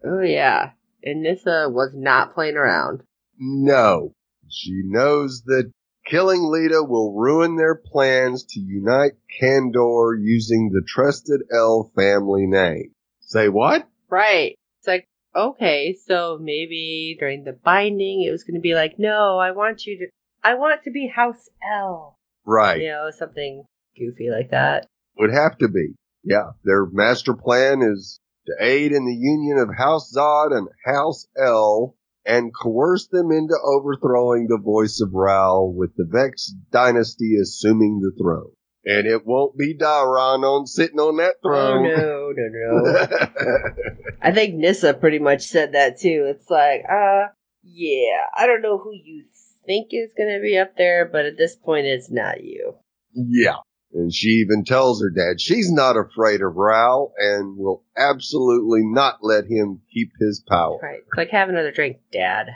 Oh 0.04 0.20
yeah. 0.22 0.70
And 1.04 1.22
Nyssa 1.22 1.68
was 1.68 1.90
not 1.94 2.34
playing 2.34 2.56
around. 2.56 3.02
No, 3.38 4.14
she 4.48 4.80
knows 4.84 5.42
that 5.44 5.70
killing 6.04 6.40
Lyta 6.40 6.86
will 6.86 7.14
ruin 7.14 7.56
their 7.56 7.74
plans 7.74 8.44
to 8.50 8.60
unite 8.60 9.12
Kandor 9.40 10.16
using 10.20 10.70
the 10.70 10.82
trusted 10.86 11.42
El 11.54 11.90
family 11.94 12.46
name. 12.46 12.92
Say 13.20 13.48
what? 13.48 13.88
Right. 14.10 14.56
It's 14.78 14.86
like, 14.86 15.06
okay, 15.34 15.96
so 16.06 16.38
maybe 16.40 17.16
during 17.18 17.44
the 17.44 17.52
binding 17.52 18.22
it 18.22 18.30
was 18.30 18.44
gonna 18.44 18.60
be 18.60 18.74
like, 18.74 18.98
no, 18.98 19.38
I 19.38 19.52
want 19.52 19.86
you 19.86 19.98
to 19.98 20.06
I 20.44 20.54
want 20.54 20.82
to 20.84 20.90
be 20.90 21.06
House 21.06 21.48
El. 21.62 22.16
Right. 22.44 22.80
You 22.82 22.88
know, 22.88 23.10
something 23.10 23.64
goofy 23.96 24.30
like 24.30 24.50
that. 24.50 24.86
Would 25.18 25.32
have 25.32 25.56
to 25.58 25.68
be. 25.68 25.94
Yeah. 26.24 26.50
Their 26.64 26.86
master 26.86 27.34
plan 27.34 27.82
is 27.82 28.18
to 28.46 28.52
aid 28.60 28.92
in 28.92 29.06
the 29.06 29.14
union 29.14 29.58
of 29.58 29.68
House 29.76 30.12
Zod 30.16 30.56
and 30.56 30.68
House 30.84 31.26
El 31.38 31.94
and 32.24 32.52
coerce 32.54 33.08
them 33.08 33.30
into 33.30 33.54
overthrowing 33.64 34.46
the 34.48 34.58
voice 34.58 35.00
of 35.00 35.12
Rao 35.12 35.64
with 35.64 35.90
the 35.96 36.06
Vex 36.08 36.52
dynasty 36.70 37.36
assuming 37.40 38.00
the 38.00 38.12
throne. 38.20 38.52
And 38.84 39.06
it 39.06 39.24
won't 39.24 39.56
be 39.56 39.76
Daron 39.76 40.42
on 40.42 40.66
sitting 40.66 40.98
on 40.98 41.16
that 41.18 41.36
throne. 41.42 41.86
Oh 41.86 41.94
throne. 41.94 42.34
no, 42.36 42.82
no, 42.82 43.44
no. 43.44 43.68
I 44.22 44.32
think 44.32 44.54
Nyssa 44.56 44.94
pretty 44.94 45.20
much 45.20 45.42
said 45.42 45.72
that 45.72 46.00
too. 46.00 46.26
It's 46.34 46.50
like, 46.50 46.82
uh, 46.90 47.28
yeah, 47.62 48.22
I 48.36 48.46
don't 48.46 48.62
know 48.62 48.78
who 48.78 48.92
you 48.92 49.24
think 49.66 49.88
is 49.92 50.10
gonna 50.18 50.40
be 50.40 50.58
up 50.58 50.76
there, 50.76 51.08
but 51.10 51.26
at 51.26 51.38
this 51.38 51.54
point 51.54 51.86
it's 51.86 52.10
not 52.10 52.42
you. 52.42 52.74
yeah. 53.14 53.56
And 53.94 54.12
she 54.12 54.28
even 54.28 54.64
tells 54.64 55.02
her 55.02 55.10
dad 55.10 55.40
she's 55.40 55.70
not 55.70 55.96
afraid 55.96 56.40
of 56.40 56.56
Rao 56.56 57.12
and 57.18 57.58
will 57.58 57.84
absolutely 57.96 58.80
not 58.84 59.18
let 59.22 59.44
him 59.44 59.82
keep 59.92 60.12
his 60.18 60.42
power. 60.48 60.78
Right. 60.82 61.02
Like 61.16 61.30
have 61.30 61.48
another 61.48 61.72
drink, 61.72 61.98
Dad. 62.10 62.46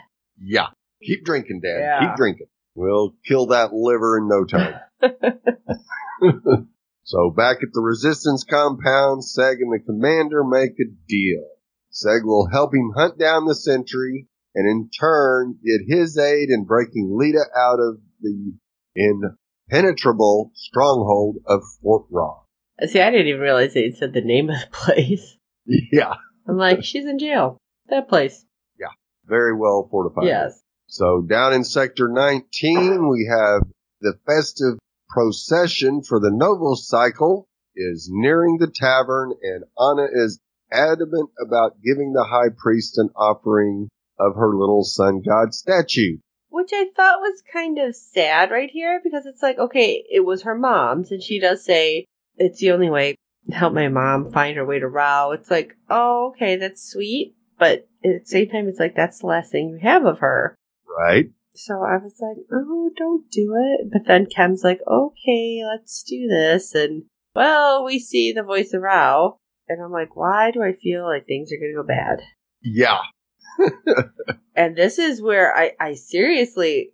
Yeah. 0.41 0.67
Keep 1.03 1.25
drinking, 1.25 1.61
Dad. 1.61 1.79
Yeah. 1.79 1.99
Keep 1.99 2.15
drinking. 2.17 2.47
We'll 2.73 3.15
kill 3.25 3.47
that 3.47 3.73
liver 3.73 4.17
in 4.17 4.27
no 4.27 4.45
time. 4.45 4.79
so 7.03 7.29
back 7.29 7.57
at 7.57 7.69
the 7.73 7.81
resistance 7.81 8.43
compound, 8.43 9.21
Seg 9.21 9.57
and 9.59 9.71
the 9.71 9.79
commander 9.85 10.43
make 10.43 10.73
a 10.79 10.89
deal. 11.07 11.45
Seg 11.91 12.23
will 12.23 12.47
help 12.51 12.73
him 12.73 12.93
hunt 12.95 13.17
down 13.17 13.45
the 13.45 13.55
sentry 13.55 14.27
and 14.55 14.67
in 14.67 14.89
turn 14.89 15.57
get 15.63 15.81
his 15.87 16.17
aid 16.17 16.49
in 16.49 16.65
breaking 16.65 17.09
Lyta 17.09 17.45
out 17.55 17.79
of 17.79 17.99
the 18.21 18.53
impenetrable 19.69 20.51
stronghold 20.55 21.37
of 21.45 21.61
Fort 21.81 22.05
Rozz. 22.11 22.43
See, 22.89 23.01
I 23.01 23.09
didn't 23.09 23.27
even 23.27 23.41
realize 23.41 23.73
they 23.73 23.91
said 23.91 24.13
the 24.13 24.21
name 24.21 24.49
of 24.49 24.59
the 24.59 24.67
place. 24.71 25.35
Yeah. 25.91 26.13
I'm 26.47 26.55
like, 26.55 26.85
she's 26.85 27.05
in 27.05 27.19
jail. 27.19 27.57
That 27.89 28.07
place. 28.07 28.45
Yeah. 28.79 28.87
Very 29.25 29.53
well 29.53 29.85
fortified. 29.91 30.27
Yes. 30.27 30.61
So 30.87 31.21
down 31.21 31.53
in 31.53 31.65
sector 31.65 32.07
19, 32.07 33.09
we 33.09 33.29
have 33.29 33.63
the 33.99 34.13
festive 34.25 34.79
procession 35.09 36.03
for 36.03 36.21
the 36.21 36.31
Noble 36.31 36.77
cycle 36.77 37.49
is 37.75 38.09
nearing 38.09 38.59
the 38.59 38.71
tavern 38.73 39.33
and 39.41 39.65
Anna 39.77 40.07
is 40.09 40.39
adamant 40.71 41.31
about 41.45 41.81
giving 41.83 42.13
the 42.13 42.23
high 42.23 42.55
priest 42.57 42.97
an 42.97 43.09
offering 43.13 43.89
of 44.17 44.35
her 44.35 44.55
little 44.55 44.85
sun 44.85 45.21
god 45.21 45.53
statue. 45.53 46.17
Which 46.49 46.69
I 46.73 46.87
thought 46.95 47.19
was 47.19 47.43
kind 47.51 47.77
of 47.77 47.95
sad 47.95 48.51
right 48.51 48.69
here 48.71 49.01
because 49.03 49.25
it's 49.25 49.43
like, 49.43 49.57
okay, 49.57 50.03
it 50.09 50.21
was 50.21 50.43
her 50.43 50.55
mom's, 50.55 51.11
and 51.11 51.21
she 51.21 51.39
does 51.39 51.63
say 51.63 52.05
it's 52.37 52.59
the 52.59 52.71
only 52.71 52.89
way 52.89 53.15
to 53.49 53.55
help 53.55 53.73
my 53.73 53.89
mom 53.89 54.31
find 54.31 54.57
her 54.57 54.65
way 54.65 54.79
to 54.79 54.87
Rao. 54.87 55.31
It's 55.31 55.51
like, 55.51 55.75
oh, 55.89 56.29
okay, 56.29 56.55
that's 56.55 56.89
sweet, 56.89 57.35
but 57.59 57.87
at 58.03 58.21
the 58.21 58.25
same 58.25 58.49
time, 58.49 58.67
it's 58.67 58.79
like 58.79 58.95
that's 58.95 59.19
the 59.19 59.27
last 59.27 59.51
thing 59.51 59.69
you 59.69 59.79
have 59.81 60.05
of 60.05 60.19
her. 60.19 60.55
Right? 60.87 61.25
So 61.55 61.73
I 61.73 61.97
was 61.97 62.13
like, 62.19 62.37
oh, 62.53 62.91
don't 62.95 63.29
do 63.31 63.55
it. 63.57 63.89
But 63.91 64.03
then 64.07 64.27
Kem's 64.27 64.63
like, 64.63 64.79
okay, 64.87 65.63
let's 65.67 66.03
do 66.03 66.27
this. 66.27 66.75
And 66.75 67.03
well, 67.35 67.83
we 67.83 67.99
see 67.99 68.31
the 68.31 68.43
voice 68.43 68.73
of 68.73 68.83
Rao. 68.83 69.37
And 69.67 69.83
I'm 69.83 69.91
like, 69.91 70.15
why 70.15 70.51
do 70.51 70.61
I 70.61 70.73
feel 70.73 71.03
like 71.03 71.25
things 71.25 71.51
are 71.51 71.57
going 71.57 71.73
to 71.75 71.81
go 71.81 71.87
bad? 71.87 72.19
Yeah. 72.61 72.99
And 74.57 74.75
this 74.75 74.97
is 74.97 75.21
where 75.21 75.55
I, 75.55 75.73
I 75.79 75.93
seriously, 75.93 76.89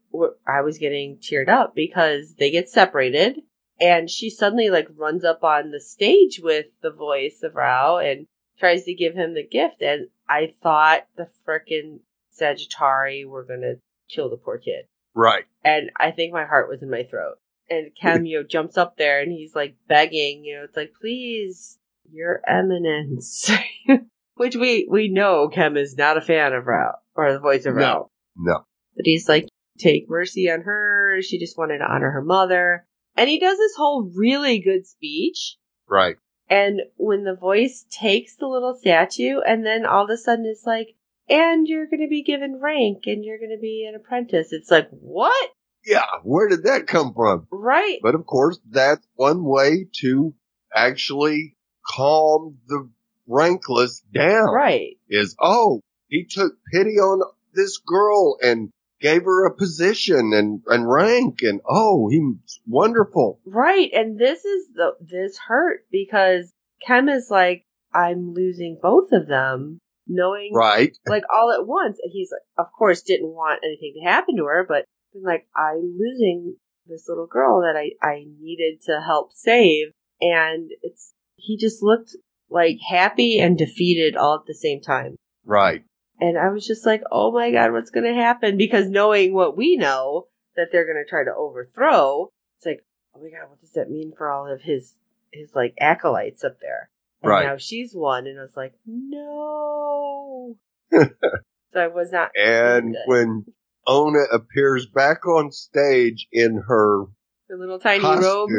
I 0.46 0.62
was 0.62 0.78
getting 0.78 1.18
teared 1.18 1.48
up 1.48 1.74
because 1.74 2.36
they 2.36 2.52
get 2.52 2.68
separated 2.68 3.40
and 3.80 4.10
she 4.10 4.30
suddenly 4.30 4.70
like 4.70 4.90
runs 4.98 5.24
up 5.24 5.46
on 5.46 5.72
the 5.72 5.80
stage 5.80 6.42
with 6.44 6.66
the 6.82 6.92
voice 6.92 7.42
of 7.42 7.56
Rao 7.56 8.00
and 8.00 8.28
tries 8.60 8.84
to 8.84 8.94
give 8.94 9.16
him 9.16 9.34
the 9.34 9.48
gift. 9.48 9.82
And 9.82 10.10
I 10.28 10.56
thought 10.62 11.08
the 11.16 11.30
frickin' 11.48 12.00
Sagittari 12.38 13.26
were 13.26 13.46
to 13.46 13.76
kill 14.10 14.30
the 14.30 14.36
poor 14.36 14.58
kid. 14.58 14.86
Right. 15.16 15.46
And 15.64 15.90
I 15.98 16.12
think 16.12 16.34
my 16.34 16.44
heart 16.46 16.70
was 16.70 16.84
in 16.84 16.90
my 16.90 17.04
throat. 17.04 17.36
And 17.70 17.92
Cameo 17.96 18.44
jumps 18.50 18.78
up 18.78 18.98
there 18.98 19.22
and 19.22 19.32
he's 19.32 19.56
like 19.56 19.78
begging, 19.88 20.44
you 20.44 20.58
know, 20.58 20.64
it's 20.66 20.76
like, 20.76 20.94
please, 21.00 21.78
your 22.12 22.42
eminence. 22.46 23.50
Which 24.36 24.56
we, 24.56 24.88
we 24.90 25.10
know 25.10 25.50
Kem 25.50 25.78
is 25.78 25.96
not 25.96 26.18
a 26.18 26.22
fan 26.22 26.54
of 26.54 26.66
Rao, 26.66 26.96
or 27.16 27.34
the 27.34 27.40
voice 27.40 27.66
of 27.66 27.76
No. 27.76 27.82
Rao. 27.82 28.10
No. 28.36 28.66
But 28.96 29.06
he's 29.06 29.30
like, 29.30 29.48
take 29.78 30.10
mercy 30.10 30.50
on 30.50 30.62
her. 30.62 31.20
She 31.22 31.40
just 31.40 31.58
wanted 31.58 31.80
to 31.80 31.86
honor 31.86 32.12
her 32.12 32.24
mother. 32.24 32.86
And 33.16 33.30
he 33.30 33.40
does 33.40 33.58
this 33.58 33.76
whole 33.76 34.12
really 34.16 34.60
good 34.60 34.88
speech. 34.88 35.58
Right. 35.88 36.16
And 36.50 36.82
when 36.98 37.24
the 37.24 37.36
voice 37.36 37.86
takes 37.90 38.36
the 38.36 38.48
little 38.48 38.76
statue, 38.76 39.40
and 39.40 39.66
then 39.66 39.86
all 39.86 40.06
of 40.06 40.10
a 40.10 40.18
sudden 40.18 40.46
it's 40.46 40.66
like, 40.66 40.96
and 41.30 41.68
you're 41.68 41.88
going 41.88 42.02
to 42.02 42.10
be 42.10 42.24
given 42.24 42.60
rank 42.62 43.04
and 43.06 43.24
you're 43.24 43.38
going 43.38 43.56
to 43.56 43.62
be 43.62 43.88
an 43.88 43.96
apprentice. 43.96 44.52
It's 44.52 44.70
like, 44.70 44.90
what? 44.90 45.50
Yeah, 45.86 46.06
where 46.24 46.50
did 46.50 46.64
that 46.64 46.88
come 46.88 47.14
from? 47.14 47.48
Right. 47.52 48.00
But 48.02 48.16
of 48.16 48.26
course, 48.26 48.60
that's 48.70 49.06
one 49.16 49.44
way 49.44 49.88
to 50.02 50.34
actually 50.76 51.56
calm 51.86 52.58
the 52.68 52.90
rankless 53.30 54.02
down. 54.14 54.54
Right. 54.54 54.98
Is, 55.10 55.36
oh, 55.40 55.82
he 56.08 56.26
took 56.26 56.54
pity 56.72 56.98
on 57.00 57.22
this 57.54 57.78
girl 57.78 58.38
and 58.42 58.70
gave 59.02 59.24
her 59.26 59.46
a 59.46 59.56
position 59.56 60.32
and, 60.34 60.62
and 60.68 60.90
rank 60.90 61.40
and 61.42 61.60
oh, 61.70 62.08
he's 62.10 62.60
wonderful. 62.68 63.40
Right. 63.46 63.90
And 63.94 64.18
this 64.20 64.46
is 64.46 64.68
the, 64.74 64.92
this 65.02 65.38
hurt 65.38 65.82
because 65.92 66.52
Kem 66.86 67.10
is 67.10 67.28
like, 67.30 67.64
I'm 67.94 68.34
losing 68.34 68.80
both 68.82 69.12
of 69.12 69.28
them 69.28 69.80
knowing 70.08 70.52
Right. 70.54 70.98
like 71.06 71.24
all 71.34 71.52
at 71.52 71.68
once. 71.68 71.98
And 72.02 72.12
he's 72.12 72.32
like, 72.32 72.66
of 72.66 72.72
course, 72.72 73.02
didn't 73.04 73.30
want 73.34 73.62
anything 73.64 73.94
to 74.02 74.10
happen 74.10 74.38
to 74.38 74.46
her, 74.46 74.66
but 74.68 74.86
like, 75.22 75.48
I'm 75.56 75.98
losing 76.00 76.56
this 76.88 77.08
little 77.08 77.28
girl 77.28 77.62
that 77.62 77.76
I, 77.78 77.92
I 78.06 78.26
needed 78.42 78.82
to 78.88 79.02
help 79.06 79.32
save. 79.34 79.92
And 80.22 80.72
it's, 80.82 81.14
he 81.36 81.58
just 81.58 81.84
looked 81.84 82.16
like 82.54 82.78
happy 82.88 83.40
and 83.40 83.58
defeated 83.58 84.16
all 84.16 84.36
at 84.36 84.46
the 84.46 84.54
same 84.54 84.80
time. 84.80 85.16
Right. 85.44 85.84
And 86.22 86.38
I 86.38 86.50
was 86.50 86.66
just 86.66 86.86
like, 86.86 87.02
oh 87.12 87.32
my 87.32 87.52
God, 87.52 87.72
what's 87.72 87.90
going 87.90 88.06
to 88.06 88.14
happen? 88.14 88.58
Because 88.58 88.88
knowing 88.88 89.34
what 89.34 89.58
we 89.58 89.76
know 89.76 90.28
that 90.56 90.68
they're 90.72 90.86
going 90.86 91.04
to 91.04 91.10
try 91.10 91.24
to 91.24 91.34
overthrow, 91.36 92.30
it's 92.58 92.66
like, 92.66 92.86
oh 93.16 93.22
my 93.22 93.30
God, 93.30 93.50
what 93.50 93.60
does 93.60 93.74
that 93.74 93.90
mean 93.90 94.14
for 94.16 94.32
all 94.32 94.48
of 94.48 94.62
his, 94.62 94.94
his 95.32 95.50
like 95.56 95.74
acolytes 95.80 96.44
up 96.44 96.60
there? 96.62 96.90
And 97.24 97.32
Right. 97.32 97.48
now 97.48 97.58
she's 97.58 97.94
one. 97.94 98.28
And 98.28 98.40
I 98.40 98.44
was 98.44 98.56
like, 98.56 98.74
no. 98.86 100.56
so 100.94 101.80
I 101.80 101.88
was 101.88 102.12
not. 102.12 102.30
And 102.38 102.96
when 103.08 103.46
Ona 103.88 104.26
appears 104.32 104.86
back 104.86 105.26
on 105.26 105.52
stage 105.52 106.28
in 106.32 106.62
her 106.68 107.06
her 107.50 107.58
little 107.58 107.80
tiny 107.80 108.04
robe, 108.04 108.50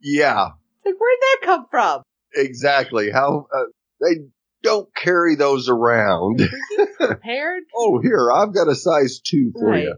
yeah, 0.00 0.50
it's 0.78 0.86
like, 0.86 0.94
where'd 0.98 1.18
that 1.20 1.38
come 1.42 1.66
from? 1.70 2.02
Exactly. 2.34 3.10
How 3.10 3.46
uh, 3.54 3.64
they 4.00 4.22
don't 4.62 4.88
carry 4.94 5.34
those 5.36 5.68
around. 5.68 6.40
Prepared? 6.98 7.62
oh, 7.76 8.00
here 8.02 8.30
I've 8.32 8.54
got 8.54 8.68
a 8.68 8.74
size 8.74 9.20
two 9.24 9.52
for 9.54 9.70
Right. 9.70 9.84
you. 9.84 9.94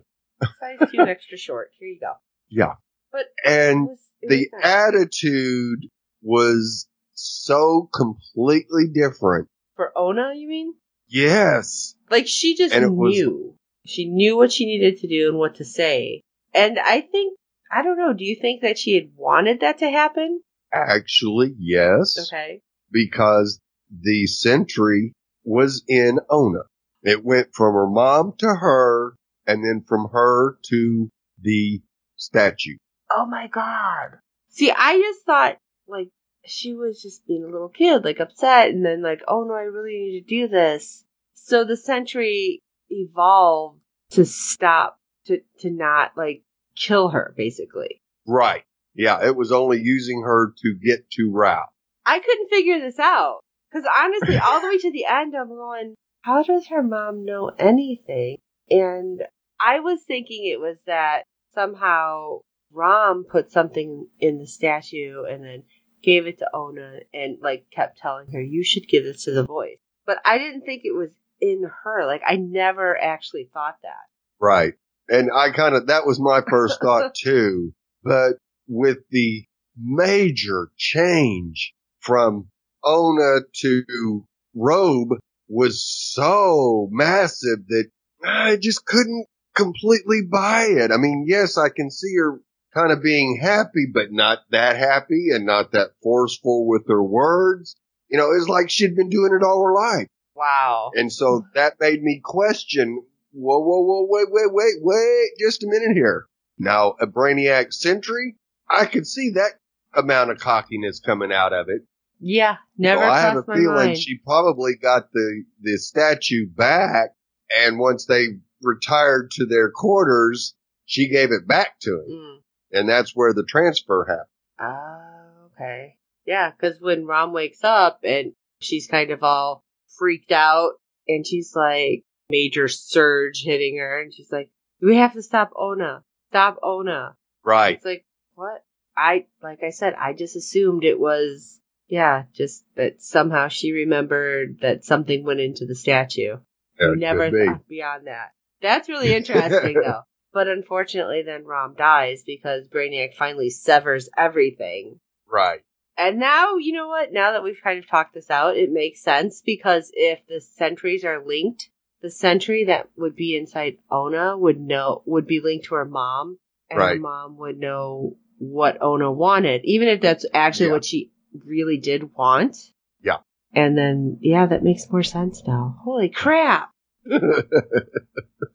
Size 0.60 0.88
two 0.92 1.00
extra 1.02 1.38
short. 1.38 1.70
Here 1.78 1.88
you 1.88 1.98
go. 2.00 2.12
Yeah, 2.48 2.74
But 3.12 3.26
and 3.44 3.86
it 3.86 3.90
was, 3.90 3.98
it 4.22 4.28
the 4.28 4.48
was 4.52 4.62
attitude 4.64 5.86
was 6.22 6.88
so 7.14 7.88
completely 7.94 8.84
different. 8.92 9.48
for 9.76 9.92
Ona, 9.96 10.32
you 10.34 10.48
mean? 10.48 10.74
Yes, 11.08 11.94
Like 12.10 12.26
she 12.28 12.56
just 12.56 12.74
it 12.74 12.88
was- 12.88 13.14
knew. 13.14 13.54
She 13.86 14.08
knew 14.10 14.36
what 14.36 14.52
she 14.52 14.66
needed 14.66 14.98
to 15.00 15.08
do 15.08 15.28
and 15.30 15.38
what 15.38 15.56
to 15.56 15.64
say. 15.64 16.20
And 16.54 16.78
I 16.78 17.00
think 17.00 17.38
I 17.72 17.82
don't 17.82 17.96
know, 17.98 18.12
do 18.12 18.24
you 18.24 18.36
think 18.40 18.60
that 18.62 18.78
she 18.78 18.94
had 18.94 19.10
wanted 19.16 19.60
that 19.60 19.78
to 19.78 19.88
happen? 19.90 20.42
Actually, 20.72 21.54
yes, 21.58 22.18
Okay. 22.32 22.60
because 22.90 23.60
the 23.90 24.26
sentry 24.26 25.12
was 25.44 25.82
in 25.88 26.18
Ona. 26.30 26.60
It 27.02 27.24
went 27.24 27.48
from 27.54 27.74
her 27.74 27.88
mom 27.88 28.34
to 28.38 28.46
her, 28.46 29.14
and 29.46 29.64
then 29.64 29.84
from 29.88 30.08
her 30.12 30.58
to 30.70 31.08
the 31.40 31.80
statue. 32.16 32.76
Oh 33.10 33.26
my 33.26 33.48
god. 33.48 34.18
See, 34.50 34.70
I 34.70 34.98
just 34.98 35.24
thought 35.24 35.56
like 35.88 36.08
she 36.46 36.74
was 36.74 37.02
just 37.02 37.26
being 37.26 37.42
a 37.44 37.50
little 37.50 37.68
kid, 37.68 38.04
like 38.04 38.20
upset 38.20 38.68
and 38.68 38.84
then 38.84 39.02
like, 39.02 39.22
oh 39.26 39.44
no, 39.44 39.54
I 39.54 39.62
really 39.62 39.98
need 39.98 40.20
to 40.20 40.26
do 40.26 40.48
this. 40.48 41.04
So 41.34 41.64
the 41.64 41.76
sentry 41.76 42.60
evolved 42.90 43.80
to 44.10 44.24
stop 44.24 44.98
to 45.26 45.40
to 45.60 45.70
not 45.70 46.12
like 46.16 46.42
kill 46.76 47.08
her 47.08 47.34
basically. 47.36 48.00
Right. 48.26 48.62
Yeah, 48.94 49.24
it 49.26 49.36
was 49.36 49.52
only 49.52 49.80
using 49.80 50.22
her 50.22 50.52
to 50.62 50.74
get 50.74 51.10
to 51.12 51.30
Rao. 51.30 51.66
I 52.04 52.18
couldn't 52.18 52.50
figure 52.50 52.80
this 52.80 52.98
out. 52.98 53.40
Because 53.70 53.88
honestly, 53.96 54.36
all 54.36 54.60
the 54.60 54.68
way 54.68 54.78
to 54.78 54.92
the 54.92 55.04
end, 55.04 55.34
I'm 55.36 55.48
going, 55.48 55.94
how 56.22 56.42
does 56.42 56.66
her 56.68 56.82
mom 56.82 57.24
know 57.24 57.50
anything? 57.56 58.38
And 58.68 59.22
I 59.60 59.80
was 59.80 60.00
thinking 60.06 60.46
it 60.46 60.60
was 60.60 60.76
that 60.86 61.22
somehow 61.54 62.40
Rhom 62.72 63.24
put 63.24 63.52
something 63.52 64.08
in 64.18 64.38
the 64.38 64.46
statue 64.46 65.24
and 65.24 65.44
then 65.44 65.62
gave 66.02 66.26
it 66.26 66.38
to 66.38 66.48
Ona 66.52 67.00
and 67.12 67.38
like 67.40 67.66
kept 67.70 67.98
telling 67.98 68.32
her, 68.32 68.40
you 68.40 68.64
should 68.64 68.88
give 68.88 69.04
this 69.04 69.24
to 69.24 69.32
the 69.32 69.44
voice. 69.44 69.78
But 70.06 70.18
I 70.24 70.38
didn't 70.38 70.62
think 70.62 70.82
it 70.84 70.96
was 70.96 71.10
in 71.40 71.68
her. 71.84 72.06
Like 72.06 72.22
I 72.26 72.36
never 72.36 73.00
actually 73.00 73.48
thought 73.52 73.76
that. 73.82 74.08
Right. 74.40 74.74
And 75.08 75.30
I 75.34 75.50
kind 75.50 75.74
of, 75.74 75.88
that 75.88 76.06
was 76.06 76.20
my 76.20 76.40
first 76.48 76.80
thought 76.80 77.14
too. 77.22 77.72
But 78.02 78.34
with 78.70 78.98
the 79.10 79.44
major 79.76 80.70
change 80.76 81.74
from 81.98 82.48
Ona 82.84 83.40
to 83.62 84.24
Robe 84.54 85.18
was 85.48 85.84
so 85.84 86.88
massive 86.92 87.66
that 87.68 87.90
I 88.24 88.56
just 88.56 88.86
couldn't 88.86 89.26
completely 89.56 90.22
buy 90.22 90.66
it. 90.66 90.92
I 90.92 90.96
mean, 90.96 91.24
yes, 91.26 91.58
I 91.58 91.68
can 91.68 91.90
see 91.90 92.14
her 92.16 92.40
kind 92.72 92.92
of 92.92 93.02
being 93.02 93.40
happy, 93.42 93.86
but 93.92 94.12
not 94.12 94.38
that 94.50 94.76
happy 94.76 95.30
and 95.34 95.44
not 95.44 95.72
that 95.72 95.90
forceful 96.02 96.68
with 96.68 96.86
her 96.86 97.02
words. 97.02 97.74
You 98.08 98.18
know, 98.18 98.30
it's 98.32 98.48
like 98.48 98.70
she'd 98.70 98.94
been 98.94 99.10
doing 99.10 99.32
it 99.34 99.44
all 99.44 99.64
her 99.64 99.74
life. 99.74 100.06
Wow. 100.36 100.92
And 100.94 101.12
so 101.12 101.44
that 101.54 101.74
made 101.80 102.02
me 102.02 102.20
question, 102.22 103.02
whoa, 103.32 103.58
whoa, 103.58 103.82
whoa, 103.82 104.06
wait, 104.08 104.28
wait, 104.30 104.52
wait, 104.52 104.74
wait, 104.80 105.30
just 105.40 105.64
a 105.64 105.66
minute 105.66 105.96
here. 105.96 106.26
Now, 106.58 106.94
a 107.00 107.06
Brainiac 107.06 107.72
Sentry, 107.72 108.36
I 108.70 108.86
could 108.86 109.06
see 109.06 109.30
that 109.34 109.52
amount 109.94 110.30
of 110.30 110.38
cockiness 110.38 111.00
coming 111.00 111.32
out 111.32 111.52
of 111.52 111.68
it. 111.68 111.82
Yeah. 112.20 112.56
Never 112.76 113.02
so 113.02 113.08
I 113.08 113.20
have 113.20 113.36
a 113.36 113.42
feeling 113.42 113.86
mind. 113.86 113.98
she 113.98 114.18
probably 114.18 114.76
got 114.80 115.10
the, 115.12 115.44
the 115.60 115.78
statue 115.78 116.46
back, 116.48 117.10
and 117.56 117.78
once 117.78 118.06
they 118.06 118.26
retired 118.62 119.30
to 119.32 119.46
their 119.46 119.70
quarters, 119.70 120.54
she 120.84 121.08
gave 121.08 121.32
it 121.32 121.48
back 121.48 121.78
to 121.80 121.90
him. 121.90 122.06
Mm. 122.10 122.36
And 122.72 122.88
that's 122.88 123.16
where 123.16 123.32
the 123.32 123.44
transfer 123.44 124.06
happened. 124.06 124.26
Oh, 124.60 125.48
okay. 125.54 125.96
Yeah, 126.26 126.50
because 126.50 126.80
when 126.80 127.06
Rhom 127.06 127.32
wakes 127.32 127.64
up 127.64 128.00
and 128.04 128.32
she's 128.60 128.86
kind 128.86 129.10
of 129.10 129.22
all 129.22 129.64
freaked 129.98 130.30
out 130.30 130.72
and 131.08 131.26
she's 131.26 131.54
like, 131.56 132.04
major 132.30 132.68
surge 132.68 133.42
hitting 133.44 133.78
her 133.78 134.00
and 134.00 134.14
she's 134.14 134.30
like, 134.30 134.50
we 134.80 134.96
have 134.96 135.14
to 135.14 135.22
stop 135.22 135.50
Ona. 135.56 136.04
Stop 136.30 136.58
Ona. 136.62 137.16
Right. 137.44 137.76
It's 137.76 137.84
like, 137.84 138.04
what? 138.40 138.64
I, 138.96 139.26
like 139.42 139.62
I 139.62 139.70
said, 139.70 139.94
I 139.94 140.12
just 140.12 140.36
assumed 140.36 140.84
it 140.84 140.98
was, 140.98 141.60
yeah, 141.88 142.24
just 142.34 142.64
that 142.76 143.02
somehow 143.02 143.48
she 143.48 143.72
remembered 143.72 144.58
that 144.62 144.84
something 144.84 145.24
went 145.24 145.40
into 145.40 145.66
the 145.66 145.74
statue. 145.74 146.38
That 146.78 146.96
Never 146.96 147.30
be. 147.30 147.46
thought 147.46 147.68
beyond 147.68 148.06
that. 148.06 148.30
That's 148.62 148.88
really 148.88 149.14
interesting 149.14 149.74
though. 149.84 150.02
But 150.32 150.48
unfortunately 150.48 151.22
then 151.24 151.44
Rhom 151.44 151.74
dies 151.76 152.22
because 152.24 152.68
Brainiac 152.68 153.14
finally 153.14 153.50
severs 153.50 154.08
everything. 154.16 155.00
Right. 155.30 155.60
And 155.96 156.18
now, 156.18 156.56
you 156.56 156.72
know 156.72 156.88
what? 156.88 157.12
Now 157.12 157.32
that 157.32 157.42
we've 157.42 157.60
kind 157.62 157.78
of 157.78 157.88
talked 157.88 158.14
this 158.14 158.30
out, 158.30 158.56
it 158.56 158.70
makes 158.70 159.02
sense 159.02 159.42
because 159.44 159.90
if 159.92 160.20
the 160.26 160.40
sentries 160.40 161.04
are 161.04 161.24
linked, 161.24 161.68
the 162.00 162.10
sentry 162.10 162.64
that 162.64 162.88
would 162.96 163.14
be 163.14 163.36
inside 163.36 163.76
Ona 163.90 164.38
would 164.38 164.58
know, 164.58 165.02
would 165.04 165.26
be 165.26 165.40
linked 165.40 165.66
to 165.66 165.74
her 165.74 165.84
mom, 165.84 166.38
and 166.70 166.80
her 166.80 166.98
mom 166.98 167.36
would 167.36 167.58
know 167.58 168.16
what 168.40 168.80
Ona 168.82 169.12
wanted, 169.12 169.60
even 169.64 169.86
if 169.88 170.00
that's 170.00 170.24
actually 170.34 170.66
Yeah. 170.66 170.72
what 170.72 170.84
she 170.84 171.12
really 171.46 171.76
did 171.78 172.14
want. 172.14 172.56
Yeah. 173.02 173.18
And 173.54 173.76
then, 173.78 174.18
yeah, 174.22 174.46
that 174.46 174.64
makes 174.64 174.90
more 174.90 175.02
sense 175.02 175.42
now. 175.46 175.76
Holy 175.84 176.08
crap! 176.08 176.70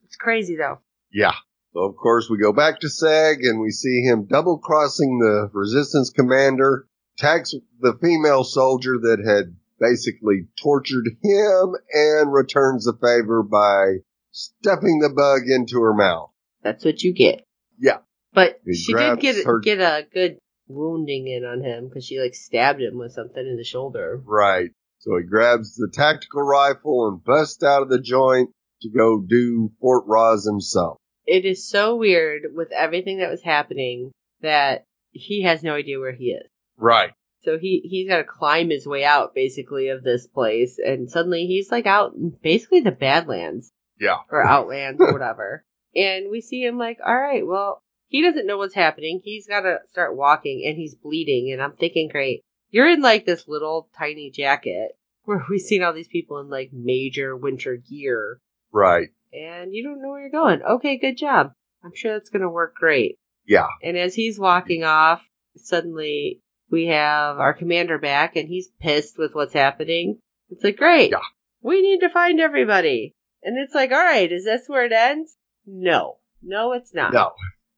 It's 0.05 0.15
crazy 0.19 0.55
though. 0.55 0.79
Yeah. 1.11 1.33
So 1.73 1.81
of 1.81 1.95
course 1.97 2.29
we 2.29 2.38
go 2.38 2.53
back 2.53 2.79
to 2.81 2.88
Seg 2.88 3.38
and 3.41 3.59
we 3.59 3.71
see 3.71 4.01
him 4.01 4.25
double 4.25 4.57
crossing 4.59 5.19
the 5.19 5.49
resistance 5.53 6.09
commander, 6.09 6.88
attacks 7.17 7.53
the 7.81 7.97
female 8.01 8.43
soldier 8.43 8.97
that 9.01 9.19
had 9.25 9.55
basically 9.79 10.47
tortured 10.61 11.05
him 11.21 11.75
and 11.93 12.31
returns 12.31 12.86
the 12.86 12.93
favor 12.93 13.43
by 13.43 13.97
stuffing 14.31 14.99
the 14.99 15.09
bug 15.09 15.41
into 15.49 15.81
her 15.81 15.93
mouth. 15.93 16.29
That's 16.63 16.86
what 16.86 17.01
you 17.03 17.13
get. 17.13 17.45
Yeah. 17.77 17.97
But 18.36 18.59
He 18.65 18.75
she 18.75 18.93
did 18.93 19.19
get 19.19 19.45
her- 19.45 19.59
get 19.59 19.79
a 19.79 20.05
good 20.13 20.38
wounding 20.67 21.27
in 21.27 21.45
on 21.45 21.63
him 21.63 21.88
because 21.88 22.05
she 22.05 22.19
like 22.19 22.36
stabbed 22.36 22.81
him 22.81 22.97
with 22.97 23.13
something 23.13 23.45
in 23.45 23.55
the 23.57 23.63
shoulder. 23.63 24.21
Right. 24.25 24.71
So 24.99 25.17
he 25.17 25.23
grabs 25.23 25.75
the 25.75 25.89
tactical 25.93 26.41
rifle 26.41 27.07
and 27.07 27.23
busts 27.23 27.63
out 27.63 27.81
of 27.83 27.89
the 27.89 27.99
joint 28.01 28.49
to 28.81 28.89
go 28.89 29.21
do 29.21 29.71
Fort 29.79 30.05
Rozz 30.07 30.45
himself. 30.45 30.97
It 31.25 31.45
is 31.45 31.67
so 31.69 31.95
weird 31.95 32.43
with 32.53 32.71
everything 32.71 33.19
that 33.19 33.29
was 33.31 33.41
happening 33.43 34.11
that 34.41 34.83
he 35.11 35.43
has 35.43 35.63
no 35.63 35.73
idea 35.75 35.99
where 35.99 36.11
he 36.13 36.25
is. 36.31 36.47
Right. 36.77 37.11
So 37.43 37.59
he 37.59 37.81
he's 37.83 38.09
got 38.09 38.17
to 38.17 38.23
climb 38.23 38.71
his 38.71 38.88
way 38.88 39.03
out 39.05 39.36
basically 39.36 39.89
of 39.89 40.03
this 40.03 40.25
place, 40.25 40.79
and 40.83 41.09
suddenly 41.09 41.45
he's 41.45 41.71
like 41.71 41.86
out 41.86 42.13
in 42.15 42.36
basically 42.41 42.81
the 42.81 42.91
Badlands 42.91 43.71
Yeah. 43.99 44.17
or 44.31 44.43
Outlands 44.43 44.99
or 44.99 45.13
whatever. 45.13 45.63
And 45.95 46.29
we 46.29 46.41
see 46.41 46.61
him 46.61 46.77
like, 46.77 46.97
all 47.05 47.15
right, 47.15 47.47
well, 47.47 47.81
he 48.16 48.22
doesn't 48.22 48.47
know 48.47 48.57
what's 48.57 48.74
happening. 48.76 49.20
He's 49.24 49.45
got 49.45 49.61
to 49.61 49.80
start 49.89 50.16
walking, 50.16 50.63
and 50.66 50.78
he's 50.78 50.95
bleeding. 50.95 51.51
And 51.51 51.61
I'm 51.61 51.74
thinking, 51.74 52.07
great, 52.07 52.43
you're 52.70 52.88
in 52.89 53.01
like 53.01 53.26
this 53.26 53.45
little 53.45 53.89
tiny 53.97 54.32
jacket 54.32 54.91
where 55.26 55.43
we've 55.49 55.59
seen 55.59 55.84
all 55.84 55.91
these 55.91 56.07
people 56.07 56.39
in 56.39 56.49
like 56.49 56.70
major 56.72 57.36
winter 57.36 57.76
gear, 57.76 58.39
Right. 58.72 59.09
and 59.34 59.74
you 59.74 59.84
don't 59.84 60.01
know 60.01 60.09
where 60.11 60.22
you're 60.22 60.30
going. 60.30 60.61
Okay, 60.63 60.97
good 60.97 61.18
job. 61.18 61.51
I'm 61.84 61.91
sure 61.93 62.13
that's 62.13 62.30
gonna 62.30 62.49
work 62.49 62.76
great. 62.76 63.18
Yeah. 63.45 63.68
And 63.84 63.97
as 63.97 64.16
he's 64.16 64.39
walking 64.39 64.86
off, 64.86 65.22
suddenly 65.57 66.39
we 66.72 66.86
have 66.88 67.38
our 67.39 67.53
commander 67.53 67.97
back 67.97 68.36
and 68.38 68.47
he's 68.47 68.70
pissed 68.80 69.18
with 69.18 69.36
what's 69.36 69.53
happening. 69.53 70.20
It's 70.49 70.63
like, 70.63 70.78
great. 70.78 71.11
Yeah. 71.11 71.18
We 71.61 71.82
need 71.82 71.99
to 71.99 72.09
find 72.09 72.39
everybody. 72.39 73.13
And 73.43 73.57
it's 73.59 73.76
like, 73.76 73.91
all 73.91 73.97
right, 73.97 74.32
is 74.32 74.45
this 74.45 74.68
where 74.68 74.86
it 74.86 74.91
ends? 74.91 75.36
No. 75.66 76.18
No, 76.41 76.74
it's 76.74 76.93
not. 76.93 77.13
No. 77.13 77.32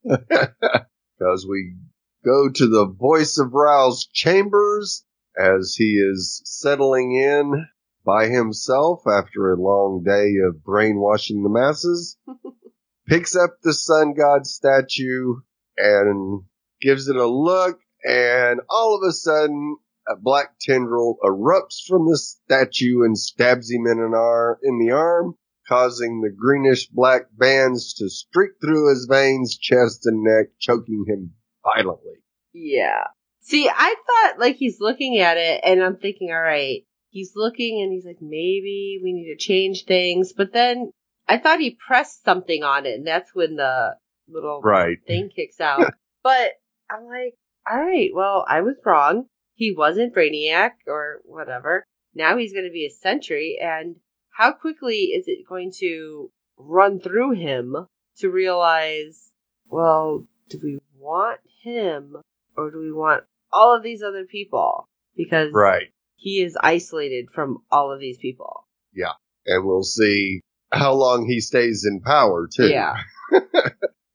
Because 1.19 1.47
we 1.49 1.75
go 2.23 2.47
to 2.47 2.67
the 2.67 2.85
voice 2.85 3.39
of 3.39 3.53
Rao's 3.53 4.05
chambers 4.05 5.03
as 5.35 5.73
he 5.75 5.95
is 5.95 6.41
settling 6.45 7.15
in 7.15 7.65
by 8.05 8.27
himself 8.27 9.01
after 9.07 9.51
a 9.51 9.61
long 9.61 10.03
day 10.05 10.35
of 10.47 10.63
brainwashing 10.63 11.41
the 11.41 11.49
masses. 11.49 12.17
Picks 13.07 13.35
up 13.35 13.57
the 13.63 13.73
sun 13.73 14.13
god 14.13 14.45
statue 14.45 15.37
and 15.77 16.43
gives 16.81 17.07
it 17.07 17.15
a 17.15 17.27
look 17.27 17.79
and 18.03 18.61
all 18.69 18.95
of 18.95 19.07
a 19.07 19.11
sudden 19.11 19.77
a 20.07 20.15
black 20.15 20.59
tendril 20.61 21.17
erupts 21.23 21.81
from 21.85 22.05
the 22.05 22.17
statue 22.17 23.03
and 23.03 23.17
stabs 23.17 23.69
him 23.69 23.85
in 23.87 23.99
an 23.99 24.13
arm, 24.13 24.57
in 24.63 24.79
the 24.79 24.91
arm, 24.91 25.35
causing 25.67 26.21
the 26.21 26.29
greenish 26.29 26.87
black 26.87 27.23
bands 27.37 27.93
to 27.95 28.09
streak 28.09 28.51
through 28.61 28.89
his 28.89 29.07
veins, 29.09 29.57
chest, 29.57 30.05
and 30.05 30.23
neck, 30.23 30.47
choking 30.59 31.05
him 31.07 31.33
violently. 31.63 32.13
Yeah. 32.53 33.03
See, 33.41 33.69
I 33.69 33.95
thought 34.07 34.39
like 34.39 34.55
he's 34.57 34.79
looking 34.79 35.19
at 35.19 35.37
it 35.37 35.61
and 35.63 35.81
I'm 35.81 35.97
thinking, 35.97 36.31
all 36.31 36.41
right, 36.41 36.83
he's 37.09 37.33
looking 37.35 37.81
and 37.81 37.91
he's 37.93 38.05
like, 38.05 38.21
maybe 38.21 38.99
we 39.03 39.13
need 39.13 39.33
to 39.33 39.37
change 39.37 39.85
things. 39.85 40.33
But 40.33 40.53
then 40.53 40.91
I 41.27 41.37
thought 41.37 41.59
he 41.59 41.77
pressed 41.87 42.23
something 42.23 42.63
on 42.63 42.85
it 42.85 42.95
and 42.95 43.07
that's 43.07 43.33
when 43.33 43.55
the 43.55 43.95
little 44.27 44.61
Right. 44.61 44.97
thing 45.05 45.29
kicks 45.33 45.61
out. 45.61 45.93
but 46.23 46.51
I'm 46.89 47.05
like, 47.05 47.35
all 47.69 47.79
right, 47.79 48.09
well, 48.13 48.45
I 48.47 48.61
was 48.61 48.75
wrong. 48.85 49.25
He 49.55 49.73
wasn't 49.75 50.15
Brainiac 50.15 50.71
or 50.87 51.21
whatever. 51.25 51.83
Now 52.13 52.37
he's 52.37 52.53
going 52.53 52.65
to 52.65 52.71
be 52.71 52.85
a 52.85 52.89
sentry. 52.89 53.59
And 53.61 53.95
how 54.37 54.51
quickly 54.51 55.05
is 55.17 55.23
it 55.27 55.47
going 55.49 55.71
to 55.79 56.29
run 56.57 56.99
through 56.99 57.31
him 57.31 57.75
to 58.19 58.29
realize, 58.29 59.31
well, 59.67 60.27
do 60.49 60.59
we 60.63 60.77
want 60.99 61.39
him 61.63 62.15
or 62.55 62.69
do 62.69 62.77
we 62.79 62.91
want 62.91 63.23
all 63.51 63.75
of 63.75 63.81
these 63.81 64.03
other 64.03 64.25
people? 64.25 64.87
Because 65.15 65.51
Right. 65.51 65.87
he 66.17 66.43
is 66.43 66.55
isolated 66.61 67.31
from 67.33 67.63
all 67.71 67.91
of 67.91 67.99
these 67.99 68.19
people. 68.19 68.67
Yeah. 68.93 69.13
And 69.47 69.65
we'll 69.65 69.81
see 69.81 70.41
how 70.71 70.93
long 70.93 71.25
he 71.25 71.39
stays 71.39 71.83
in 71.89 72.01
power, 72.01 72.47
too. 72.47 72.67
Yeah. 72.67 72.97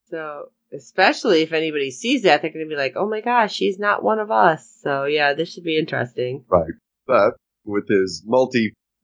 so, 0.08 0.52
especially 0.72 1.42
if 1.42 1.52
anybody 1.52 1.90
sees 1.90 2.22
that, 2.22 2.42
they're 2.42 2.52
going 2.52 2.64
to 2.64 2.68
be 2.68 2.76
like, 2.76 2.94
oh 2.94 3.08
my 3.08 3.22
gosh, 3.22 3.54
she's 3.54 3.78
not 3.80 4.04
one 4.04 4.20
of 4.20 4.30
us. 4.30 4.72
So, 4.82 5.06
yeah, 5.06 5.34
this 5.34 5.52
should 5.52 5.64
be 5.64 5.78
interesting. 5.80 6.44
Right. 6.48 6.70
But 7.08 7.34
with 7.64 7.88
his 7.88 8.22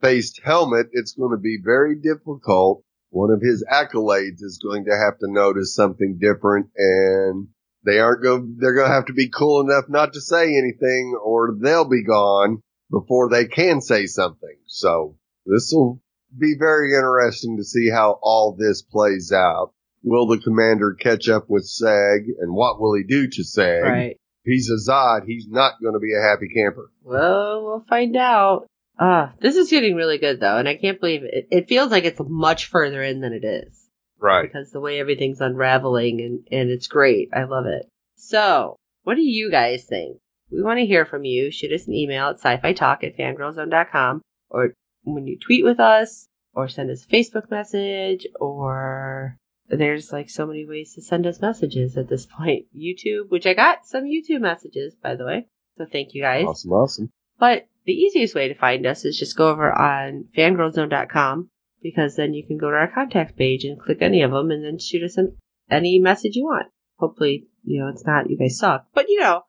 multi-faced 0.00 0.40
helmet, 0.44 0.88
it's 0.92 1.12
going 1.12 1.32
to 1.32 1.40
be 1.40 1.58
very 1.62 1.96
difficult. 1.96 2.82
One 3.10 3.30
of 3.30 3.40
his 3.40 3.64
accolades 3.70 4.42
is 4.42 4.60
going 4.62 4.84
to 4.84 4.96
have 4.96 5.18
to 5.20 5.30
notice 5.30 5.74
something 5.74 6.18
different 6.20 6.68
and 6.76 7.48
they 7.84 7.98
aren't 7.98 8.22
going, 8.22 8.56
they're 8.58 8.74
going 8.74 8.88
to 8.88 8.94
have 8.94 9.06
to 9.06 9.14
be 9.14 9.30
cool 9.30 9.60
enough 9.60 9.84
not 9.88 10.12
to 10.12 10.20
say 10.20 10.42
anything 10.42 11.18
or 11.22 11.56
they'll 11.58 11.88
be 11.88 12.04
gone 12.04 12.62
before 12.90 13.30
they 13.30 13.46
can 13.46 13.80
say 13.80 14.06
something. 14.06 14.56
So 14.66 15.16
this 15.46 15.70
will 15.72 16.00
be 16.38 16.54
very 16.58 16.92
interesting 16.92 17.56
to 17.56 17.64
see 17.64 17.88
how 17.88 18.18
all 18.22 18.56
this 18.58 18.82
plays 18.82 19.32
out. 19.32 19.72
Will 20.02 20.26
the 20.26 20.38
commander 20.38 20.94
catch 20.98 21.28
up 21.28 21.46
with 21.48 21.64
Seg 21.64 22.26
and 22.40 22.52
what 22.52 22.78
will 22.78 22.94
he 22.94 23.04
do 23.04 23.26
to 23.26 23.42
Seg? 23.42 23.82
Right. 23.82 24.20
If 24.44 24.52
he's 24.52 24.70
a 24.70 24.90
Zod, 24.90 25.22
he's 25.26 25.46
not 25.48 25.80
going 25.82 25.94
to 25.94 26.00
be 26.00 26.12
a 26.14 26.28
happy 26.28 26.48
camper. 26.54 26.90
Well, 27.02 27.64
we'll 27.64 27.84
find 27.88 28.16
out. 28.16 28.66
Ah, 28.98 29.32
this 29.40 29.56
is 29.56 29.70
getting 29.70 29.94
really 29.94 30.18
good 30.18 30.40
though, 30.40 30.56
and 30.56 30.68
I 30.68 30.76
can't 30.76 31.00
believe 31.00 31.22
it. 31.22 31.48
It 31.50 31.68
feels 31.68 31.90
like 31.90 32.04
it's 32.04 32.20
much 32.24 32.66
further 32.66 33.02
in 33.02 33.20
than 33.20 33.32
it 33.32 33.44
is. 33.44 33.88
Right. 34.20 34.42
because 34.42 34.72
the 34.72 34.80
way 34.80 34.98
everything's 34.98 35.40
unraveling 35.40 36.20
and, 36.20 36.48
and 36.50 36.70
it's 36.70 36.88
great. 36.88 37.28
I 37.32 37.44
love 37.44 37.66
it. 37.66 37.88
So, 38.16 38.76
what 39.04 39.14
do 39.14 39.22
you 39.22 39.50
guys 39.50 39.84
think? 39.84 40.18
We 40.50 40.62
want 40.62 40.78
to 40.78 40.86
hear 40.86 41.06
from 41.06 41.24
you. 41.24 41.50
Shoot 41.50 41.72
us 41.72 41.86
an 41.86 41.94
email 41.94 42.30
at 42.30 42.40
sci-fi 42.40 42.72
talk 42.72 43.04
at 43.04 43.16
fangirlzone.com 43.16 44.22
or 44.50 44.74
when 45.04 45.26
you 45.26 45.38
tweet 45.38 45.64
with 45.64 45.78
us 45.78 46.26
or 46.52 46.68
send 46.68 46.90
us 46.90 47.04
a 47.04 47.08
Facebook 47.08 47.50
message 47.50 48.26
or 48.40 49.36
there's 49.68 50.10
like 50.10 50.30
so 50.30 50.46
many 50.46 50.66
ways 50.66 50.94
to 50.94 51.02
send 51.02 51.26
us 51.26 51.40
messages 51.40 51.96
at 51.96 52.08
this 52.08 52.26
point. 52.26 52.66
YouTube, 52.76 53.28
which 53.28 53.46
I 53.46 53.54
got 53.54 53.86
some 53.86 54.04
YouTube 54.04 54.40
messages, 54.40 54.96
by 55.00 55.14
the 55.14 55.24
way. 55.24 55.46
So 55.76 55.86
thank 55.90 56.14
you 56.14 56.22
guys. 56.22 56.44
Awesome, 56.46 56.72
awesome. 56.72 57.10
But 57.38 57.68
the 57.84 57.92
easiest 57.92 58.34
way 58.34 58.48
to 58.48 58.54
find 58.54 58.84
us 58.86 59.04
is 59.04 59.18
just 59.18 59.36
go 59.36 59.48
over 59.48 59.72
on 59.72 60.24
fangirlzone.com 60.36 61.50
because 61.82 62.16
then 62.16 62.34
you 62.34 62.46
can 62.46 62.58
go 62.58 62.70
to 62.70 62.76
our 62.76 62.92
contact 62.92 63.36
page 63.36 63.64
and 63.64 63.80
click 63.80 64.02
any 64.02 64.22
of 64.22 64.32
them 64.32 64.50
and 64.50 64.64
then 64.64 64.78
shoot 64.78 65.02
us 65.04 65.16
an, 65.16 65.36
any 65.70 65.98
message 65.98 66.36
you 66.36 66.44
want. 66.44 66.66
Hopefully, 66.98 67.46
you 67.64 67.80
know, 67.80 67.88
it's 67.88 68.04
not 68.04 68.28
you 68.28 68.36
guys 68.36 68.58
suck, 68.58 68.86
but 68.92 69.08
you 69.08 69.20
know, 69.20 69.42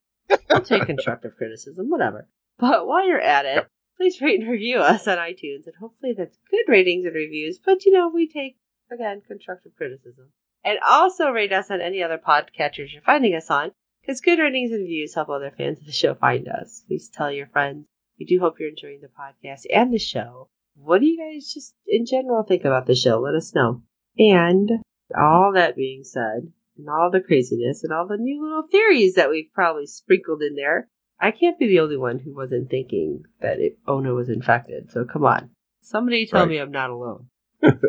we'll 0.49 0.61
take 0.61 0.85
constructive 0.85 1.35
criticism, 1.35 1.89
whatever. 1.89 2.27
But 2.59 2.85
while 2.85 3.07
you're 3.07 3.19
at 3.19 3.45
it, 3.45 3.67
please 3.97 4.21
rate 4.21 4.39
and 4.39 4.49
review 4.49 4.77
us 4.77 5.07
on 5.07 5.17
iTunes 5.17 5.65
and 5.65 5.75
hopefully 5.79 6.13
that's 6.15 6.37
good 6.51 6.71
ratings 6.71 7.05
and 7.05 7.15
reviews, 7.15 7.59
but 7.63 7.85
you 7.85 7.91
know, 7.91 8.09
we 8.13 8.27
take, 8.27 8.57
again, 8.91 9.21
constructive 9.27 9.71
criticism. 9.75 10.31
And 10.63 10.77
also 10.87 11.29
rate 11.29 11.53
us 11.53 11.71
on 11.71 11.81
any 11.81 12.03
other 12.03 12.17
podcatchers 12.17 12.93
you're 12.93 13.01
finding 13.01 13.33
us 13.33 13.49
on 13.49 13.71
because 14.01 14.21
good 14.21 14.39
ratings 14.39 14.71
and 14.71 14.81
reviews 14.81 15.13
help 15.15 15.29
other 15.29 15.51
fans 15.57 15.79
of 15.79 15.85
the 15.85 15.91
show 15.91 16.15
find 16.15 16.47
us. 16.47 16.83
Please 16.87 17.09
tell 17.09 17.31
your 17.31 17.47
friends. 17.47 17.85
We 18.19 18.25
do 18.25 18.39
hope 18.39 18.55
you're 18.59 18.69
enjoying 18.69 19.01
the 19.01 19.07
podcast 19.07 19.65
and 19.73 19.93
the 19.93 19.99
show. 19.99 20.49
What 20.75 20.99
do 20.99 21.05
you 21.07 21.17
guys 21.17 21.51
just 21.53 21.73
in 21.87 22.05
general 22.05 22.43
think 22.43 22.63
about 22.65 22.85
the 22.85 22.95
show? 22.95 23.19
Let 23.19 23.35
us 23.35 23.53
know. 23.55 23.81
And 24.17 24.69
all 25.17 25.53
that 25.55 25.75
being 25.75 26.03
said, 26.03 26.51
and 26.77 26.89
all 26.89 27.09
the 27.11 27.21
craziness 27.21 27.83
and 27.83 27.93
all 27.93 28.07
the 28.07 28.17
new 28.17 28.41
little 28.41 28.63
theories 28.69 29.15
that 29.15 29.29
we've 29.29 29.51
probably 29.53 29.85
sprinkled 29.85 30.41
in 30.41 30.55
there, 30.55 30.87
I 31.19 31.31
can't 31.31 31.59
be 31.59 31.67
the 31.67 31.81
only 31.81 31.97
one 31.97 32.19
who 32.19 32.33
wasn't 32.35 32.69
thinking 32.69 33.23
that 33.41 33.59
it, 33.59 33.77
Ona 33.87 34.13
was 34.13 34.29
infected. 34.29 34.89
So 34.91 35.05
come 35.05 35.25
on. 35.25 35.49
Somebody 35.81 36.25
tell 36.25 36.41
Right. 36.41 36.49
me 36.49 36.57
I'm 36.59 36.71
not 36.71 36.89
alone. 36.89 37.27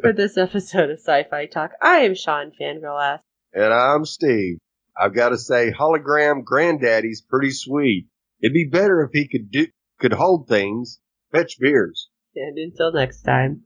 For 0.02 0.12
this 0.12 0.36
episode 0.36 0.90
of 0.90 0.98
Sci-Fi 0.98 1.46
Talk, 1.46 1.72
I 1.80 1.98
am 1.98 2.14
Sean 2.16 2.50
Fangirl 2.60 3.20
And 3.52 3.72
I'm 3.72 4.04
Steve. 4.04 4.58
I've 4.98 5.14
got 5.14 5.30
to 5.30 5.38
say, 5.38 5.72
hologram 5.72 6.44
granddaddy's 6.44 7.22
pretty 7.22 7.50
sweet. 7.50 8.06
It'd 8.42 8.54
be 8.54 8.68
better 8.70 9.02
if 9.02 9.10
he 9.12 9.28
could 9.28 9.50
do, 9.50 9.66
could 9.98 10.12
hold 10.12 10.48
things, 10.48 11.00
fetch 11.32 11.58
beers. 11.58 12.08
And 12.34 12.56
until 12.58 12.92
next 12.92 13.22
time. 13.22 13.62